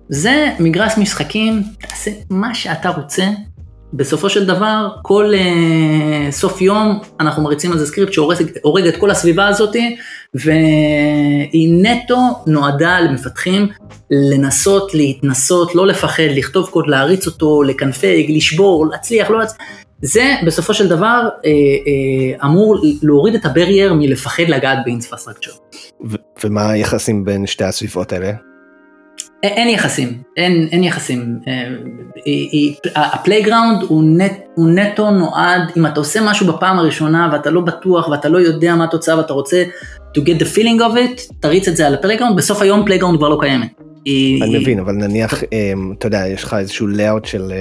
זה 0.09 0.55
מגרש 0.59 0.97
משחקים, 0.97 1.63
תעשה 1.79 2.11
מה 2.29 2.55
שאתה 2.55 2.89
רוצה. 2.89 3.23
בסופו 3.93 4.29
של 4.29 4.45
דבר, 4.45 4.87
כל 5.01 5.33
uh, 5.33 6.31
סוף 6.31 6.61
יום 6.61 6.99
אנחנו 7.19 7.43
מריצים 7.43 7.71
על 7.71 7.77
זה 7.77 7.85
סקריפט 7.85 8.13
שהורג 8.13 8.87
את 8.87 8.97
כל 8.97 9.11
הסביבה 9.11 9.47
הזאתי, 9.47 9.95
והיא 10.33 11.69
נטו 11.81 12.43
נועדה 12.47 12.99
למפתחים 12.99 13.67
לנסות, 14.11 14.93
להתנסות, 14.93 15.75
לא 15.75 15.87
לפחד, 15.87 16.23
לכתוב 16.23 16.69
קוד, 16.69 16.87
להריץ 16.87 17.27
אותו, 17.27 17.63
לקנפג, 17.63 18.23
לשבור, 18.29 18.87
להצליח, 18.91 19.29
לא 19.29 19.39
להצליח. 19.39 19.67
זה 20.01 20.35
בסופו 20.45 20.73
של 20.73 20.87
דבר 20.87 21.29
אה, 21.45 21.49
אה, 21.51 22.45
אמור 22.45 22.81
להוריד 23.01 23.35
את 23.35 23.45
ה 23.45 23.51
barrier 23.51 23.93
מלפחד 23.93 24.43
לגעת 24.47 24.77
ב 24.85 24.89
infrastructure. 24.89 25.51
ומה 26.43 26.71
היחסים 26.71 27.25
בין 27.25 27.47
שתי 27.47 27.63
הסביבות 27.63 28.13
האלה? 28.13 28.52
אין 29.43 29.69
יחסים, 29.69 30.13
אין, 30.37 30.67
אין 30.71 30.83
יחסים. 30.83 31.39
ה 32.95 33.03
playground 33.03 33.81
הוא, 33.87 34.03
נט, 34.03 34.33
הוא 34.55 34.69
נטו 34.69 35.11
נועד, 35.11 35.61
אם 35.77 35.85
אתה 35.85 35.99
עושה 35.99 36.19
משהו 36.23 36.47
בפעם 36.47 36.79
הראשונה 36.79 37.29
ואתה 37.31 37.51
לא 37.51 37.61
בטוח 37.61 38.07
ואתה 38.07 38.29
לא 38.29 38.37
יודע 38.37 38.75
מה 38.75 38.83
התוצאה 38.83 39.17
ואתה 39.17 39.33
רוצה 39.33 39.63
to 40.17 40.21
get 40.21 40.41
the 40.41 40.55
feeling 40.55 40.79
of 40.79 40.95
it, 40.95 41.33
תריץ 41.39 41.67
את 41.67 41.75
זה 41.75 41.87
על 41.87 41.93
ה 41.93 41.97
playground, 41.97 42.37
בסוף 42.37 42.61
היום 42.61 42.85
playground 42.85 43.17
כבר 43.17 43.29
לא 43.29 43.37
קיימת. 43.39 43.81
אני 44.41 44.59
מבין, 44.59 44.79
אבל 44.79 44.93
נניח, 44.93 45.43
אתה 45.97 46.07
יודע, 46.07 46.27
יש 46.27 46.43
לך 46.43 46.53
איזשהו 46.53 46.87
layout 46.87 47.25
של... 47.25 47.53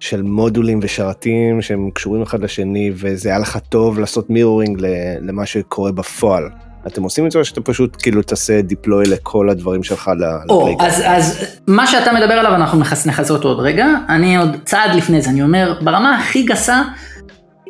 של 0.00 0.22
מודולים 0.22 0.80
ושרתים 0.82 1.62
שהם 1.62 1.90
קשורים 1.94 2.22
אחד 2.22 2.42
לשני 2.42 2.90
וזה 2.94 3.28
היה 3.28 3.38
לך 3.38 3.58
טוב 3.68 3.98
לעשות 3.98 4.30
mirroring 4.30 4.78
למה 5.20 5.46
שקורה 5.46 5.92
בפועל. 5.92 6.44
אתם 6.88 7.02
עושים 7.02 7.26
את 7.26 7.30
זה 7.30 7.38
או 7.38 7.44
שאתה 7.44 7.60
פשוט 7.60 7.96
כאילו 8.02 8.22
תעשה 8.22 8.62
deploy 8.62 9.06
לכל 9.06 9.50
הדברים 9.50 9.82
שלך 9.82 10.10
ל 10.18 10.24
playground? 10.24 10.86
אז, 10.86 11.02
אז 11.06 11.44
מה 11.66 11.86
שאתה 11.86 12.12
מדבר 12.12 12.34
עליו 12.34 12.54
אנחנו 12.54 12.78
נחזור 13.06 13.34
אותו 13.34 13.48
עוד 13.48 13.60
רגע, 13.60 13.86
אני 14.08 14.36
עוד 14.36 14.56
צעד 14.64 14.94
לפני 14.94 15.22
זה, 15.22 15.30
אני 15.30 15.42
אומר 15.42 15.74
ברמה 15.80 16.18
הכי 16.18 16.42
גסה, 16.42 16.82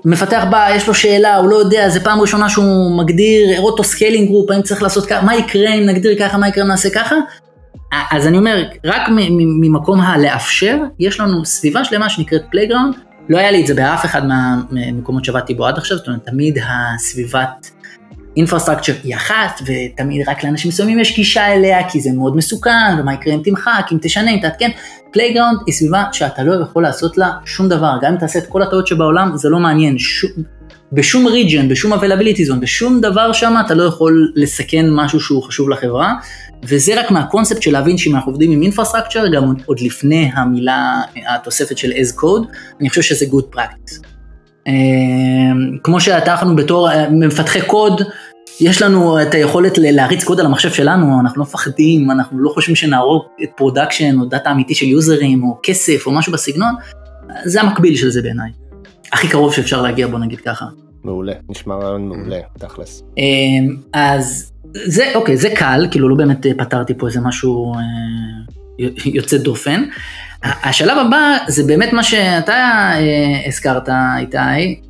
מפתח 0.04 0.44
בא, 0.50 0.68
יש 0.74 0.88
לו 0.88 0.94
שאלה, 0.94 1.36
הוא 1.36 1.48
לא 1.48 1.56
יודע, 1.56 1.88
זה 1.88 2.00
פעם 2.00 2.20
ראשונה 2.20 2.48
שהוא 2.48 2.98
מגדיר 2.98 3.60
auto 3.60 3.84
scaling 3.84 4.28
group, 4.28 4.50
האם 4.50 4.62
צריך 4.62 4.82
לעשות 4.82 5.06
ככה, 5.06 5.24
מה 5.24 5.36
יקרה 5.36 5.74
אם 5.74 5.86
נגדיר 5.86 6.18
ככה, 6.18 6.38
מה 6.38 6.48
יקרה 6.48 6.64
אם 6.64 6.68
נעשה 6.68 6.90
ככה, 6.90 7.16
אז 8.10 8.26
אני 8.26 8.38
אומר, 8.38 8.64
רק 8.84 9.02
ממקום 9.60 10.00
הלאפשר, 10.00 10.78
יש 10.98 11.20
לנו 11.20 11.44
סביבה 11.44 11.84
שלמה 11.84 12.08
שנקראת 12.08 12.42
playground, 12.50 12.94
לא 13.28 13.38
היה 13.38 13.50
לי 13.50 13.62
את 13.62 13.66
זה 13.66 13.74
באף 13.74 14.04
אחד 14.04 14.22
מהמקומות 14.70 15.24
שעבדתי 15.24 15.54
בו 15.54 15.66
עד 15.66 15.78
עכשיו, 15.78 15.96
זאת 15.96 16.06
אומרת, 16.06 16.26
תמיד 16.26 16.58
הסביבת 16.68 17.70
infrastructure 18.38 18.92
היא 19.04 19.14
אחת, 19.14 19.60
ותמיד 19.62 20.28
רק 20.28 20.44
לאנשים 20.44 20.68
מסוימים 20.68 20.98
יש 20.98 21.16
גישה 21.16 21.46
אליה, 21.46 21.88
כי 21.88 22.00
זה 22.00 22.10
מאוד 22.12 22.36
מסוכן, 22.36 22.96
ומה 23.00 23.14
יקרה 23.14 23.34
אם 23.34 23.40
תמחק, 23.44 23.86
אם 23.92 23.98
תשנה, 24.02 24.30
אם 24.30 24.38
תעדכן. 24.42 24.70
playground 25.12 25.58
היא 25.66 25.74
סביבה 25.74 26.04
שאתה 26.12 26.42
לא 26.42 26.62
יכול 26.62 26.82
לעשות 26.82 27.18
לה 27.18 27.30
שום 27.44 27.68
דבר, 27.68 27.92
גם 28.02 28.12
אם 28.12 28.18
תעשה 28.18 28.38
את 28.38 28.46
כל 28.46 28.62
הטעות 28.62 28.86
שבעולם, 28.86 29.36
זה 29.36 29.48
לא 29.48 29.58
מעניין. 29.58 29.98
שום, 29.98 30.30
בשום 30.92 31.26
region, 31.26 31.68
בשום 31.68 31.92
availability 31.92 32.50
zone, 32.50 32.60
בשום 32.60 33.00
דבר 33.00 33.32
שם 33.32 33.54
אתה 33.66 33.74
לא 33.74 33.82
יכול 33.82 34.32
לסכן 34.36 34.86
משהו 34.90 35.20
שהוא 35.20 35.42
חשוב 35.42 35.68
לחברה, 35.68 36.14
וזה 36.62 37.00
רק 37.00 37.10
מהקונספט 37.10 37.62
של 37.62 37.72
להבין 37.72 37.98
שאם 37.98 38.14
אנחנו 38.14 38.32
עובדים 38.32 38.50
עם 38.50 38.62
infrastructure, 38.62 39.28
גם 39.28 39.54
עוד 39.66 39.80
לפני 39.80 40.30
המילה, 40.34 41.00
התוספת 41.26 41.78
של 41.78 41.90
as 41.90 42.20
code, 42.20 42.46
אני 42.80 42.88
חושב 42.88 43.02
שזה 43.02 43.26
good 43.26 43.56
practice. 43.56 44.08
אמ, 44.68 45.78
כמו 45.82 46.00
שאנחנו 46.00 46.56
בתור 46.56 46.90
אה, 46.90 47.10
מפתחי 47.10 47.60
קוד, 47.60 48.02
יש 48.60 48.82
לנו 48.82 49.22
את 49.22 49.34
היכולת 49.34 49.78
להריץ 49.78 50.24
קוד 50.24 50.40
על 50.40 50.46
המחשב 50.46 50.70
שלנו, 50.70 51.20
אנחנו 51.20 51.38
לא 51.38 51.42
מפחדים, 51.42 52.10
אנחנו 52.10 52.38
לא 52.38 52.50
חושבים 52.50 52.76
שנהרוג 52.76 53.22
את 53.42 53.48
production 53.56 54.18
או 54.20 54.24
data 54.24 54.50
אמיתי 54.50 54.74
של 54.74 54.86
יוזרים 54.86 55.44
או 55.44 55.58
כסף 55.62 56.06
או 56.06 56.12
משהו 56.12 56.32
בסגנון, 56.32 56.74
זה 57.44 57.60
המקביל 57.60 57.96
של 57.96 58.10
זה 58.10 58.22
בעיניי. 58.22 58.50
הכי 59.12 59.28
קרוב 59.28 59.54
שאפשר 59.54 59.82
להגיע 59.82 60.06
בו 60.06 60.18
נגיד 60.18 60.40
ככה. 60.40 60.66
מעולה, 61.04 61.32
נשמע 61.48 61.74
רעיון 61.74 62.08
מעולה, 62.08 62.38
תכלס. 62.58 63.02
אמ, 63.18 63.76
אז 63.92 64.52
זה, 64.74 65.04
אוקיי, 65.14 65.36
זה 65.36 65.50
קל, 65.56 65.86
כאילו 65.90 66.08
לא 66.08 66.16
באמת 66.16 66.46
פתרתי 66.58 66.94
פה 66.98 67.06
איזה 67.06 67.20
משהו 67.20 67.74
אה, 67.74 67.80
יוצא 69.04 69.38
דופן. 69.38 69.84
השלב 70.42 70.98
הבא 70.98 71.36
זה 71.48 71.62
באמת 71.66 71.92
מה 71.92 72.02
שאתה 72.02 72.52
אה, 72.52 73.46
הזכרת, 73.46 73.88
איתי. 74.18 74.80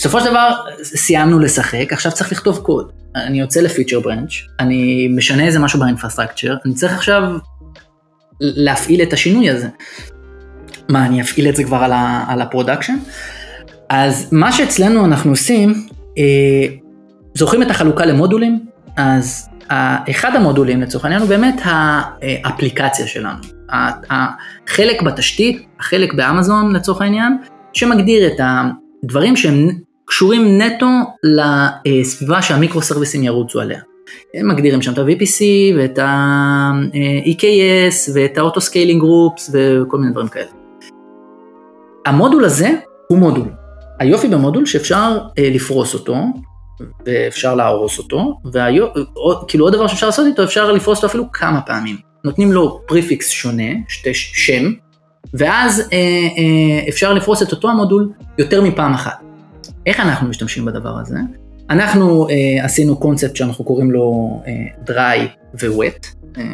אה, 0.00 0.04
בסופו 0.04 0.20
של 0.20 0.30
דבר 0.30 0.50
סיימנו 0.82 1.38
לשחק, 1.38 1.92
עכשיו 1.92 2.12
צריך 2.12 2.32
לכתוב 2.32 2.58
קוד. 2.58 2.92
אני 3.16 3.40
יוצא 3.40 3.60
לפיצ'ר 3.60 4.00
ברנץ', 4.00 4.32
אני 4.60 5.08
משנה 5.08 5.44
איזה 5.44 5.58
משהו 5.58 5.80
באינפרסטרקצ'ר, 5.80 6.56
אני 6.66 6.74
צריך 6.74 6.92
עכשיו 6.92 7.22
להפעיל 8.40 9.02
את 9.02 9.12
השינוי 9.12 9.50
הזה. 9.50 9.68
מה, 10.88 11.06
אני 11.06 11.20
אפעיל 11.20 11.48
את 11.48 11.56
זה 11.56 11.64
כבר 11.64 11.84
על 12.28 12.42
ה 12.42 12.47
production? 12.47 12.96
אז 13.88 14.28
מה 14.32 14.52
שאצלנו 14.52 15.04
אנחנו 15.04 15.30
עושים, 15.30 15.86
אה, 16.18 16.74
זוכרים 17.34 17.62
את 17.62 17.70
החלוקה 17.70 18.06
למודולים? 18.06 18.66
אז 18.96 19.48
אחד 20.10 20.36
המודולים 20.36 20.80
לצורך 20.80 21.04
העניין 21.04 21.22
הוא 21.22 21.28
באמת 21.28 21.60
האפליקציה 21.64 23.06
שלנו. 23.06 23.38
החלק 24.10 25.02
בתשתית, 25.02 25.66
החלק 25.80 26.14
באמזון 26.14 26.72
לצורך 26.76 27.02
העניין, 27.02 27.38
שמגדיר 27.72 28.26
את 28.26 28.40
הדברים 29.04 29.36
שהם 29.36 29.68
קשורים 30.10 30.62
נטו 30.62 30.86
לסביבה 31.86 32.42
שהמיקרו 32.42 32.82
סרוויסים 32.82 33.22
ירוצו 33.22 33.60
עליה. 33.60 33.80
הם 34.34 34.48
מגדירים 34.48 34.82
שם 34.82 34.92
את 34.92 34.98
ה-VPC 34.98 35.42
ואת 35.76 35.98
ה-EKS 35.98 38.10
ואת 38.14 38.38
ה-Auto 38.38 38.58
Scaling 38.58 39.02
Groups 39.02 39.50
וכל 39.52 39.98
מיני 39.98 40.12
דברים 40.12 40.28
כאלה. 40.28 40.50
המודול 42.06 42.44
הזה 42.44 42.70
הוא 43.08 43.18
מודול. 43.18 43.48
היופי 43.98 44.28
במודול 44.28 44.66
שאפשר 44.66 45.18
אה, 45.38 45.50
לפרוס 45.50 45.94
אותו, 45.94 46.16
ואפשר 47.06 47.54
להרוס 47.54 47.98
אותו, 47.98 48.40
וכאילו 48.44 49.64
עוד 49.64 49.74
דבר 49.74 49.86
שאפשר 49.86 50.06
לעשות 50.06 50.26
איתו, 50.26 50.44
אפשר 50.44 50.72
לפרוס 50.72 50.98
אותו 50.98 51.06
אפילו 51.06 51.32
כמה 51.32 51.60
פעמים. 51.60 51.96
נותנים 52.24 52.52
לו 52.52 52.80
prefix 52.86 53.28
שונה, 53.28 53.72
שתי 53.88 54.14
שם, 54.14 54.72
ואז 55.34 55.80
אה, 55.80 55.96
אה, 56.38 56.88
אפשר 56.88 57.12
לפרוס 57.12 57.42
את 57.42 57.52
אותו 57.52 57.68
המודול 57.68 58.12
יותר 58.38 58.62
מפעם 58.62 58.92
אחת. 58.92 59.29
איך 59.90 60.00
אנחנו 60.00 60.28
משתמשים 60.28 60.64
בדבר 60.64 60.98
הזה? 60.98 61.18
אנחנו 61.70 62.28
אה, 62.28 62.64
עשינו 62.64 62.96
קונספט 62.96 63.36
שאנחנו 63.36 63.64
קוראים 63.64 63.90
לו 63.90 64.40
אה, 64.46 64.84
dry 64.86 65.20
ו-wet, 65.60 66.06
אה, 66.38 66.44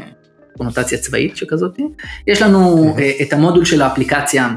קונוטציה 0.57 0.99
צבאית 0.99 1.37
שכזאת. 1.37 1.79
יש 2.27 2.43
לנו 2.43 2.95
אה, 2.99 3.13
את 3.23 3.33
המודול 3.33 3.65
של 3.65 3.83
האפליקציה 3.83 4.55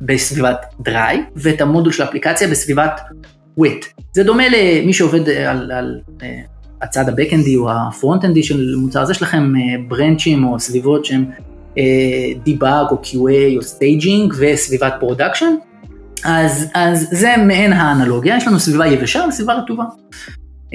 בסביבת 0.00 0.64
dry, 0.88 1.16
ואת 1.36 1.60
המודול 1.60 1.92
של 1.92 2.02
האפליקציה 2.02 2.48
בסביבת 2.48 3.00
wet. 3.60 4.02
זה 4.12 4.24
דומה 4.24 4.44
למי 4.48 4.92
שעובד 4.92 5.28
על, 5.28 5.72
על 5.72 6.00
uh, 6.06 6.22
הצד 6.82 7.08
הבקאנדי 7.08 7.56
או 7.56 7.70
הפרונט-אנדי 7.70 8.42
של 8.42 8.74
מוצר, 8.76 9.02
אז 9.02 9.10
יש 9.10 9.22
לכם 9.22 9.52
ברנצ'ים 9.88 10.44
uh, 10.44 10.48
או 10.48 10.60
סביבות 10.60 11.04
שהם 11.04 11.24
debug 12.44 12.86
uh, 12.86 12.90
או 12.90 12.96
QA 13.02 13.56
או 13.56 13.62
staging 13.62 14.34
וסביבת 14.38 14.94
production, 15.00 15.54
אז, 16.24 16.70
אז 16.74 17.08
זה 17.10 17.34
מעין 17.46 17.72
האנלוגיה, 17.72 18.36
יש 18.36 18.46
לנו 18.46 18.60
סביבה 18.60 18.86
יבשה 18.86 19.24
וסביבה 19.28 19.54
רטובה. 19.54 19.84
Uh, 19.84 20.74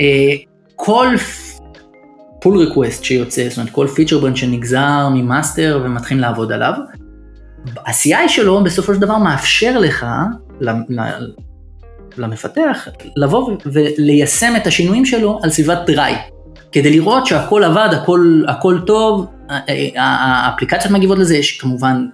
כל 0.75 1.07
pull 2.41 2.57
request 2.57 3.03
שיוצא, 3.03 3.49
זאת 3.49 3.57
אומרת 3.57 3.71
כל 3.71 3.87
feature 3.87 4.19
branch 4.19 4.35
שנגזר 4.35 5.09
מ 5.13 5.23
master 5.23 5.81
ומתחילים 5.85 6.21
לעבוד 6.21 6.51
עליו, 6.51 6.73
ה-CI 7.85 8.27
שלו 8.27 8.63
בסופו 8.63 8.93
של 8.93 8.99
דבר 8.99 9.17
מאפשר 9.17 9.79
לך, 9.79 10.05
למפתח, 12.17 12.87
לבוא 13.15 13.57
וליישם 13.65 14.53
את 14.57 14.67
השינויים 14.67 15.05
שלו 15.05 15.39
על 15.43 15.49
סביבת 15.49 15.77
dry, 15.87 16.15
כדי 16.71 16.91
לראות 16.91 17.25
שהכל 17.25 17.63
עבד, 17.63 17.89
הכל, 17.91 18.43
הכל 18.47 18.79
טוב, 18.87 19.27
האפליקציות 19.95 20.93
מגיבות 20.93 21.17
לזה, 21.17 21.37
יש 21.37 21.59
כמובן 21.61 22.05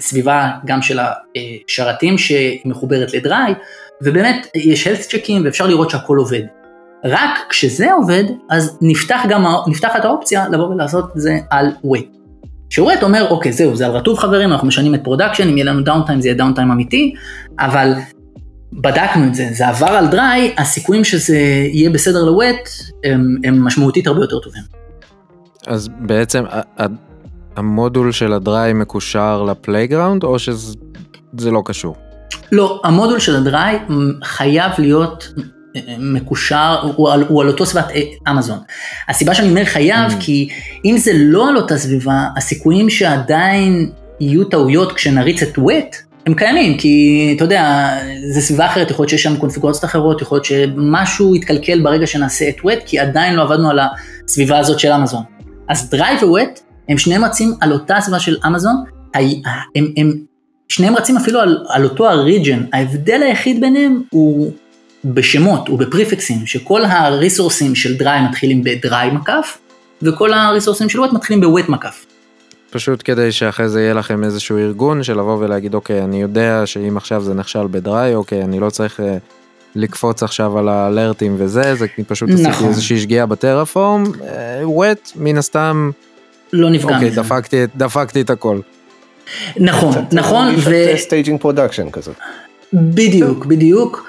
סביבה 0.00 0.50
גם 0.66 0.82
של 0.82 0.98
השרתים 0.98 2.18
שמחוברת 2.18 3.14
ל 3.14 3.22
dry, 3.22 3.54
ובאמת 4.02 4.46
יש 4.54 4.86
health 4.86 5.02
check 5.10 5.34
ים 5.34 5.44
ואפשר 5.44 5.66
לראות 5.66 5.90
שהכל 5.90 6.16
עובד. 6.16 6.42
רק 7.04 7.30
כשזה 7.48 7.92
עובד, 7.92 8.24
אז 8.50 8.78
נפתח 8.80 9.20
גם, 9.28 9.44
נפתחת 9.66 10.04
האופציה 10.04 10.48
לבוא 10.48 10.66
ולעשות 10.66 11.04
את 11.16 11.20
זה 11.20 11.38
על 11.50 11.66
web. 11.84 12.16
שורת 12.70 13.02
אומר, 13.02 13.26
אוקיי, 13.30 13.52
זהו, 13.52 13.76
זה 13.76 13.86
על 13.86 13.92
רטוב 13.92 14.18
חברים, 14.18 14.52
אנחנו 14.52 14.68
משנים 14.68 14.94
את 14.94 15.04
production, 15.04 15.48
אם 15.48 15.56
יהיה 15.56 15.64
לנו 15.64 15.82
downtime 15.82 16.20
זה 16.20 16.28
יהיה 16.28 16.38
downtime 16.38 16.70
אמיתי, 16.70 17.14
אבל 17.58 17.92
בדקנו 18.72 19.26
את 19.26 19.34
זה, 19.34 19.48
זה 19.52 19.68
עבר 19.68 19.86
על 19.86 20.06
dry, 20.06 20.54
הסיכויים 20.58 21.04
שזה 21.04 21.36
יהיה 21.72 21.90
בסדר 21.90 22.24
ל 22.24 22.35
wet 22.35 22.68
הם, 23.04 23.36
הם 23.44 23.64
משמעותית 23.64 24.06
הרבה 24.06 24.20
יותר 24.20 24.38
טובים. 24.38 24.62
אז 25.66 25.88
בעצם 26.00 26.44
המודול 27.60 28.12
של 28.12 28.32
ה 28.32 28.42
dry 28.42 28.72
מקושר 28.72 29.42
ל 29.42 29.49
playground 29.49 30.24
או 30.24 30.38
שזה 30.38 31.50
לא 31.50 31.62
קשור? 31.64 31.96
לא, 32.52 32.80
המודול 32.84 33.18
של 33.18 33.36
ה 33.36 33.46
dry 33.46 33.78
חייב 34.24 34.72
להיות 34.78 35.32
אה, 35.76 35.80
מקושר, 35.98 36.80
הוא 36.96 37.10
על, 37.10 37.24
הוא 37.28 37.42
על 37.42 37.48
אותו 37.48 37.66
סביבת 37.66 37.90
אה, 37.90 38.32
אמזון. 38.32 38.58
הסיבה 39.08 39.34
שאני 39.34 39.48
אומר 39.48 39.64
חייב, 39.64 40.10
Mm. 40.10 40.14
כי 40.20 40.48
אם 40.84 40.98
זה 40.98 41.10
לא 41.14 41.48
על 41.48 41.56
אותה 41.56 41.78
סביבה, 41.78 42.26
הסיכויים 42.36 42.90
שעדיין 42.90 43.90
יהיו 44.20 44.44
טעויות 44.44 44.92
כשנריץ 44.92 45.42
את 45.42 45.58
wet, 45.58 45.96
הם 46.26 46.34
קיימים, 46.34 46.78
כי 46.78 47.32
אתה 47.36 47.44
יודע, 47.44 47.90
זה 48.32 48.40
סביבה 48.40 48.66
אחרת, 48.66 48.90
יכול 48.90 49.02
להיות 49.02 49.10
שיש 49.10 49.22
שם 49.22 49.36
קונפיגורציות 49.36 49.84
אחרות, 49.84 50.22
יכול 50.22 50.36
להיות 50.36 50.44
שמשהו 50.44 51.36
יתקלקל 51.36 51.82
ברגע 51.82 52.06
שנעשה 52.06 52.48
את 52.48 52.56
wet, 52.58 52.80
כי 52.86 52.98
עדיין 52.98 53.34
לא 53.34 53.42
עבדנו 53.42 53.70
על 53.70 53.78
הסביבה 54.24 54.58
הזאת 54.58 54.78
של 54.78 54.92
אמזון. 54.92 55.22
אז 55.68 55.90
dry 55.90 56.22
ו 56.22 56.32
wet 56.32 56.60
הם 56.90 56.98
שניהם 56.98 57.24
רצים 57.24 57.54
על 57.60 57.72
אותה 57.72 57.96
סביבה 58.00 58.20
של 58.20 58.36
אמזון, 58.46 58.84
הם, 59.14 59.24
הם, 59.76 59.92
הם 59.96 60.12
שניהם 60.68 60.96
רצים 60.96 61.16
אפילו 61.16 61.40
על, 61.40 61.64
על 61.68 61.84
אותו 61.84 62.08
ה 62.08 62.15
region, 62.15 62.64
ההבדל 62.72 63.22
היחיד 63.22 63.60
ביניהם 63.60 64.02
הוא 64.10 64.52
בשמות, 65.04 65.68
הוא 65.68 65.78
ב 65.78 65.85
prefix 65.85 66.26
ים, 66.26 66.46
שכל 66.46 66.84
ה 66.84 66.92
resource 66.92 67.58
ים 67.58 67.74
של 67.74 67.96
dry 67.96 68.20
מתחילים 68.28 68.64
ב 68.64 68.75
dry 68.75 69.10
מקף, 69.10 69.58
וכל 70.02 70.32
ה 70.32 70.37
resource 70.37 70.78
ים 70.78 70.88
של 70.88 71.00
ווט 71.00 71.12
מתחילים 71.12 71.40
בווט 71.40 71.68
מקף. 71.68 72.06
פשוט 72.70 73.02
כדי 73.04 73.32
שאחרי 73.32 73.68
זה 73.68 73.80
יהיה 73.80 73.94
לכם 73.94 74.24
איזשהו 74.24 74.58
ארגון 74.58 75.02
של 75.02 75.18
לבוא 75.18 75.36
ולהגיד 75.38 75.74
אוקיי 75.74 76.04
אני 76.04 76.22
יודע 76.22 76.62
שאם 76.64 76.96
עכשיו 76.96 77.22
זה 77.22 77.34
נכשל 77.34 77.66
ב 77.70 77.81
dry 77.81 78.14
אוקיי 78.14 78.42
אני 78.42 78.60
לא 78.60 78.70
צריך 78.70 79.00
אה, 79.00 79.16
לקפוץ 79.74 80.22
עכשיו 80.22 80.58
על 80.58 80.68
ה 80.68 80.76
alert 80.76 81.17
ים 81.17 81.34
וזה 81.38 81.74
זה 81.74 81.86
פשוט 82.06 82.30
עשיתי 82.30 82.48
נכון. 82.48 82.68
איזושהי 82.68 83.00
שגיאה 83.00 83.26
בטרפורם 83.26 84.04
wet 84.62 85.12
מן 85.16 85.38
הסתם 85.38 85.90
לא 86.52 86.70
נפגע 86.70 86.94
אוקיי. 86.94 87.10
דפקתי 87.10 87.64
דפקתי 87.76 88.20
את 88.20 88.30
הכל. 88.30 88.60
נכון, 89.56 89.94
נכון, 90.12 90.54
ו... 90.58 90.74
staging 90.96 91.40
production 91.40 91.90
כזה. 91.90 92.10
בדיוק, 92.72 93.46
בדיוק, 93.46 94.08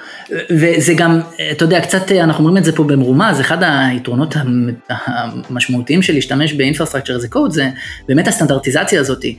וזה 0.50 0.94
גם, 0.94 1.20
אתה 1.52 1.64
יודע, 1.64 1.80
קצת 1.80 2.12
אנחנו 2.12 2.44
אומרים 2.44 2.56
את 2.56 2.64
זה 2.64 2.76
פה 2.76 2.84
במרומז, 2.84 3.40
אחד 3.40 3.56
היתרונות 3.62 4.36
המ- 4.36 4.68
המשמעותיים 4.88 6.02
של 6.02 6.12
להשתמש 6.12 6.52
ב 6.52 6.56
infrastructure 6.56 7.18
as 7.18 7.34
code 7.34 7.50
זה 7.50 7.68
באמת 8.08 8.28
הסטנדרטיזציה 8.28 9.00
הזאתי. 9.00 9.36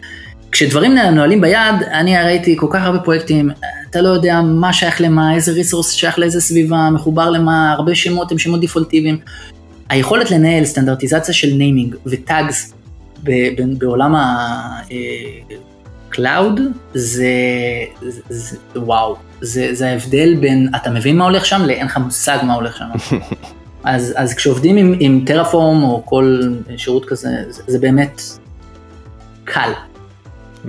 כשדברים 0.52 0.96
מנוהלים 0.96 1.42
ביד, 1.42 1.76
אני 1.92 2.18
ראיתי 2.24 2.56
כל 2.58 2.68
כך 2.70 2.82
הרבה 2.84 3.00
פרויקטים, 3.00 3.50
אתה 3.90 4.02
לא 4.02 4.10
יודע 4.10 4.42
מה 4.42 4.74
שייך 4.74 5.02
למה, 5.02 5.36
איזה 5.36 5.52
resource 5.52 5.92
שייך 5.92 6.20
לאיזה 6.20 6.42
סביבה, 6.42 6.90
מחובר 6.90 7.30
למה, 7.30 7.72
הרבה 7.72 7.96
שמות 7.96 8.32
הם 8.32 8.38
שמות 8.38 8.62
default 8.62 8.92
יביים. 8.92 9.18
היכולת 9.90 10.32
לנהל 10.32 10.66
סטנדרטיזציה 10.66 11.34
של 11.34 11.48
naming 11.48 11.96
ו 12.06 12.20
tags 12.20 12.74
בעולם 13.78 14.16
ה-cloud 14.16 14.60
זה, 16.94 17.28
זה, 18.02 18.22
זה 18.30 18.58
וואו, 18.76 19.16
זה, 19.42 19.76
זה 19.76 19.90
ההבדל 19.90 20.36
בין 20.36 20.70
אתה 20.76 20.92
מבין 20.92 21.18
מה 21.18 21.24
הולך 21.24 21.46
שם 21.46 21.62
לאין 21.66 21.86
לך 21.86 21.98
מושג 21.98 22.38
מה 22.44 22.54
הולך 22.54 22.78
שם. 22.78 22.86
אז, 23.84 24.14
אז 24.16 24.34
כשעובדים 24.34 24.78
עם, 24.78 24.96
עם 25.00 25.24
טרפורם 25.26 25.84
או 25.84 26.06
כל 26.06 26.42
שירות 26.78 27.06
כזה, 27.06 27.30
זה, 27.50 27.64
זה 27.68 27.80
באמת 27.80 28.22
קל. 29.44 29.72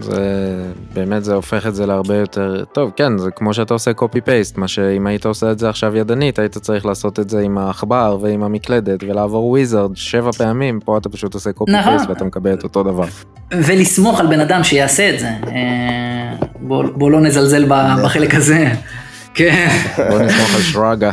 זה 0.00 0.54
באמת 0.94 1.24
זה 1.24 1.34
הופך 1.34 1.66
את 1.66 1.74
זה 1.74 1.86
להרבה 1.86 2.14
יותר 2.16 2.64
טוב 2.72 2.90
כן 2.96 3.18
זה 3.18 3.30
כמו 3.30 3.54
שאתה 3.54 3.74
עושה 3.74 3.92
קופי 3.92 4.20
פייסט 4.20 4.58
מה 4.58 4.68
שאם 4.68 5.06
היית 5.06 5.26
עושה 5.26 5.50
את 5.50 5.58
זה 5.58 5.68
עכשיו 5.68 5.96
ידנית 5.96 6.38
היית 6.38 6.58
צריך 6.58 6.86
לעשות 6.86 7.20
את 7.20 7.30
זה 7.30 7.40
עם 7.40 7.58
העכבר 7.58 8.18
ועם 8.22 8.42
המקלדת 8.42 9.02
ולעבור 9.02 9.46
וויזרד 9.46 9.90
שבע 9.94 10.32
פעמים 10.32 10.80
פה 10.84 10.98
אתה 10.98 11.08
פשוט 11.08 11.34
עושה 11.34 11.52
קופי 11.52 11.72
נכון. 11.72 11.92
פייסט 11.96 12.08
ואתה 12.08 12.24
מקבל 12.24 12.52
את 12.54 12.62
אותו 12.64 12.82
דבר. 12.82 13.04
ולסמוך 13.52 14.20
על 14.20 14.26
בן 14.26 14.40
אדם 14.40 14.64
שיעשה 14.64 15.10
את 15.14 15.18
זה. 15.20 15.28
אה, 15.28 16.32
בוא, 16.60 16.84
בוא 16.94 17.10
לא 17.10 17.20
נזלזל 17.20 17.64
ב- 17.68 18.04
בחלק 18.04 18.34
הזה. 18.34 18.66
כן. 19.34 19.68
בוא 20.10 20.18
נסמוך 20.18 20.54
על 20.54 20.60
שרגא. 20.60 21.10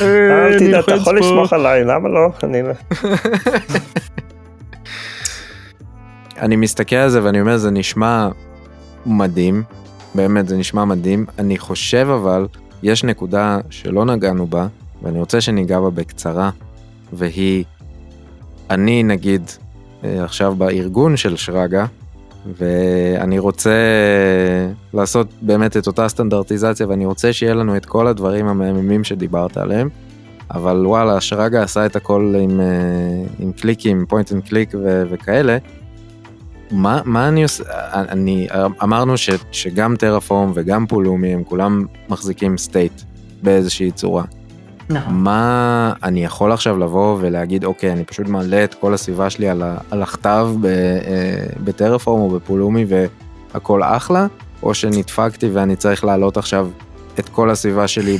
אל 0.00 0.58
תדע, 0.58 0.80
אתה 0.80 0.94
יכול 0.94 1.18
לסמוך 1.18 1.52
עליי, 1.52 1.84
למה 1.84 2.08
לא? 2.08 2.28
אני 6.40 6.56
מסתכל 6.56 6.96
על 6.96 7.10
זה 7.10 7.24
ואני 7.24 7.40
אומר 7.40 7.56
זה 7.56 7.70
נשמע 7.70 8.28
מדהים 9.06 9.62
באמת 10.14 10.48
זה 10.48 10.56
נשמע 10.56 10.84
מדהים 10.84 11.26
אני 11.38 11.58
חושב 11.58 12.08
אבל 12.10 12.46
יש 12.82 13.04
נקודה 13.04 13.58
שלא 13.70 14.04
נגענו 14.04 14.46
בה 14.46 14.66
ואני 15.02 15.18
רוצה 15.18 15.40
שניגע 15.40 15.80
בה 15.80 15.90
בקצרה 15.90 16.50
והיא 17.12 17.64
אני 18.70 19.02
נגיד 19.02 19.42
אה, 20.04 20.24
עכשיו 20.24 20.54
בארגון 20.54 21.16
של 21.16 21.36
שרגא 21.36 21.84
ואני 22.56 23.38
רוצה 23.38 23.76
לעשות 24.94 25.26
באמת 25.42 25.76
את 25.76 25.86
אותה 25.86 26.08
סטנדרטיזציה 26.08 26.86
ואני 26.88 27.06
רוצה 27.06 27.32
שיהיה 27.32 27.54
לנו 27.54 27.76
את 27.76 27.86
כל 27.86 28.06
הדברים 28.06 28.46
המהממים 28.46 29.04
שדיברת 29.04 29.56
עליהם 29.56 29.88
אבל 30.50 30.86
וואלה 30.86 31.20
שרגא 31.20 31.62
עשה 31.62 31.86
את 31.86 31.96
הכל 31.96 32.34
עם, 32.40 32.60
אה, 32.60 32.66
עם 33.38 33.52
קליקים 33.52 34.06
point 34.08 34.32
and 34.32 34.42
click 34.48 34.74
וכאלה. 35.10 35.58
מה, 36.70 37.00
מה 37.04 37.28
אני 37.28 37.42
עושה, 37.42 37.64
אני, 37.92 38.48
אמרנו 38.82 39.16
ש, 39.16 39.30
שגם 39.52 39.96
טרפורם 39.96 40.52
וגם 40.54 40.86
Pulumi 40.86 41.34
הם 41.34 41.44
כולם 41.44 41.84
מחזיקים 42.08 42.58
state 42.58 43.02
באיזושהי 43.42 43.90
צורה. 43.90 44.24
נכון. 44.90 45.14
מה 45.14 45.92
אני 46.02 46.24
יכול 46.24 46.52
עכשיו 46.52 46.78
לבוא 46.78 47.16
ולהגיד 47.20 47.64
אוקיי 47.64 47.92
אני 47.92 48.04
פשוט 48.04 48.28
מעלה 48.28 48.64
את 48.64 48.74
כל 48.74 48.94
הסביבה 48.94 49.30
שלי 49.30 49.48
על, 49.48 49.62
ה, 49.62 49.76
על 49.90 50.02
הכתב 50.02 50.48
ב, 50.60 50.66
אה, 50.66 51.46
בטרפורם 51.64 52.20
או 52.20 52.30
ב 52.30 52.38
Pulumi 52.38 52.84
והכל 52.88 53.82
אחלה 53.82 54.26
או 54.62 54.74
שנדפקתי 54.74 55.48
ואני 55.48 55.76
צריך 55.76 56.04
להעלות 56.04 56.36
עכשיו 56.36 56.68
את 57.18 57.28
כל 57.28 57.50
הסביבה 57.50 57.88
שלי 57.88 58.18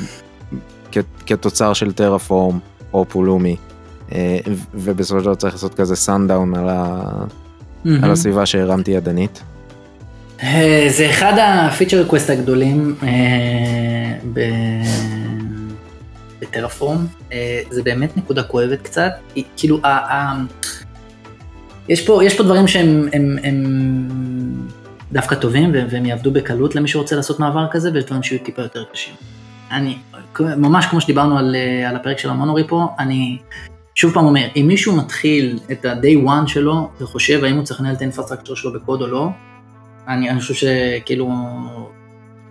כ, 0.92 0.99
כתוצר 1.26 1.72
של 1.72 1.92
טרפורם 1.92 2.59
או 2.92 3.05
Pulumi 3.09 3.57
אה, 4.12 4.38
ובסופו 4.74 5.18
של 5.18 5.24
דבר 5.24 5.34
צריך 5.34 5.55
לעשות 5.55 5.74
כזה 5.74 5.96
sundown 5.96 6.55
על, 6.55 6.68
ה, 6.68 7.01
על 8.03 8.11
הסביבה 8.11 8.47
שהרמתי 8.47 8.91
ידנית. 8.91 9.43
אה, 10.43 10.87
זה 10.89 11.11
אחד 11.11 11.33
ה 11.38 11.46
feature 11.46 11.99
request 11.99 12.30
הגדולים 12.31 12.95
אה, 13.03 13.09
ב- 14.33 14.41
אה, 17.33 17.61
זה 17.70 17.83
באמת 17.83 18.16
נקודה 18.16 18.43
כואבת 18.43 18.83
קצת, 18.83 19.11
כאילו, 19.57 19.81
ה- 19.85 20.14
ה- 20.14 20.43
יש 21.89 22.07
פה, 22.07 22.24
יש 22.24 22.37
פה 22.37 22.43
דברים 22.43 22.68
שהם 22.68 23.09
הם, 23.12 23.37
הם 23.43 24.09
דווקא 25.12 25.35
טובים 25.35 25.72
והם 25.91 26.07
יעבדו 26.07 26.31
בקלות 26.31 26.74
למי 26.74 26.89
שרוצה 26.89 27.16
לעשות 27.16 27.41
מעבר 27.41 27.66
כזה, 27.70 27.91
ויש 27.95 28.05
דברים 28.05 28.22
שיהיו 28.22 28.45
טיפה 28.45 28.62
יותר 28.62 28.85
קשים. 28.93 29.14
אני, 29.70 29.99
ממש 30.41 30.87
כמו 30.87 31.01
שדיברנו 31.01 31.39
על, 31.39 31.57
על 31.89 31.97
הפרק 31.97 32.18
של 32.18 32.31
המונוריפו, 32.31 32.89
אני 32.99 33.39
שוב 33.99 34.14
פעם 34.14 34.24
אומר, 34.24 34.49
אם 34.57 34.64
מישהו 34.66 34.96
מתחיל 34.96 35.59
את 35.72 35.84
ה-day 35.84 36.28
one 36.28 36.46
שלו 36.46 36.88
וחושב 37.01 37.44
האם 37.44 37.57
הוא 37.57 37.64
צריך 37.64 37.80
לנהל 37.80 37.94
את 37.94 38.01
האינפרסטרקצ'ר 38.01 38.55
שלו 38.55 38.72
בקוד 38.72 39.03
או 39.03 39.07
לא, 39.07 39.28
אני, 40.09 40.30
אני 40.30 40.40
חושב 40.40 40.55
שכאילו, 40.55 41.28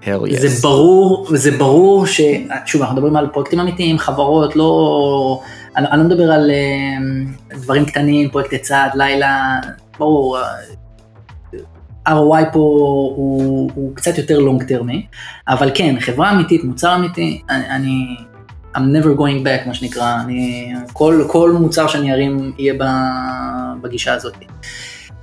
yes. 0.04 0.08
זה 0.36 0.62
ברור, 0.62 1.28
זה 1.36 1.52
ברור 1.52 2.06
ש... 2.06 2.22
שוב, 2.66 2.82
אנחנו 2.82 2.96
מדברים 2.96 3.16
על 3.16 3.28
פרויקטים 3.28 3.60
אמיתיים, 3.60 3.98
חברות, 3.98 4.56
לא... 4.56 5.42
אני, 5.78 5.88
אני 5.88 6.00
לא 6.00 6.06
מדבר 6.06 6.32
על 6.32 6.52
אה, 6.52 7.58
דברים 7.58 7.86
קטנים, 7.86 8.30
פרויקטי 8.30 8.58
צעד, 8.58 8.92
לילה, 8.96 9.60
ברור, 10.00 10.38
ROI 12.08 12.54
פה 12.54 12.60
הוא, 13.16 13.72
הוא 13.76 13.96
קצת 13.96 14.18
יותר 14.18 14.40
long 14.40 14.64
termי, 14.64 15.02
אבל 15.48 15.72
כן, 15.76 15.96
חברה 16.00 16.32
אמיתית, 16.32 16.64
מוצר 16.64 16.96
אמיתי, 16.96 17.42
אני, 17.50 17.70
אני 17.70 18.18
I'm 18.78 18.80
never 18.80 19.20
going 19.20 19.44
back, 19.44 19.68
מה 19.68 19.74
שנקרא, 19.74 20.16
אני, 20.22 20.74
כל, 20.94 21.24
כל 21.28 21.52
מוצר 21.52 21.88
שאני 21.88 22.14
ארים 22.14 22.52
יהיה 22.58 22.74
בגישה 23.82 24.14
הזאת. 24.14 24.34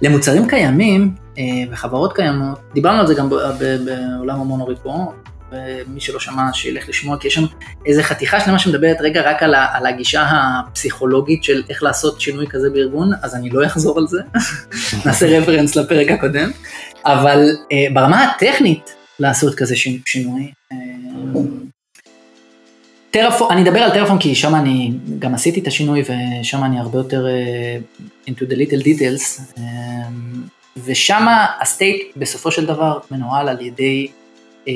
למוצרים 0.02 0.48
קיימים 0.48 1.14
אה, 1.38 1.42
וחברות 1.70 2.12
קיימות, 2.12 2.58
דיברנו 2.74 3.00
על 3.00 3.06
זה 3.06 3.14
גם 3.14 3.28
בעולם 3.30 4.40
המונוריפו, 4.40 5.12
ומי 5.52 6.00
שלא 6.00 6.20
שמע 6.20 6.42
שילך 6.52 6.88
לשמוע, 6.88 7.18
כי 7.18 7.28
יש 7.28 7.34
שם 7.34 7.44
איזה 7.86 8.02
חתיכה 8.02 8.40
שלמה 8.40 8.58
שמדברת 8.58 8.96
רגע 9.00 9.30
רק 9.30 9.42
על, 9.42 9.54
על 9.54 9.86
הגישה 9.86 10.28
הפסיכולוגית 10.30 11.44
של 11.44 11.62
איך 11.68 11.82
לעשות 11.82 12.20
שינוי 12.20 12.46
כזה 12.46 12.70
בארגון, 12.70 13.12
אז 13.22 13.34
אני 13.34 13.50
לא 13.50 13.66
אחזור 13.66 13.98
על 13.98 14.06
זה, 14.06 14.20
נעשה 15.06 15.38
רפרנס 15.38 15.76
לפרק 15.76 16.10
הקודם, 16.10 16.50
אבל 17.04 17.48
אה, 17.72 17.86
ברמה 17.94 18.24
הטכנית 18.24 18.94
לעשות 19.18 19.54
כזה 19.54 19.76
שינו- 19.76 20.02
שינוי, 20.06 20.52
אה, 20.72 20.76
טרפורם, 23.14 23.50
אני 23.50 23.62
אדבר 23.62 23.78
על 23.78 23.90
טרפורם 23.90 24.18
כי 24.18 24.34
שם 24.34 24.54
אני 24.54 24.92
גם 25.18 25.34
עשיתי 25.34 25.60
את 25.60 25.66
השינוי 25.66 26.02
ושם 26.02 26.64
אני 26.64 26.80
הרבה 26.80 26.98
יותר 26.98 27.26
uh, 27.26 28.30
into 28.30 28.42
the 28.42 28.54
little 28.54 28.84
details 28.84 29.56
um, 29.56 29.60
ושם 30.84 31.26
הסטייט 31.60 32.02
בסופו 32.16 32.50
של 32.50 32.66
דבר 32.66 32.98
מנוהל 33.10 33.48
על 33.48 33.60
ידי 33.60 34.06
uh, 34.64 34.68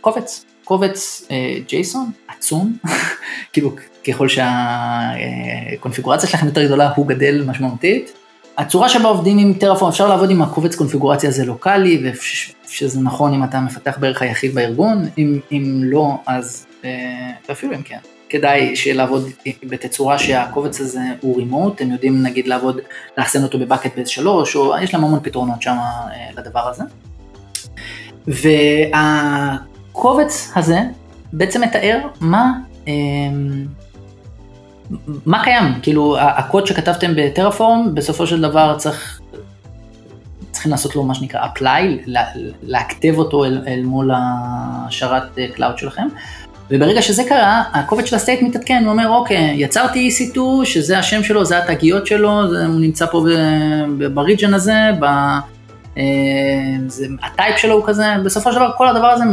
קובץ, 0.00 0.44
קובץ 0.64 1.26
uh, 1.28 1.32
ג'ייסון 1.68 2.10
עצום, 2.28 2.76
כאילו 3.52 3.74
ככל 4.08 4.28
שהקונפיגורציה 4.28 6.28
שלכם 6.28 6.46
יותר 6.46 6.64
גדולה, 6.64 6.92
הוא 6.96 7.06
גדל 7.06 7.44
משמעותית. 7.46 8.12
הצורה 8.58 8.88
שבה 8.88 9.08
עובדים 9.08 9.38
עם 9.38 9.52
טרפורם, 9.52 9.90
אפשר 9.90 10.08
לעבוד 10.08 10.30
עם 10.30 10.42
הקובץ 10.42 10.74
קונפיגורציה 10.74 11.28
הזה 11.28 11.44
לוקאלי, 11.44 12.02
ושזה 12.66 13.00
נכון 13.00 13.34
אם 13.34 13.44
אתה 13.44 13.60
מפתח 13.60 13.98
בערך 14.00 14.22
היחיד 14.22 14.54
בארגון, 14.54 15.08
אם, 15.18 15.40
אם 15.52 15.80
לא, 15.84 16.16
אז 16.26 16.66
אפילו 17.50 17.74
אם 17.74 17.82
כן. 17.82 17.98
כדאי 18.28 18.74
לעבוד 18.94 19.28
בתצורה 19.62 20.18
שהקובץ 20.18 20.80
הזה 20.80 21.00
הוא 21.20 21.36
רימוט, 21.36 21.80
הם 21.80 21.90
יודעים 21.90 22.22
נגיד 22.22 22.48
לעבוד, 22.48 22.80
לאחסן 23.18 23.42
אותו 23.42 23.58
בבקט 23.58 23.94
בייס 23.94 24.08
3, 24.08 24.56
או 24.56 24.74
יש 24.82 24.94
להם 24.94 25.04
המון 25.04 25.20
פתרונות 25.22 25.62
שם 25.62 25.76
לדבר 26.36 26.68
הזה. 26.68 26.84
והקובץ 29.92 30.52
הזה 30.56 30.80
בעצם 31.32 31.60
מתאר 31.60 31.98
מה, 32.20 32.52
אמ, 32.86 33.66
מה 35.26 35.44
קיים, 35.44 35.64
כאילו 35.82 36.18
הקוד 36.18 36.66
שכתבתם 36.66 37.12
בטרפורם 37.16 37.94
בסופו 37.94 38.26
של 38.26 38.40
דבר 38.40 38.74
צריך, 38.78 39.20
צריכים 40.50 40.72
לעשות 40.72 40.96
לו 40.96 41.04
מה 41.04 41.14
שנקרא 41.14 41.46
apply, 41.46 42.10
להכתב 42.62 43.14
אותו 43.18 43.44
אל, 43.44 43.62
אל 43.66 43.82
מול 43.82 44.10
השרת 44.14 45.38
cloud 45.54 45.78
שלכם. 45.78 46.06
וברגע 46.72 47.02
שזה 47.02 47.24
קרה, 47.24 47.62
הקובץ 47.72 48.04
של 48.04 48.16
ה 48.16 48.20
state 48.20 48.42
מתעדכן, 48.42 48.82
הוא 48.84 48.92
אומר, 48.92 49.08
אוקיי, 49.08 49.54
יצרתי 49.56 50.10
EC2, 50.10 50.38
שזה 50.64 50.98
השם 50.98 51.22
שלו, 51.22 51.44
זה 51.44 51.58
התגיות 51.58 52.06
שלו, 52.06 52.50
זה, 52.50 52.66
הוא 52.66 52.80
נמצא 52.80 53.06
פה 53.06 53.24
ב 54.14 54.20
region 54.20 54.54
הזה, 54.54 54.90
ב, 55.00 55.04
אה, 55.98 56.02
זה, 56.86 57.06
ה 57.22 57.29
type 57.29 57.56
שלו 57.56 57.74
הוא 57.74 57.82
כזה, 57.86 58.06
בסופו 58.24 58.52
של 58.52 58.56
דבר 58.56 58.70
כל 58.76 58.88
הדבר 58.88 59.06
הזה 59.06 59.24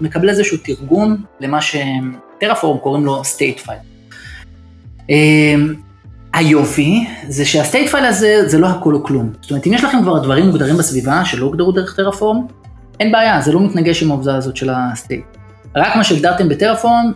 מקבל 0.00 0.28
איזשהו 0.28 0.56
תרגום 0.64 1.16
למה 1.40 1.58
שטרפורם 1.60 2.78
קוראים 2.78 3.04
לו 3.04 3.24
state 3.24 3.60
file. 3.60 3.78
אה, 5.10 5.54
היופי 6.32 7.06
זה 7.28 7.44
שה 7.44 7.61
state 7.61 7.88
file 7.88 8.04
הזה 8.04 8.48
זה 8.48 8.58
לא 8.58 8.66
הכל 8.66 8.94
או 8.94 9.04
כלום. 9.04 9.32
זאת 9.40 9.50
אומרת, 9.50 9.66
אם 9.66 9.72
יש 9.72 9.84
לכם 9.84 10.02
כבר 10.02 10.18
דברים 10.18 10.46
מוגדרים 10.46 10.76
בסביבה 10.76 11.24
שלא 11.24 11.46
הוגדרו 11.46 11.72
דרך 11.72 11.96
טרפורם, 11.96 12.46
אין 13.00 13.12
בעיה, 13.12 13.40
זה 13.40 13.52
לא 13.52 13.60
מתנגש 13.60 14.02
עם 14.02 14.10
העובדה 14.10 14.36
הזאת 14.36 14.56
של 14.56 14.70
ה 14.70 14.80
state. 14.80 15.41
רק 15.76 15.96
מה 15.96 16.04
שהגדרתם 16.04 16.48
בטרפורם 16.48 17.12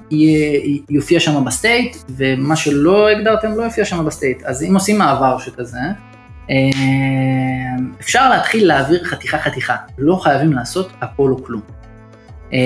יופיע 0.91 1.21
שם 1.21 1.45
ב 1.45 1.52
state, 1.52 1.97
ומה 2.17 2.57
שלא 2.57 3.09
הגדרתם 3.09 3.53
לא 3.57 3.63
יופיע 3.63 3.85
שם 3.85 4.05
ב 4.07 4.12
state. 4.12 4.43
אז 4.45 4.63
אם 4.63 4.75
עושים 4.75 4.99
מעבר 4.99 5.39
שכזה, 5.39 5.79
אה, 6.51 6.57
אפשר 8.01 8.31
להתחיל 8.31 8.67
להעביר 8.67 9.05
חתיכה 9.05 9.39
חתיכה, 9.39 9.77
לא 9.99 10.17
חייבים 10.17 10.53
לעשות 10.53 10.93
הכל 11.01 11.31
או 11.31 11.45
כלום. 11.45 11.61
אה, 12.53 12.59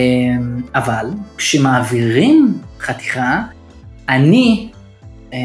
אבל 0.75 1.07
כשמעבירים 1.37 2.59
חתיכה, 2.81 3.43
אני, 4.09 4.71
אה, 5.33 5.39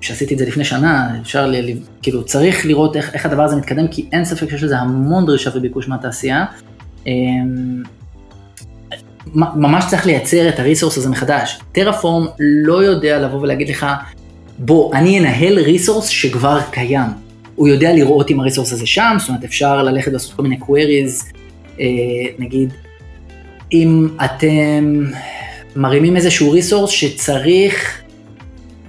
שעשיתי 0.00 0.34
את 0.34 0.38
זה 0.38 0.46
לפני 0.46 0.64
שנה, 0.64 1.20
אפשר, 1.20 1.46
ל, 1.46 1.54
כאילו 2.02 2.24
צריך 2.24 2.66
לראות 2.66 2.96
איך, 2.96 3.14
איך 3.14 3.26
הדבר 3.26 3.42
הזה 3.42 3.56
מתקדם, 3.56 3.88
כי 3.88 4.08
אין 4.12 4.24
ספק 4.24 4.50
שיש 4.50 4.62
לזה 4.62 4.78
המון 4.78 5.26
דרישה 5.26 5.50
וביקוש 5.54 5.88
מהתעשייה. 5.88 6.44
ממש 9.34 9.84
צריך 9.90 10.06
לייצר 10.06 10.48
את 10.48 10.58
הריסורס 10.58 10.98
הזה 10.98 11.08
מחדש. 11.08 11.58
טרפורם 11.72 12.26
לא 12.38 12.84
יודע 12.84 13.18
לבוא 13.18 13.40
ולהגיד 13.40 13.68
לך, 13.68 13.86
בוא, 14.58 14.94
אני 14.94 15.18
אנהל 15.18 15.58
ריסורס 15.58 16.08
שכבר 16.08 16.60
קיים. 16.70 17.10
הוא 17.54 17.68
יודע 17.68 17.92
לראות 17.92 18.30
אם 18.30 18.40
הריסורס 18.40 18.72
הזה 18.72 18.86
שם, 18.86 19.16
זאת 19.18 19.28
אומרת 19.28 19.44
אפשר 19.44 19.82
ללכת 19.82 20.12
לעשות 20.12 20.32
כל 20.32 20.42
מיני 20.42 20.56
queries, 20.56 21.32
אה, 21.80 21.86
נגיד, 22.38 22.72
אם 23.72 24.08
אתם 24.24 25.04
מרימים 25.76 26.16
איזשהו 26.16 26.50
resource 26.50 26.90
שצריך 26.90 28.02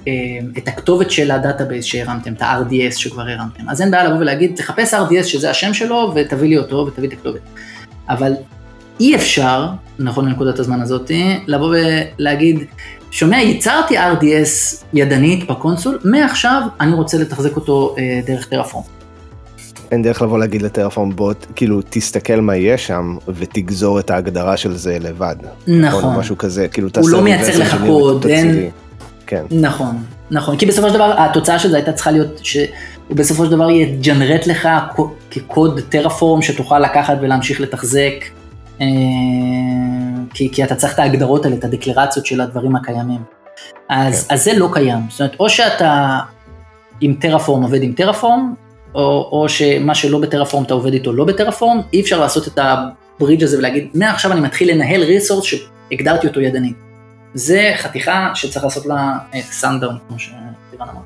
אה, 0.07 0.13
את 0.57 0.67
הכתובת 0.67 1.11
של 1.11 1.31
ה 1.31 1.37
database 1.37 1.85
שהרמתם, 1.85 2.33
את 2.33 2.41
ה-RDS 2.41 2.95
שכבר 2.97 3.21
הרמתם, 3.21 3.69
אז 3.69 3.81
אין 3.81 3.91
בעיה 3.91 4.03
לבוא 4.03 4.17
ולהגיד, 4.17 4.55
תחפש 4.55 4.93
RDS 4.93 5.23
שזה 5.23 5.49
השם 5.49 5.73
שלו 5.73 6.11
ותביא 6.15 6.49
לי 6.49 6.57
אותו 6.57 6.75
ותביא 6.75 7.07
את 7.07 7.13
הכתובת. 7.13 7.41
אבל 8.09 8.33
אי 8.99 9.15
אפשר, 9.15 9.67
נכון 9.99 10.25
לנקודת 10.25 10.59
הזמן 10.59 10.81
הזאת, 10.81 11.11
לבוא 11.47 11.75
ולהגיד, 12.19 12.63
שומע, 13.11 13.37
ייצרתי 13.37 13.97
RDS 13.97 14.83
ידנית 14.93 15.47
בקונסול, 15.51 15.99
מעכשיו 16.03 16.61
אני 16.79 16.93
רוצה 16.93 17.17
לתחזק 17.17 17.55
אותו 17.55 17.95
אה, 17.97 18.19
דרך 18.25 18.45
טרפורם. 18.45 18.83
אין 19.91 20.01
דרך 20.01 20.21
לבוא 20.21 20.39
להגיד 20.39 20.61
לטרפורם 20.61 21.15
בוא, 21.15 21.33
כאילו 21.55 21.81
תסתכל 21.89 22.41
מה 22.41 22.55
יש 22.55 22.87
שם 22.87 23.15
ותגזור 23.27 23.99
את 23.99 24.09
ההגדרה 24.09 24.57
של 24.57 24.75
זה 24.75 24.97
לבד. 25.01 25.35
נכון. 25.67 26.03
או 26.03 26.19
משהו 26.19 26.37
כזה, 26.37 26.67
כאילו 26.67 26.89
הוא 26.97 27.09
לא 27.09 27.21
מייצר 27.21 27.59
לך 27.59 27.77
קוד, 27.87 28.27
אין... 28.27 28.69
כן. 29.27 29.43
נכון, 29.51 30.03
נכון, 30.31 30.57
כי 30.57 30.65
בסופו 30.65 30.87
של 30.87 30.93
דבר 30.93 31.13
התוצאה 31.17 31.59
של 31.59 31.69
זה 31.69 31.75
הייתה 31.75 31.93
צריכה 31.93 32.11
להיות 32.11 32.39
שהוא 32.43 32.67
בסופו 33.09 33.45
של 33.45 33.51
דבר 33.51 33.69
יג'נרט 33.69 34.47
לך 34.47 34.69
כקוד 35.31 35.81
טרפורם 35.89 36.41
שתוכל 36.41 36.79
לקחת 36.79 37.17
ולהמשיך 37.21 37.61
לתחזק. 37.61 38.38
אה, 38.81 38.85
כי, 40.33 40.51
כי 40.51 40.63
אתה 40.63 40.75
צריך 40.75 40.93
את 40.93 40.99
ההגדרות 40.99 41.45
האלה, 41.45 41.55
את 41.55 41.63
הדקלרציות 41.63 42.25
של 42.25 42.41
הדברים 42.41 42.75
הקיימים. 42.75 43.21
אז, 43.89 44.27
כן. 44.27 44.33
אז 44.33 44.43
זה 44.43 44.53
לא 44.53 44.69
קיים, 44.73 44.99
זאת 45.09 45.21
אומרת, 45.21 45.35
או 45.39 45.49
שאתה 45.49 46.19
עם 47.01 47.13
טרפורם 47.13 47.63
עובד 47.63 47.83
עם 47.83 47.93
טרפורם, 47.93 48.53
או, 48.95 49.29
או 49.31 49.49
שמה 49.49 49.95
שלא 49.95 50.19
בטרפורם 50.19 50.63
אתה 50.63 50.73
עובד 50.73 50.93
איתו 50.93 51.13
לא 51.13 51.25
בטרפורם, 51.25 51.81
אי 51.93 52.01
אפשר 52.01 52.19
לעשות 52.19 52.47
את 52.47 52.59
הברידג' 52.59 53.43
הזה 53.43 53.57
ולהגיד, 53.57 53.87
מעכשיו 53.93 54.31
אני 54.31 54.41
מתחיל 54.41 54.71
לנהל 54.71 55.03
resource 55.03 55.45
שהגדרתי 55.45 56.27
אותו 56.27 56.41
ידנית. 56.41 56.77
זה 57.33 57.71
חתיכה 57.77 58.31
שצריך 58.35 58.63
לעשות 58.63 58.85
לה 58.85 59.17
sundown, 59.33 59.95
כמו 60.07 60.19
שדיבן 60.19 60.85
אמר. 60.89 61.01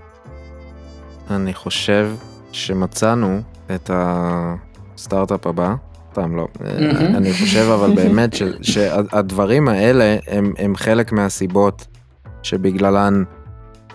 אני 1.29 1.53
חושב 1.53 2.09
שמצאנו 2.51 3.41
את 3.75 3.89
הסטארט-אפ 3.93 5.47
הבא. 5.47 5.75
סתם 6.13 6.35
לא. 6.35 6.47
אני 6.99 7.33
חושב 7.33 7.69
אבל 7.69 7.95
באמת 8.03 8.35
שהדברים 8.61 9.67
האלה 9.67 10.17
הם, 10.27 10.53
הם 10.57 10.75
חלק 10.75 11.11
מהסיבות 11.11 11.87
שבגללן 12.43 13.23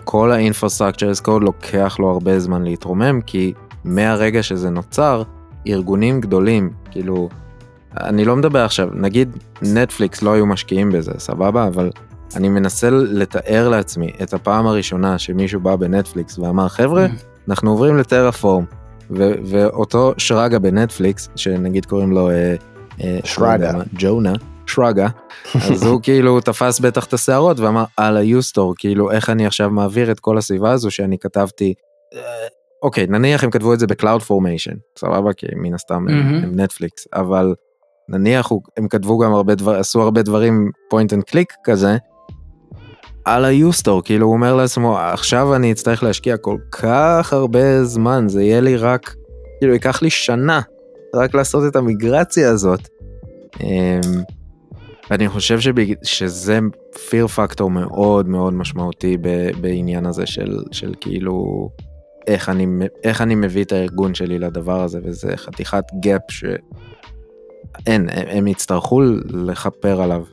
כל 0.03 0.31
ה-infrastructure 0.31 1.17
as 1.17 1.25
code 1.25 1.39
לוקח 1.41 1.99
לו 1.99 2.09
הרבה 2.09 2.39
זמן 2.39 2.63
להתרומם, 2.63 3.21
כי 3.21 3.53
מהרגע 3.83 4.43
שזה 4.43 4.69
נוצר, 4.69 5.23
ארגונים 5.67 6.21
גדולים, 6.21 6.69
כאילו, 6.91 7.29
אני 7.97 8.25
לא 8.25 8.35
מדבר 8.35 8.65
עכשיו, 8.65 8.89
נגיד 8.93 9.37
נטפליקס 9.61 10.21
לא 10.21 10.33
היו 10.33 10.45
משקיעים 10.45 10.91
בזה, 10.91 11.11
סבבה? 11.17 11.67
אבל 11.67 11.91
אני 12.35 12.49
מנסה 12.49 12.89
לתאר 12.89 13.69
לעצמי 13.69 14.11
את 14.23 14.33
הפעם 14.33 14.67
הראשונה 14.67 15.17
שמישהו 15.17 15.59
בא 15.59 15.75
בנטפליקס 15.75 16.39
ואמר, 16.39 16.67
חבר'ה, 16.67 17.07
אנחנו 17.49 17.71
עוברים 17.71 17.97
לטרפורם. 17.97 18.65
ו- 19.11 19.33
ואותו 19.45 20.13
שרגא 20.17 20.57
בנטפליקס, 20.59 21.29
שנגיד 21.35 21.85
קוראים 21.85 22.11
לו 22.11 22.29
אה, 22.29 22.55
אה, 23.03 23.19
שרגא, 23.23 23.71
ג'ונה, 23.93 24.33
שרגא, 24.65 25.07
אז 25.71 25.83
הוא 25.83 25.99
כאילו 26.03 26.41
תפס 26.41 26.79
בטח 26.79 27.05
את 27.05 27.13
השערות 27.13 27.59
ואמר 27.59 27.83
על 27.97 28.17
יוסטון, 28.17 28.73
כאילו 28.77 29.11
איך 29.11 29.29
אני 29.29 29.45
עכשיו 29.45 29.69
מעביר 29.69 30.11
את 30.11 30.19
כל 30.19 30.37
הסביבה 30.37 30.71
הזו 30.71 30.91
שאני 30.91 31.17
כתבתי, 31.17 31.73
אה, 32.13 32.47
אוקיי, 32.83 33.07
נניח 33.07 33.43
הם 33.43 33.51
כתבו 33.51 33.73
את 33.73 33.79
זה 33.79 33.87
ב 33.87 34.21
CloudFormation, 34.21 34.75
סבבה, 34.97 35.33
כי 35.33 35.47
מן 35.55 35.73
הסתם. 35.73 36.05
הם 36.43 36.59
נטפליקס, 36.59 37.07
אבל 37.13 37.55
נניח 38.09 38.51
הם 38.77 38.87
כתבו 38.87 39.17
גם 39.17 39.33
הרבה 39.33 39.55
דברים, 39.55 39.79
עשו 39.79 40.01
הרבה 40.01 40.21
דברים 40.21 40.71
point 40.89 41.13
and 41.13 41.23
click 41.23 41.53
כזה, 41.63 41.97
על 43.25 43.45
יוסטון, 43.45 44.03
כאילו 44.03 44.25
הוא 44.25 44.33
אומר 44.33 44.55
לעצמו, 44.55 44.97
עכשיו 44.97 45.55
אני 45.55 45.71
אצטרך 45.71 46.03
להשקיע 46.03 46.37
כל 46.37 46.57
כך 46.71 47.33
הרבה 47.33 47.83
זמן, 47.83 48.25
זה 48.27 48.43
יהיה 48.43 48.61
לי 48.61 48.77
רק, 48.77 49.15
כאילו 49.59 49.73
ייקח 49.73 50.01
לי 50.01 50.09
שנה 50.09 50.61
רק 51.15 51.35
לעשות 51.35 51.63
את 51.71 51.75
המיגרציה 51.75 52.49
הזאת. 52.49 52.89
אמ, 53.59 54.01
ואני 55.09 55.29
חושב 55.29 55.59
שבג... 55.59 55.93
שזה 56.03 56.59
פיר 57.09 57.27
פקטור 57.27 57.71
מאוד 57.71 58.27
מאוד 58.27 58.53
משמעותי 58.53 59.17
ב... 59.21 59.49
בעניין 59.61 60.05
הזה 60.05 60.25
של, 60.25 60.63
של 60.71 60.93
כאילו 61.01 61.69
איך 62.27 62.49
אני, 62.49 62.67
איך 63.03 63.21
אני 63.21 63.35
מביא 63.35 63.63
את 63.63 63.71
הארגון 63.71 64.13
שלי 64.13 64.39
לדבר 64.39 64.83
הזה, 64.83 64.99
וזה 65.03 65.37
חתיכת 65.37 65.83
גאפ 65.99 66.21
שאין, 66.29 66.49
הם, 67.85 68.27
הם 68.27 68.47
יצטרכו 68.47 69.01
לכפר 69.25 70.01
עליו. 70.01 70.23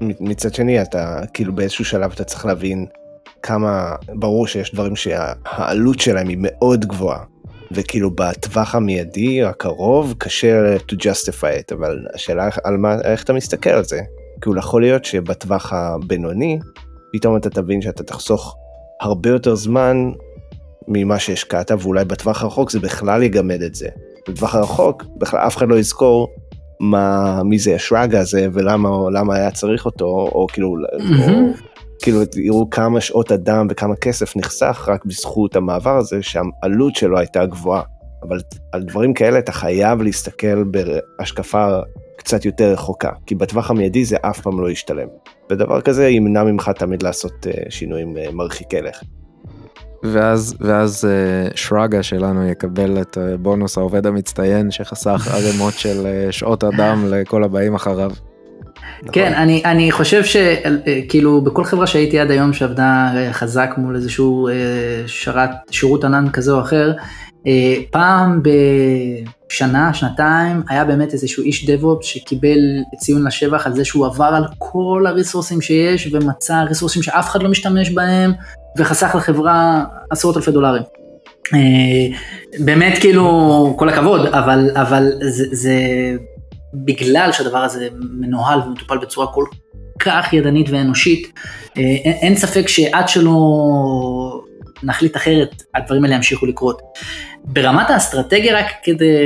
מצד 0.00 0.54
שני 0.54 0.82
אתה 0.82 1.20
כאילו 1.34 1.54
באיזשהו 1.54 1.84
שלב 1.84 2.12
אתה 2.12 2.24
צריך 2.24 2.46
להבין 2.46 2.86
כמה 3.42 3.94
ברור 4.08 4.46
שיש 4.46 4.74
דברים 4.74 4.96
שהעלות 4.96 6.00
שלהם 6.00 6.28
היא 6.28 6.38
מאוד 6.40 6.84
גבוהה 6.84 7.24
וכאילו 7.70 8.10
בטווח 8.10 8.74
המיידי 8.74 9.42
הקרוב 9.42 10.14
קשה 10.18 10.76
to 10.76 10.94
justify 10.94 11.70
it 11.70 11.74
אבל 11.74 12.06
השאלה 12.14 12.48
על 12.64 12.76
מה 12.76 12.96
איך 13.04 13.24
אתה 13.24 13.32
מסתכל 13.32 13.70
על 13.70 13.84
זה 13.84 14.00
כאילו 14.40 14.56
יכול 14.56 14.82
להיות 14.82 15.04
שבטווח 15.04 15.72
הבינוני 15.72 16.58
פתאום 17.12 17.36
אתה 17.36 17.50
תבין 17.50 17.82
שאתה 17.82 18.02
תחסוך 18.02 18.56
הרבה 19.00 19.30
יותר 19.30 19.54
זמן 19.54 20.12
ממה 20.88 21.18
שהשקעת 21.18 21.70
ואולי 21.70 22.04
בטווח 22.04 22.42
הרחוק 22.42 22.70
זה 22.70 22.80
בכלל 22.80 23.22
יגמד 23.22 23.62
את 23.62 23.74
זה. 23.74 23.88
בטווח 24.28 24.54
הרחוק 24.54 25.04
בכלל 25.18 25.40
אף 25.40 25.56
אחד 25.56 25.68
לא 25.68 25.78
יזכור 25.78 26.28
מה, 26.82 27.42
מי 27.42 27.58
זה 27.58 27.74
השרגה 27.74 28.20
הזה 28.20 28.46
ולמה 28.52 28.88
למה 29.12 29.34
היה 29.34 29.50
צריך 29.50 29.84
אותו, 29.84 30.04
או 30.04 30.46
כאילו. 30.52 30.68
או 30.68 31.52
כאילו 32.02 32.24
תראו 32.24 32.70
כמה 32.70 33.00
שעות 33.00 33.32
אדם 33.32 33.66
וכמה 33.70 33.96
כסף 33.96 34.36
נחסך 34.36 34.88
רק 34.88 35.04
בזכות 35.04 35.56
המעבר 35.56 35.96
הזה 35.96 36.22
שהעלות 36.22 36.96
שלו 36.96 37.18
הייתה 37.18 37.46
גבוהה. 37.46 37.82
אבל 38.22 38.38
על 38.72 38.82
דברים 38.82 39.14
כאלה 39.14 39.38
אתה 39.38 39.52
חייב 39.52 40.02
להסתכל 40.02 40.64
בהשקפה 40.64 41.78
קצת 42.16 42.44
יותר 42.44 42.72
רחוקה, 42.72 43.10
כי 43.26 43.34
בטווח 43.34 43.70
המיידי 43.70 44.04
זה 44.04 44.16
אף 44.20 44.40
פעם 44.40 44.60
לא 44.60 44.70
ישתלם. 44.70 45.08
ודבר 45.50 45.80
כזה 45.80 46.08
ימנע 46.08 46.44
ממך 46.44 46.70
תמיד 46.78 47.02
לעשות 47.02 47.46
אה, 47.46 47.70
שינויים 47.70 48.16
אה, 48.16 48.32
מרחיקי 48.32 48.80
לכת. 48.80 49.21
ואז 50.02 50.54
ואז 50.60 51.04
uh, 51.04 51.52
שרגא 51.56 52.02
שלנו 52.02 52.48
יקבל 52.48 53.00
את 53.00 53.16
uh, 53.16 53.36
בונוס 53.38 53.78
העובד 53.78 54.06
המצטיין 54.06 54.70
שחסך 54.70 55.28
ערימות 55.34 55.74
של 55.74 56.06
uh, 56.28 56.32
שעות 56.32 56.64
אדם 56.64 57.04
לכל 57.10 57.44
הבאים 57.44 57.74
אחריו. 57.74 58.10
כן. 59.12 59.32
אני, 59.34 59.62
אני 59.64 59.92
חושב 59.92 60.22
שכאילו 60.24 61.40
בכל 61.40 61.64
חברה 61.64 61.86
שהייתי 61.86 62.20
עד 62.20 62.30
היום 62.30 62.52
שעבדה 62.52 63.12
חזק 63.32 63.70
מול 63.76 63.96
איזשהו 63.96 64.48
שרת, 65.06 65.50
שירות 65.70 66.04
ענן 66.04 66.30
כזה 66.32 66.52
או 66.52 66.60
אחר, 66.60 66.92
פעם 67.90 68.42
בשנה, 68.42 69.94
שנתיים, 69.94 70.62
היה 70.68 70.84
באמת 70.84 71.12
איזשהו 71.12 71.42
איש 71.42 71.70
דב-אופ 71.70 72.04
שקיבל 72.04 72.58
ציון 72.98 73.26
לשבח 73.26 73.66
על 73.66 73.74
זה 73.74 73.84
שהוא 73.84 74.06
עבר 74.06 74.24
על 74.24 74.44
כל 74.58 75.04
הריסורסים 75.08 75.60
שיש 75.60 76.08
ומצא 76.12 76.64
ריסורסים 76.68 77.02
שאף 77.02 77.28
אחד 77.28 77.42
לא 77.42 77.50
משתמש 77.50 77.90
בהם 77.90 78.32
וחסך 78.78 79.14
לחברה 79.14 79.84
עשרות 80.10 80.36
אלפי 80.36 80.50
דולרים. 80.50 80.82
באמת 82.58 82.98
כאילו 83.00 83.74
כל 83.78 83.88
הכבוד, 83.88 84.26
אבל, 84.26 84.70
אבל 84.74 85.12
זה, 85.20 85.44
זה 85.52 85.76
בגלל 86.74 87.32
שהדבר 87.32 87.58
הזה 87.58 87.88
מנוהל 88.20 88.60
ומטופל 88.60 88.98
בצורה 88.98 89.26
כל 89.26 89.44
כך 89.98 90.32
ידנית 90.32 90.70
ואנושית, 90.70 91.32
אין, 91.76 92.12
אין 92.12 92.36
ספק 92.36 92.68
שעד 92.68 93.08
שלא 93.08 93.32
נחליט 94.82 95.16
אחרת, 95.16 95.62
הדברים 95.74 96.04
האלה 96.04 96.16
ימשיכו 96.16 96.46
לקרות. 96.46 96.82
ברמת 97.44 97.90
האסטרטגיה, 97.90 98.58
רק 98.58 98.66
כדי 98.82 99.16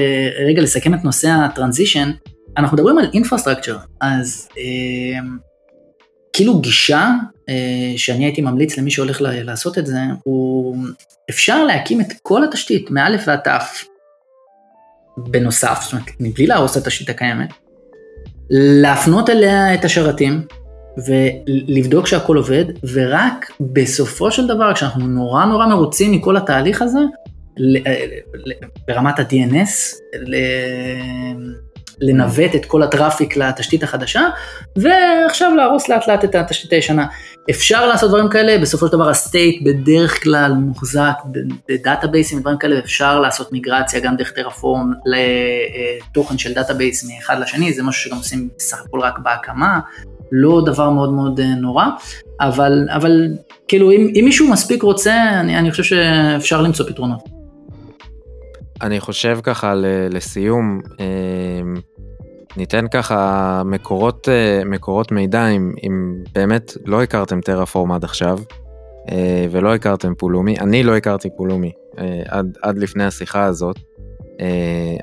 רגע 0.48 0.62
לסכם 0.62 0.94
את 0.94 1.04
נושא 1.04 1.28
הטרנזישן, 1.28 2.10
אנחנו 2.56 2.76
מדברים 2.76 2.98
על 2.98 3.08
אינפרסטרקצ'ר, 3.14 3.76
אז 4.00 4.48
אה, 4.58 5.20
כאילו 6.36 6.58
גישה 6.60 7.10
אה, 7.48 7.54
שאני 7.96 8.24
הייתי 8.24 8.40
ממליץ 8.40 8.78
למי 8.78 8.90
שהולך 8.90 9.18
לעשות 9.20 9.78
את 9.78 9.86
זה, 9.86 9.98
הוא 10.22 10.76
אפשר 11.30 11.64
להקים 11.64 12.00
את 12.00 12.06
כל 12.22 12.44
התשתית, 12.44 12.90
מאלף 12.90 13.24
ועד 13.26 13.38
תף, 13.38 13.84
בנוסף, 15.16 15.78
זאת 15.82 15.92
אומרת, 15.92 16.06
מבלי 16.20 16.46
להרוס 16.46 16.76
את 16.76 16.82
התשתית 16.82 17.08
הקיימת, 17.08 17.48
להפנות 18.50 19.30
אליה 19.30 19.74
את 19.74 19.84
השרתים, 19.84 20.42
ולבדוק 21.06 22.06
שהכל 22.06 22.36
עובד, 22.36 22.64
ורק 22.92 23.50
בסופו 23.60 24.30
של 24.30 24.46
דבר, 24.46 24.74
כשאנחנו 24.74 25.06
נורא 25.06 25.44
נורא 25.44 25.66
מרוצים 25.66 26.12
מכל 26.12 26.36
התהליך 26.36 26.82
הזה, 26.82 27.00
ברמת 28.88 29.18
ה-DNS, 29.18 29.96
לנווט 32.00 32.54
את 32.54 32.64
כל 32.64 32.82
ה 32.82 32.89
traffic 32.89 33.36
לתשתית 33.36 33.82
החדשה, 33.82 34.22
ועכשיו 34.76 35.54
להרוס 35.56 35.88
לאט 35.88 36.08
לאט 36.08 36.24
את 36.24 36.34
התשתית 36.34 36.72
הישנה. 36.72 37.06
אפשר 37.50 37.86
לעשות 37.86 38.10
דברים 38.10 38.28
כאלה, 38.28 38.58
בסופו 38.58 38.86
של 38.86 38.92
דבר 38.92 39.08
ה 39.08 39.17
state 39.17 39.62
בדרך 39.64 40.22
כלל 40.22 40.52
מוחזק 40.52 41.14
בדאטאבייסים 41.68 42.38
ודברים 42.38 42.58
כאלה, 42.58 42.78
אפשר 42.78 43.20
לעשות 43.20 43.52
מיגרציה 43.52 44.00
גם 44.00 44.16
דרך 44.16 44.30
Terraform 44.30 44.92
לתוכן 45.06 46.38
של 46.38 46.54
database 46.54 47.10
מאחד 47.10 47.40
לשני, 47.40 47.72
זה 47.72 47.82
משהו 47.82 48.02
שגם 48.02 48.16
עושים 48.16 48.48
בסך 48.58 48.82
הכל 48.86 49.00
רק 49.00 49.18
בהקמה, 49.18 49.80
לא 50.32 50.62
דבר 50.66 50.90
מאוד 50.90 51.12
מאוד 51.12 51.40
אה, 51.40 51.54
נורא, 51.54 51.84
אבל, 52.40 52.88
אבל 52.94 53.28
כאילו 53.68 53.92
אם, 53.92 54.12
אם 54.14 54.22
מישהו 54.24 54.48
מספיק 54.48 54.82
רוצה, 54.82 55.40
אני, 55.40 55.58
אני 55.58 55.70
חושב 55.70 55.82
שאפשר 55.82 56.62
למצוא 56.62 56.86
פתרונות. 56.86 57.35
אני 58.82 59.00
חושב 59.00 59.38
ככה 59.42 59.74
לסיום, 60.10 60.80
אמ, 61.00 61.74
ניתן 62.56 62.88
ככה 62.88 63.62
מקורות, 63.64 64.28
אה, 64.28 64.62
מקורות 64.64 65.12
מידע 65.12 65.48
אם, 65.48 65.72
אם 65.82 66.14
באמת 66.34 66.72
לא 66.84 67.02
הכרתם 67.02 67.40
טרפורם 67.40 67.92
עד 67.92 68.04
עכשיו 68.04 68.38
אה, 69.10 69.46
ולא 69.50 69.74
הכרתם 69.74 70.14
פולומי, 70.14 70.58
אני 70.58 70.82
לא 70.82 70.96
הכרתי 70.96 71.28
פולומי 71.36 71.72
אה, 71.98 72.22
עד, 72.28 72.58
עד 72.62 72.78
לפני 72.78 73.04
השיחה 73.04 73.44
הזאת, 73.44 73.76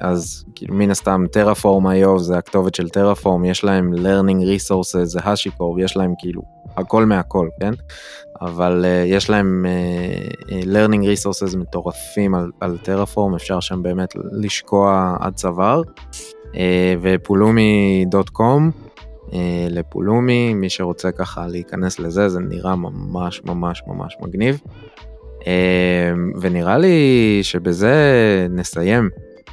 אז 0.01 0.45
כאילו 0.55 0.75
מן 0.75 0.91
הסתם 0.91 1.23
טרפורם 1.31 1.87
איו 1.87 2.19
זה 2.19 2.37
הכתובת 2.37 2.75
של 2.75 2.89
טרפורם, 2.89 3.45
יש 3.45 3.63
להם 3.63 3.93
learning 3.93 4.41
resources, 4.41 5.03
זה 5.03 5.19
השיקור, 5.23 5.79
יש 5.79 5.97
להם 5.97 6.13
כאילו 6.19 6.41
הכל 6.77 7.05
מהכל, 7.05 7.47
כן? 7.59 7.73
אבל 8.41 8.85
uh, 8.85 9.07
יש 9.07 9.29
להם 9.29 9.65
uh, 9.65 10.51
learning 10.51 11.03
resources 11.03 11.57
מטורפים 11.57 12.35
על, 12.35 12.51
על 12.61 12.77
טרפורם, 12.77 13.35
אפשר 13.35 13.59
שם 13.59 13.83
באמת 13.83 14.13
לשקוע 14.31 15.17
עד 15.19 15.33
צוואר. 15.33 15.81
Uh, 16.43 16.55
ופולומי.com 17.01 18.61
uh, 19.29 19.33
לפולומי, 19.69 20.53
מי 20.53 20.69
שרוצה 20.69 21.11
ככה 21.11 21.47
להיכנס 21.47 21.99
לזה, 21.99 22.29
זה 22.29 22.39
נראה 22.39 22.75
ממש 22.75 23.41
ממש 23.45 23.83
ממש 23.87 24.17
מגניב. 24.21 24.61
Uh, 25.39 25.45
ונראה 26.41 26.77
לי 26.77 27.39
שבזה 27.41 27.93
נסיים. 28.49 29.09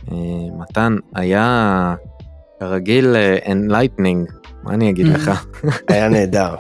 Uh, 0.07 0.13
מתן, 0.59 0.97
היה 1.15 1.95
כרגיל 2.61 3.17
uh, 3.17 3.47
enlightening, 3.47 4.33
מה 4.63 4.75
אני 4.75 4.91
אגיד 4.91 5.07
לך? 5.15 5.47
היה 5.89 6.09
נהדר. 6.09 6.55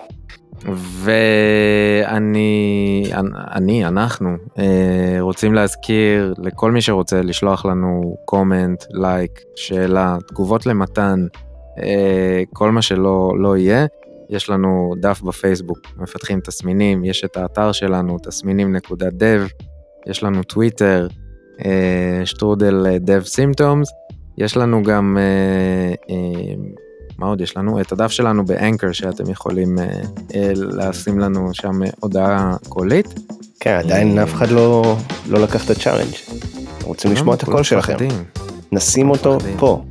ואני, 0.74 2.22
אני, 3.54 3.86
אנחנו 3.86 4.36
אה, 4.58 5.16
רוצים 5.20 5.54
להזכיר 5.54 6.34
לכל 6.38 6.72
מי 6.72 6.82
שרוצה 6.82 7.22
לשלוח 7.22 7.66
לנו 7.66 8.16
קומנט, 8.24 8.84
לייק, 8.90 9.40
שאלה, 9.56 10.16
תגובות 10.28 10.66
למתן, 10.66 11.26
אה, 11.82 12.42
כל 12.52 12.70
מה 12.70 12.82
שלא 12.82 13.32
לא 13.38 13.56
יהיה. 13.56 13.86
יש 14.30 14.50
לנו 14.50 14.94
דף 15.00 15.22
בפייסבוק, 15.22 15.78
מפתחים 15.96 16.40
תסמינים, 16.40 17.04
יש 17.04 17.24
את 17.24 17.36
האתר 17.36 17.72
שלנו, 17.72 18.18
תסמינים.dev, 18.18 19.64
יש 20.06 20.22
לנו 20.22 20.42
טוויטר, 20.42 21.06
שטרודל 22.24 22.98
Dev 22.98 23.22
Symptoms, 23.24 23.92
יש 24.38 24.56
לנו 24.56 24.82
גם 24.82 25.18
מה 27.20 27.26
עוד 27.26 27.40
יש 27.40 27.56
לנו? 27.56 27.80
את 27.80 27.92
הדף 27.92 28.10
שלנו 28.10 28.44
ב 28.44 28.51
Anchor 28.51 28.92
שאתם 28.92 29.30
יכולים 29.30 29.78
אה, 29.78 29.84
אה, 30.34 30.52
לשים 30.54 31.18
לנו 31.18 31.50
שם 31.52 31.80
הודעה 32.00 32.56
קולית. 32.68 33.06
כן, 33.60 33.74
עדיין 33.74 34.18
אף 34.18 34.34
אחד 34.34 34.50
לא, 34.50 34.96
לא 35.28 35.40
לקח 35.40 35.64
את 35.64 35.70
ה 35.70 35.74
challenge. 35.74 36.14
רוצים 36.82 37.12
לשמוע 37.12 37.34
את 37.34 37.42
הקול 37.42 37.62
שלכם. 37.62 37.96
נשים 38.72 39.10
אותו 39.10 39.38
פה. 39.58 39.84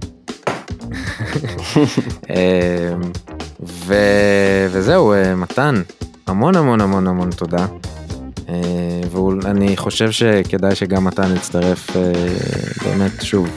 ו... 3.63 3.93
וזהו, 4.71 5.13
מתן, 5.37 5.81
המון 6.27 6.55
המון 6.55 6.81
המון 6.81 7.07
המון 7.07 7.29
תודה. 7.31 7.65
ואני 9.11 9.77
חושב 9.77 10.11
שכדאי 10.11 10.75
שגם 10.75 11.05
מתן 11.05 11.35
יצטרף 11.35 11.89
באמת 12.85 13.21
שוב 13.21 13.47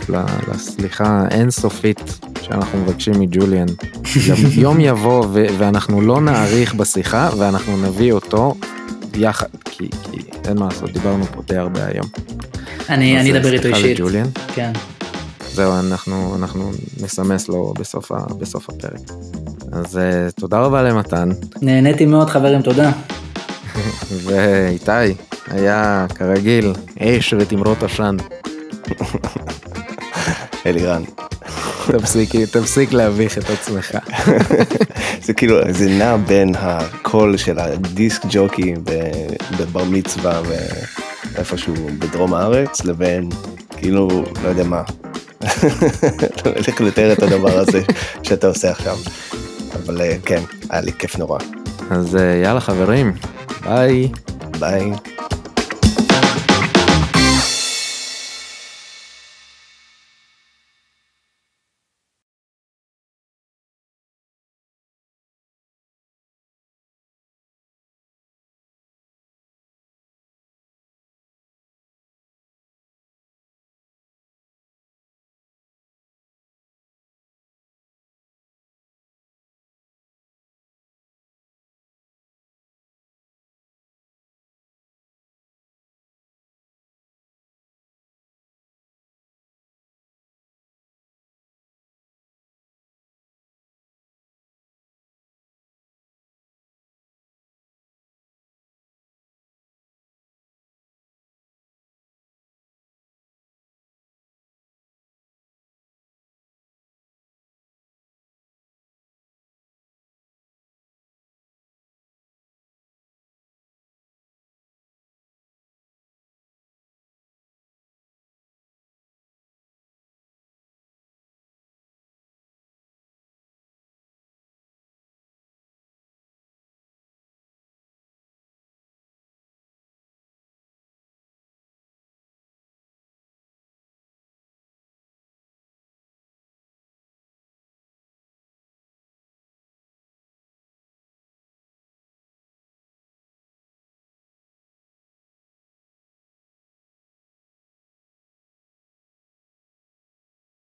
לסליחה 0.48 1.24
אינסופית 1.30 2.00
שאנחנו 2.42 2.78
מבקשים 2.78 3.20
מג'וליאן. 3.20 3.66
יום 4.64 4.80
יבוא 4.80 5.26
ואנחנו 5.32 6.00
לא 6.00 6.20
נאריך 6.20 6.74
בשיחה 6.74 7.30
ואנחנו 7.38 7.76
נביא 7.76 8.12
אותו 8.12 8.54
יחד, 9.14 9.46
כי, 9.64 9.88
כי 10.02 10.18
אין 10.48 10.58
מה 10.58 10.66
לעשות, 10.66 10.92
דיברנו 10.92 11.24
פה 11.24 11.42
די 11.46 11.56
הרבה 11.56 11.86
היום. 11.86 12.06
אני, 12.88 13.20
אני 13.20 13.38
אדבר 13.38 13.52
איתו 13.52 13.68
אישית. 13.68 13.98
לג'וליאן. 13.98 14.26
כן. 14.54 14.72
זהו, 15.52 15.72
אנחנו, 15.78 16.36
אנחנו 16.38 16.70
נסמס 17.02 17.48
לו 17.48 17.74
בסוף, 17.78 18.12
ה, 18.12 18.16
בסוף 18.38 18.68
הפרק. 18.68 19.00
אז 19.72 19.98
תודה 20.40 20.60
רבה 20.60 20.82
למתן. 20.82 21.30
נהניתי 21.62 22.06
מאוד 22.06 22.30
חברים, 22.30 22.62
תודה. 22.62 22.92
ואיתי, 24.24 25.14
היה 25.46 26.06
כרגיל 26.14 26.72
אש 27.00 27.34
ותמרות 27.38 27.82
עשן. 27.82 28.16
אלירן. 30.66 31.02
תפסיק, 31.86 32.36
תפסיק 32.36 32.92
להביך 32.92 33.38
את 33.38 33.50
עצמך. 33.50 33.90
זה 35.24 35.32
כאילו, 35.32 35.56
זה 35.70 35.88
נע 35.88 36.16
בין 36.16 36.54
הקול 36.58 37.36
של 37.36 37.58
הדיסק 37.58 38.22
ג'וקי 38.30 38.74
בבר 39.58 39.84
מצווה 39.84 40.42
ואיפשהו 41.34 41.74
בדרום 41.98 42.34
הארץ, 42.34 42.84
לבין 42.84 43.28
כאילו, 43.76 44.24
לא 44.42 44.48
יודע 44.48 44.64
מה. 44.64 44.82
איך 46.66 46.80
לתאר 46.80 47.12
את 47.12 47.22
הדבר 47.22 47.58
הזה 47.58 47.80
שאתה 48.22 48.46
עושה 48.46 48.70
עכשיו. 48.70 48.98
אבל 49.72 50.00
אה, 50.00 50.16
כן, 50.26 50.42
היה 50.70 50.80
לי 50.80 50.92
כיף 50.92 51.18
נורא. 51.18 51.38
אז 51.90 52.16
אה, 52.16 52.40
יאללה 52.44 52.60
חברים, 52.60 53.12
Bye. 53.62 54.12
Bye. 54.58 55.11